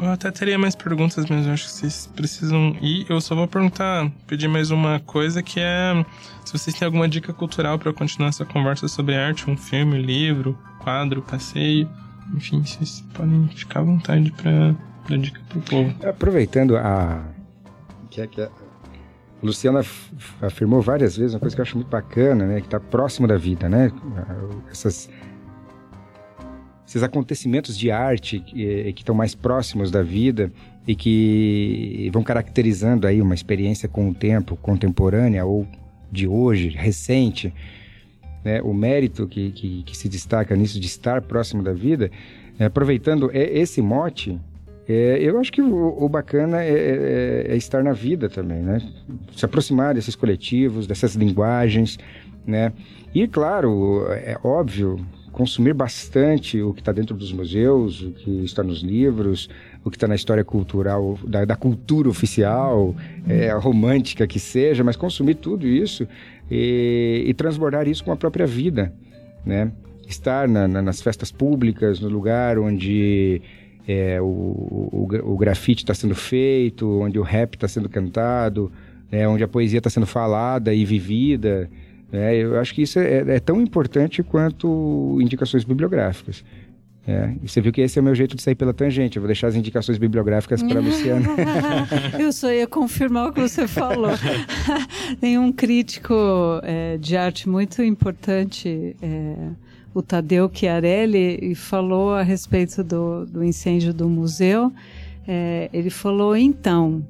[0.00, 3.06] Eu até teria mais perguntas, mas eu acho que vocês precisam ir.
[3.08, 6.04] Eu só vou perguntar, pedir mais uma coisa que é
[6.44, 10.58] se vocês têm alguma dica cultural para continuar essa conversa sobre arte, um filme, livro,
[10.80, 11.88] quadro, passeio,
[12.34, 14.74] enfim, vocês podem ficar à vontade para
[15.08, 15.94] dar dica pro povo.
[16.04, 17.22] Aproveitando a
[18.16, 18.48] que é que a
[19.42, 19.84] Luciana
[20.40, 23.36] afirmou várias vezes uma coisa que eu acho muito bacana, né, que está próximo da
[23.36, 23.92] vida, né?
[24.70, 25.08] Essas
[26.86, 30.52] esses acontecimentos de arte que, estão mais próximos da vida
[30.86, 35.66] e que vão caracterizando aí uma experiência com o tempo, contemporânea ou
[36.12, 37.52] de hoje, recente,
[38.44, 38.62] né?
[38.62, 42.10] O mérito que, que, que se destaca nisso de estar próximo da vida,
[42.58, 44.40] é, aproveitando esse mote,
[44.88, 48.80] é, eu acho que o, o bacana é, é- é estar na vida também, né?
[49.36, 51.98] Se aproximar desses coletivos, dessas linguagens,
[52.46, 52.72] né?
[53.14, 58.62] E, claro, é óbvio, consumir bastante o que está dentro dos museus, o que está
[58.62, 59.48] nos livros,
[59.84, 62.94] o que está na história cultural, da, da cultura oficial,
[63.28, 66.06] é, romântica que seja, mas consumir tudo isso
[66.50, 68.92] e, e transbordar isso com a própria vida,
[69.44, 69.72] né?
[70.08, 73.42] Estar na- na- nas festas públicas, no lugar onde
[73.86, 78.70] é, o, o, o grafite está sendo feito, onde o rap está sendo cantado,
[79.10, 81.70] né, onde a poesia está sendo falada e vivida.
[82.10, 86.44] né, eu acho que isso é, é tão importante quanto indicações bibliográficas.
[87.08, 89.16] É, e você viu que esse é o meu jeito de sair pela tangente.
[89.16, 91.28] Eu vou deixar as indicações bibliográficas para Luciana.
[92.18, 94.10] Eu só ia confirmar o que você falou.
[95.20, 96.14] Tem um crítico
[96.64, 99.36] é, de arte muito importante, é,
[99.96, 104.70] o Tadeu Chiarelli, e falou a respeito do, do incêndio do museu.
[105.26, 107.02] É, ele falou: então,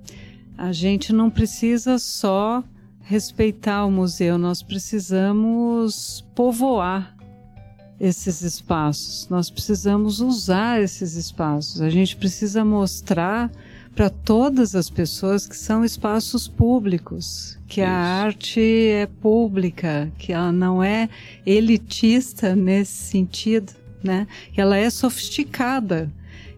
[0.57, 2.63] a gente não precisa só
[3.03, 7.17] respeitar o museu, nós precisamos povoar
[7.99, 9.29] esses espaços.
[9.29, 11.81] Nós precisamos usar esses espaços.
[11.81, 13.51] A gente precisa mostrar
[13.97, 20.52] para todas as pessoas que são espaços públicos, que a arte é pública, que ela
[20.52, 21.09] não é
[21.47, 23.73] elitista nesse sentido,
[24.05, 24.27] né?
[24.55, 26.12] Ela é sofisticada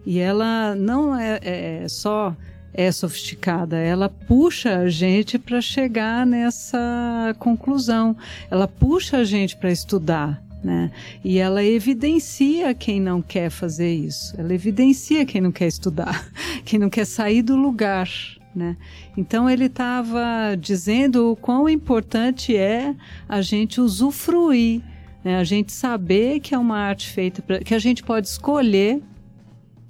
[0.05, 2.35] e ela não é, é só
[2.73, 8.17] é sofisticada, ela puxa a gente para chegar nessa conclusão.
[8.51, 10.91] Ela puxa a gente para estudar, né?
[11.23, 14.35] E ela evidencia quem não quer fazer isso.
[14.37, 16.29] Ela evidencia quem não quer estudar,
[16.69, 18.07] quem não quer sair do lugar,
[18.55, 18.77] né?
[19.17, 22.95] Então ele estava dizendo o quão importante é
[23.27, 24.83] a gente usufruir,
[25.23, 25.37] né?
[25.37, 29.01] A gente saber que é uma arte feita pra, que a gente pode escolher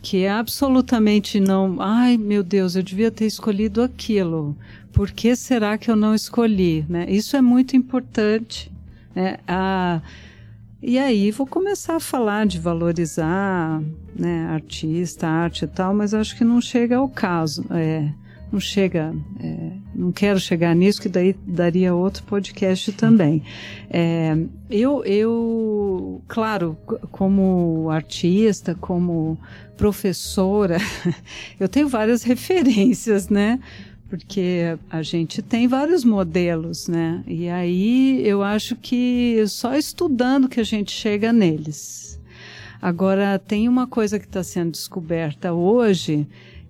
[0.01, 1.81] que é absolutamente não.
[1.81, 4.55] Ai, meu Deus, eu devia ter escolhido aquilo.
[4.93, 6.85] Por que será que eu não escolhi?
[6.87, 7.05] Né?
[7.09, 8.71] Isso é muito importante.
[9.13, 9.35] Né?
[9.45, 10.01] A,
[10.81, 13.81] e aí vou começar a falar de valorizar
[14.15, 17.65] né, artista, arte e tal, mas acho que não chega ao caso.
[17.69, 18.09] É,
[18.51, 23.43] não chega, é, não quero chegar nisso, que daí daria outro podcast também.
[23.89, 24.35] É,
[24.69, 26.75] eu, eu, claro,
[27.11, 29.37] como artista, como
[29.77, 30.77] professora,
[31.59, 33.59] eu tenho várias referências, né?
[34.09, 37.23] Porque a gente tem vários modelos, né?
[37.27, 42.19] E aí eu acho que só estudando que a gente chega neles.
[42.81, 46.25] Agora, tem uma coisa que está sendo descoberta hoje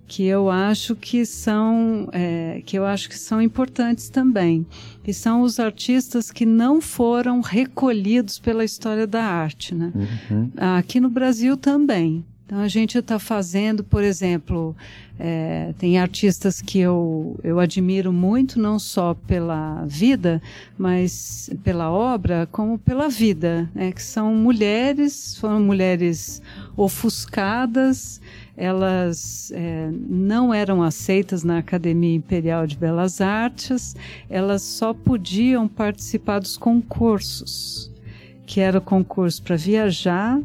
[0.06, 4.66] que eu acho que são é, que eu acho que são importantes também
[5.04, 10.50] que são os artistas que não foram recolhidos pela história da arte né Uhum.
[10.76, 14.74] aqui no Brasil também Então a gente está fazendo, por exemplo,
[15.20, 20.42] é, tem artistas que eu, eu admiro muito, não só pela vida,
[20.76, 23.92] mas pela obra, como pela vida, né?
[23.92, 26.42] que são mulheres, foram mulheres
[26.76, 28.20] ofuscadas,
[28.56, 33.94] elas é, não eram aceitas na Academia Imperial de Belas Artes,
[34.28, 37.92] elas só podiam participar dos concursos,
[38.44, 40.40] que era o concurso para viajar,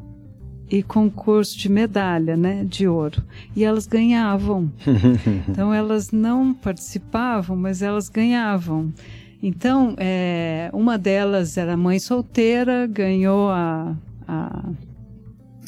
[0.70, 3.24] e concurso de medalha, né, de ouro.
[3.56, 4.72] E elas ganhavam.
[5.48, 8.92] então elas não participavam, mas elas ganhavam.
[9.42, 13.96] Então, é, uma delas era mãe solteira, ganhou a,
[14.28, 14.70] a,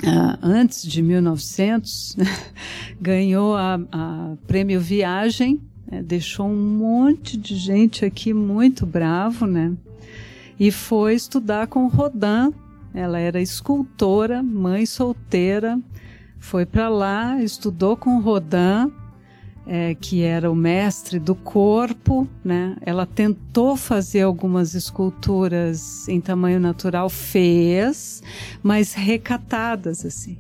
[0.04, 2.26] a antes de 1900, né,
[3.00, 9.74] ganhou a, a prêmio Viagem, né, deixou um monte de gente aqui muito bravo, né?
[10.60, 12.52] E foi estudar com Rodin
[12.94, 15.80] ela era escultora, mãe solteira,
[16.40, 18.92] foi para lá, estudou com Rodin,
[19.66, 22.78] é, que era o mestre do corpo, né?
[22.82, 28.24] Ela tentou fazer algumas esculturas em tamanho natural, feias,
[28.64, 30.38] mas recatadas assim.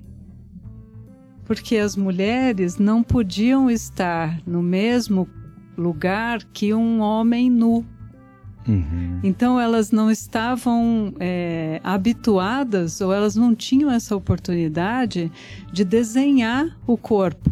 [1.43, 5.27] Porque as mulheres não podiam estar no mesmo
[5.77, 7.85] lugar que um homem nu.
[8.67, 9.19] Uhum.
[9.23, 15.31] Então elas não estavam é, habituadas ou elas não tinham essa oportunidade
[15.71, 17.49] de desenhar o corpo.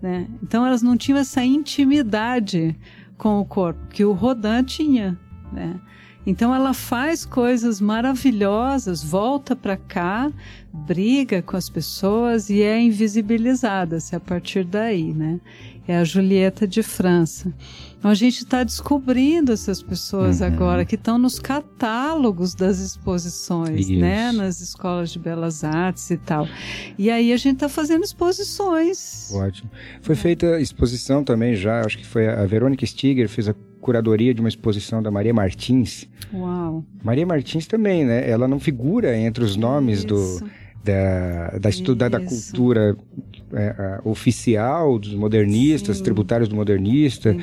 [0.00, 0.28] Né?
[0.42, 2.76] Então elas não tinham essa intimidade
[3.16, 5.18] com o corpo que o Rodin tinha.
[5.52, 5.80] Né?
[6.26, 10.32] Então ela faz coisas maravilhosas, volta para cá,
[10.72, 15.38] briga com as pessoas e é invisibilizada-se a partir daí, né?
[15.86, 17.52] É a Julieta de França.
[17.98, 20.46] Então a gente está descobrindo essas pessoas uhum.
[20.46, 24.00] agora que estão nos catálogos das exposições, Isso.
[24.00, 24.32] né?
[24.32, 26.48] Nas escolas de belas artes e tal.
[26.98, 29.30] E aí a gente está fazendo exposições.
[29.32, 29.70] Ótimo.
[30.00, 33.54] Foi feita exposição também já, acho que foi a Verônica Stiger fez a
[33.84, 36.08] curadoria de uma exposição da Maria Martins.
[36.32, 36.82] Uau.
[37.02, 38.28] Maria Martins também, né?
[38.28, 40.06] Ela não figura entre os nomes Isso.
[40.06, 40.50] do
[40.82, 42.96] da, da, estuda, da cultura
[43.52, 46.02] é, oficial dos modernistas, Sim.
[46.02, 47.34] tributários do modernista,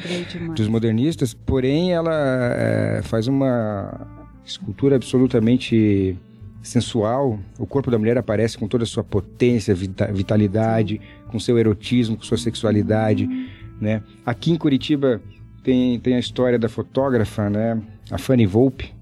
[0.56, 4.08] dos modernistas, porém ela é, faz uma
[4.44, 6.16] escultura absolutamente
[6.62, 7.40] sensual.
[7.58, 11.30] O corpo da mulher aparece com toda a sua potência, vitalidade, Sim.
[11.32, 13.48] com seu erotismo, com sua sexualidade, uhum.
[13.80, 14.04] né?
[14.24, 15.22] Aqui em Curitiba
[15.64, 17.82] tem, tem a história da fotógrafa, né?
[18.10, 18.94] A Fanny Volpe,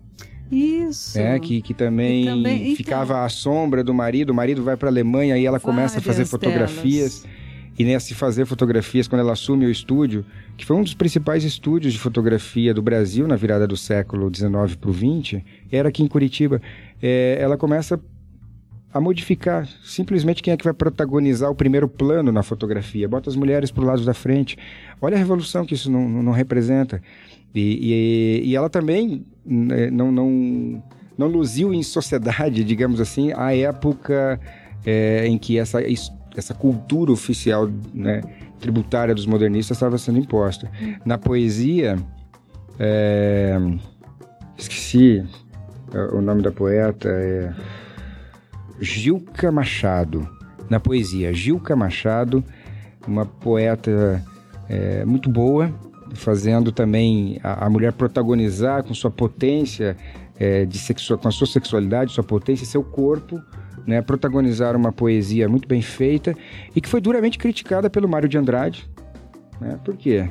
[0.51, 1.19] isso.
[1.19, 4.31] É, que, que também, também então, ficava à sombra do marido.
[4.31, 7.21] O marido vai para a Alemanha e ela começa a fazer fotografias.
[7.21, 7.39] Delas.
[7.77, 10.25] E nessa fazer fotografias, quando ela assume o estúdio,
[10.57, 14.75] que foi um dos principais estúdios de fotografia do Brasil na virada do século XIX
[14.75, 15.41] para o XX,
[15.71, 16.61] era aqui em Curitiba.
[17.01, 17.97] É, ela começa
[18.93, 23.07] a modificar simplesmente quem é que vai protagonizar o primeiro plano na fotografia.
[23.07, 24.57] Bota as mulheres para o lado da frente.
[24.99, 27.01] Olha a revolução que isso não, não representa.
[27.53, 30.83] E, e, e ela também né, não, não,
[31.17, 34.39] não luziu em sociedade, digamos assim, a época
[34.85, 35.79] é, em que essa,
[36.35, 38.21] essa cultura oficial né,
[38.59, 40.69] tributária dos modernistas estava sendo imposta.
[41.05, 41.95] Na poesia,
[42.79, 43.55] é,
[44.57, 45.23] esqueci
[45.93, 47.53] é, o nome da poeta, é
[48.81, 50.27] Gilca Machado.
[50.69, 52.43] Na poesia, Gilca Machado,
[53.07, 54.23] uma poeta
[54.69, 55.73] é, muito boa,
[56.13, 59.97] fazendo também a, a mulher protagonizar com sua potência,
[60.39, 63.41] é, de sexual, com a sua sexualidade, sua potência, seu corpo,
[63.85, 66.35] né, protagonizar uma poesia muito bem feita
[66.75, 68.89] e que foi duramente criticada pelo Mário de Andrade.
[69.59, 69.79] Né?
[69.83, 70.29] Por quê?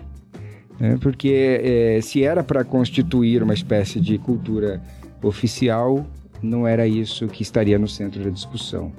[0.80, 4.80] É, porque é, se era para constituir uma espécie de cultura
[5.22, 6.06] oficial,
[6.42, 8.92] não era isso que estaria no centro da discussão.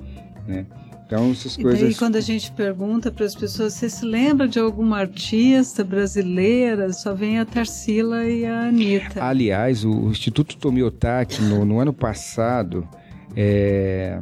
[0.47, 0.65] Né?
[1.09, 1.95] Então, essas e coisas.
[1.95, 6.93] E quando a gente pergunta para as pessoas, você se lembra de alguma artista brasileira?
[6.93, 9.23] Só vem a Tarsila e a Anitta.
[9.23, 12.87] Aliás, o, o Instituto Tomiotaki, no, no ano passado,
[13.35, 14.19] é,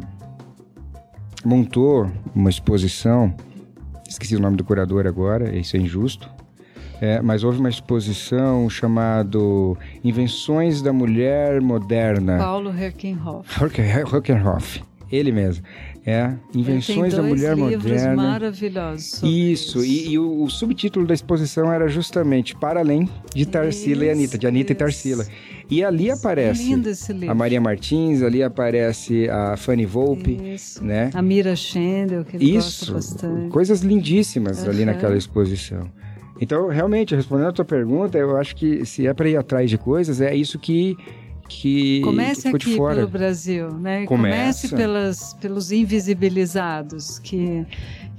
[1.43, 3.35] montou uma exposição.
[4.07, 6.36] Esqueci o nome do curador agora, isso é injusto.
[6.99, 9.37] É, mas houve uma exposição chamada
[10.03, 12.37] Invenções da Mulher Moderna.
[12.37, 13.47] Paulo Herkenhoff.
[13.61, 15.63] Herkenhoff, ele mesmo.
[16.09, 18.15] É, Invenções da Mulher Moderna.
[18.15, 19.21] maravilhosos.
[19.21, 24.05] Isso, e, e o, o, subtítulo da exposição era justamente Para Além de Tarsila isso,
[24.05, 24.71] e Anitta, de Anitta isso.
[24.71, 25.25] e Tarsila.
[25.69, 26.73] E ali aparece
[27.27, 30.81] a Maria Martins, ali aparece a Fanny Volpe, isso.
[30.81, 31.09] né?
[31.13, 33.49] A Mira Schendel, que ele Isso, bastante.
[33.49, 34.69] coisas lindíssimas uhum.
[34.69, 35.91] ali naquela exposição.
[36.39, 39.77] Então, realmente, respondendo a tua pergunta, eu acho que se é para ir atrás de
[39.77, 40.97] coisas, é isso que
[41.49, 44.05] que comece aqui pelo Brasil, né?
[44.05, 44.67] Começa.
[44.67, 47.65] Comece pelas, pelos invisibilizados, que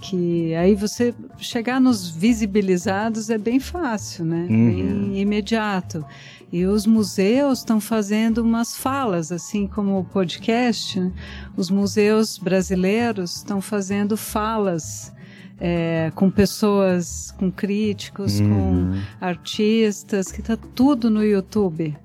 [0.00, 4.46] que aí você chegar nos visibilizados é bem fácil, né?
[4.48, 4.70] Uhum.
[4.70, 6.04] Bem imediato.
[6.52, 11.00] E os museus estão fazendo umas falas, assim como o podcast.
[11.00, 11.12] né?
[11.56, 15.12] Os museus brasileiros estão fazendo falas
[15.60, 18.48] é, com pessoas, com críticos, Uhum.
[18.48, 21.96] com artistas, que está tudo no YouTube,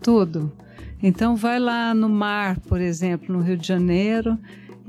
[0.00, 0.52] tudo.
[1.02, 4.38] Então vai lá no mar, por exemplo, no Rio de Janeiro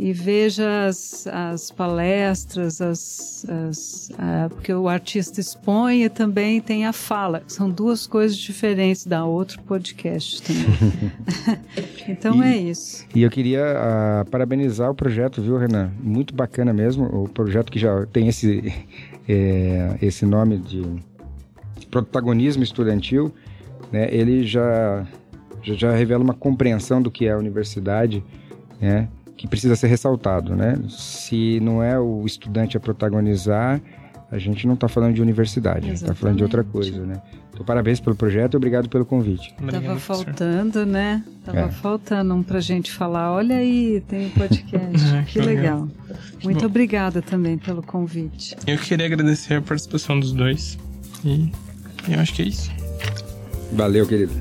[0.02, 4.10] e veja as, as palestras, as, as,
[4.49, 7.44] porque o artista expõe e também tem a fala.
[7.45, 10.65] São duas coisas diferentes da outro podcast também.
[12.10, 13.06] então E- é isso.
[13.14, 15.91] E eu queria ah, parabenizar o projeto, viu, Renan?
[16.02, 17.06] Muito bacana mesmo.
[17.06, 18.73] O projeto que já tem esse,
[19.30, 20.82] eh, esse nome de
[21.91, 23.32] protagonismo estudantil,
[23.91, 24.11] né?
[24.11, 25.06] Ele já,
[25.61, 28.23] já, já revela uma compreensão do que é a universidade,
[28.82, 29.07] né?
[29.41, 30.77] Que precisa ser ressaltado, né?
[30.88, 33.81] Se não é o estudante a protagonizar,
[34.31, 37.19] a gente não está falando de universidade, a gente está falando de outra coisa, né?
[37.51, 39.51] Então, parabéns pelo projeto e obrigado pelo convite.
[39.59, 41.23] Obrigado, Tava faltando, né?
[41.43, 41.69] Tava É.
[41.69, 43.31] faltando um pra gente falar.
[43.31, 45.15] Olha aí, tem um podcast.
[45.15, 45.81] É, que que legal.
[45.81, 45.88] legal.
[46.43, 46.65] Muito Bom.
[46.68, 48.55] obrigada também pelo convite.
[48.68, 50.77] Eu queria agradecer a participação dos dois.
[51.26, 51.51] E
[52.07, 52.72] eu acho que é isso.
[53.73, 54.34] Valeu, querido.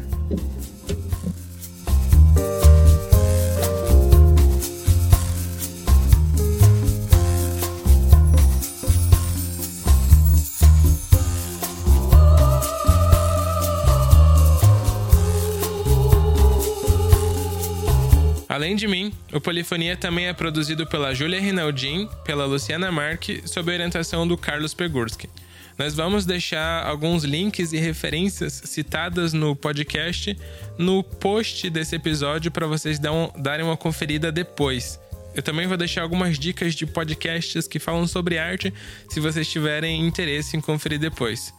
[18.61, 23.71] Além de mim, o Polifonia também é produzido pela Júlia Rinaldin, pela Luciana Marque, sob
[23.71, 25.31] a orientação do Carlos Pegurski.
[25.79, 30.39] Nós vamos deixar alguns links e referências citadas no podcast
[30.77, 35.01] no post desse episódio para vocês darem uma conferida depois.
[35.35, 38.75] Eu também vou deixar algumas dicas de podcasts que falam sobre arte,
[39.09, 41.51] se vocês tiverem interesse em conferir depois.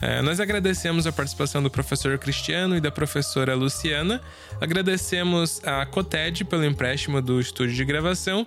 [0.00, 4.20] É, nós agradecemos a participação do professor Cristiano e da professora Luciana.
[4.60, 8.46] Agradecemos a Coted pelo empréstimo do estúdio de gravação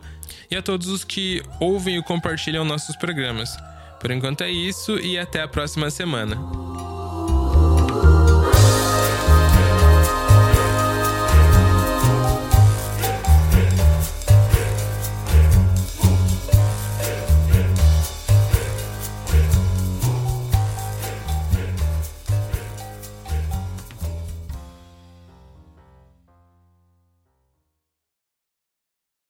[0.50, 3.58] e a todos os que ouvem e compartilham nossos programas.
[4.00, 7.01] Por enquanto é isso e até a próxima semana.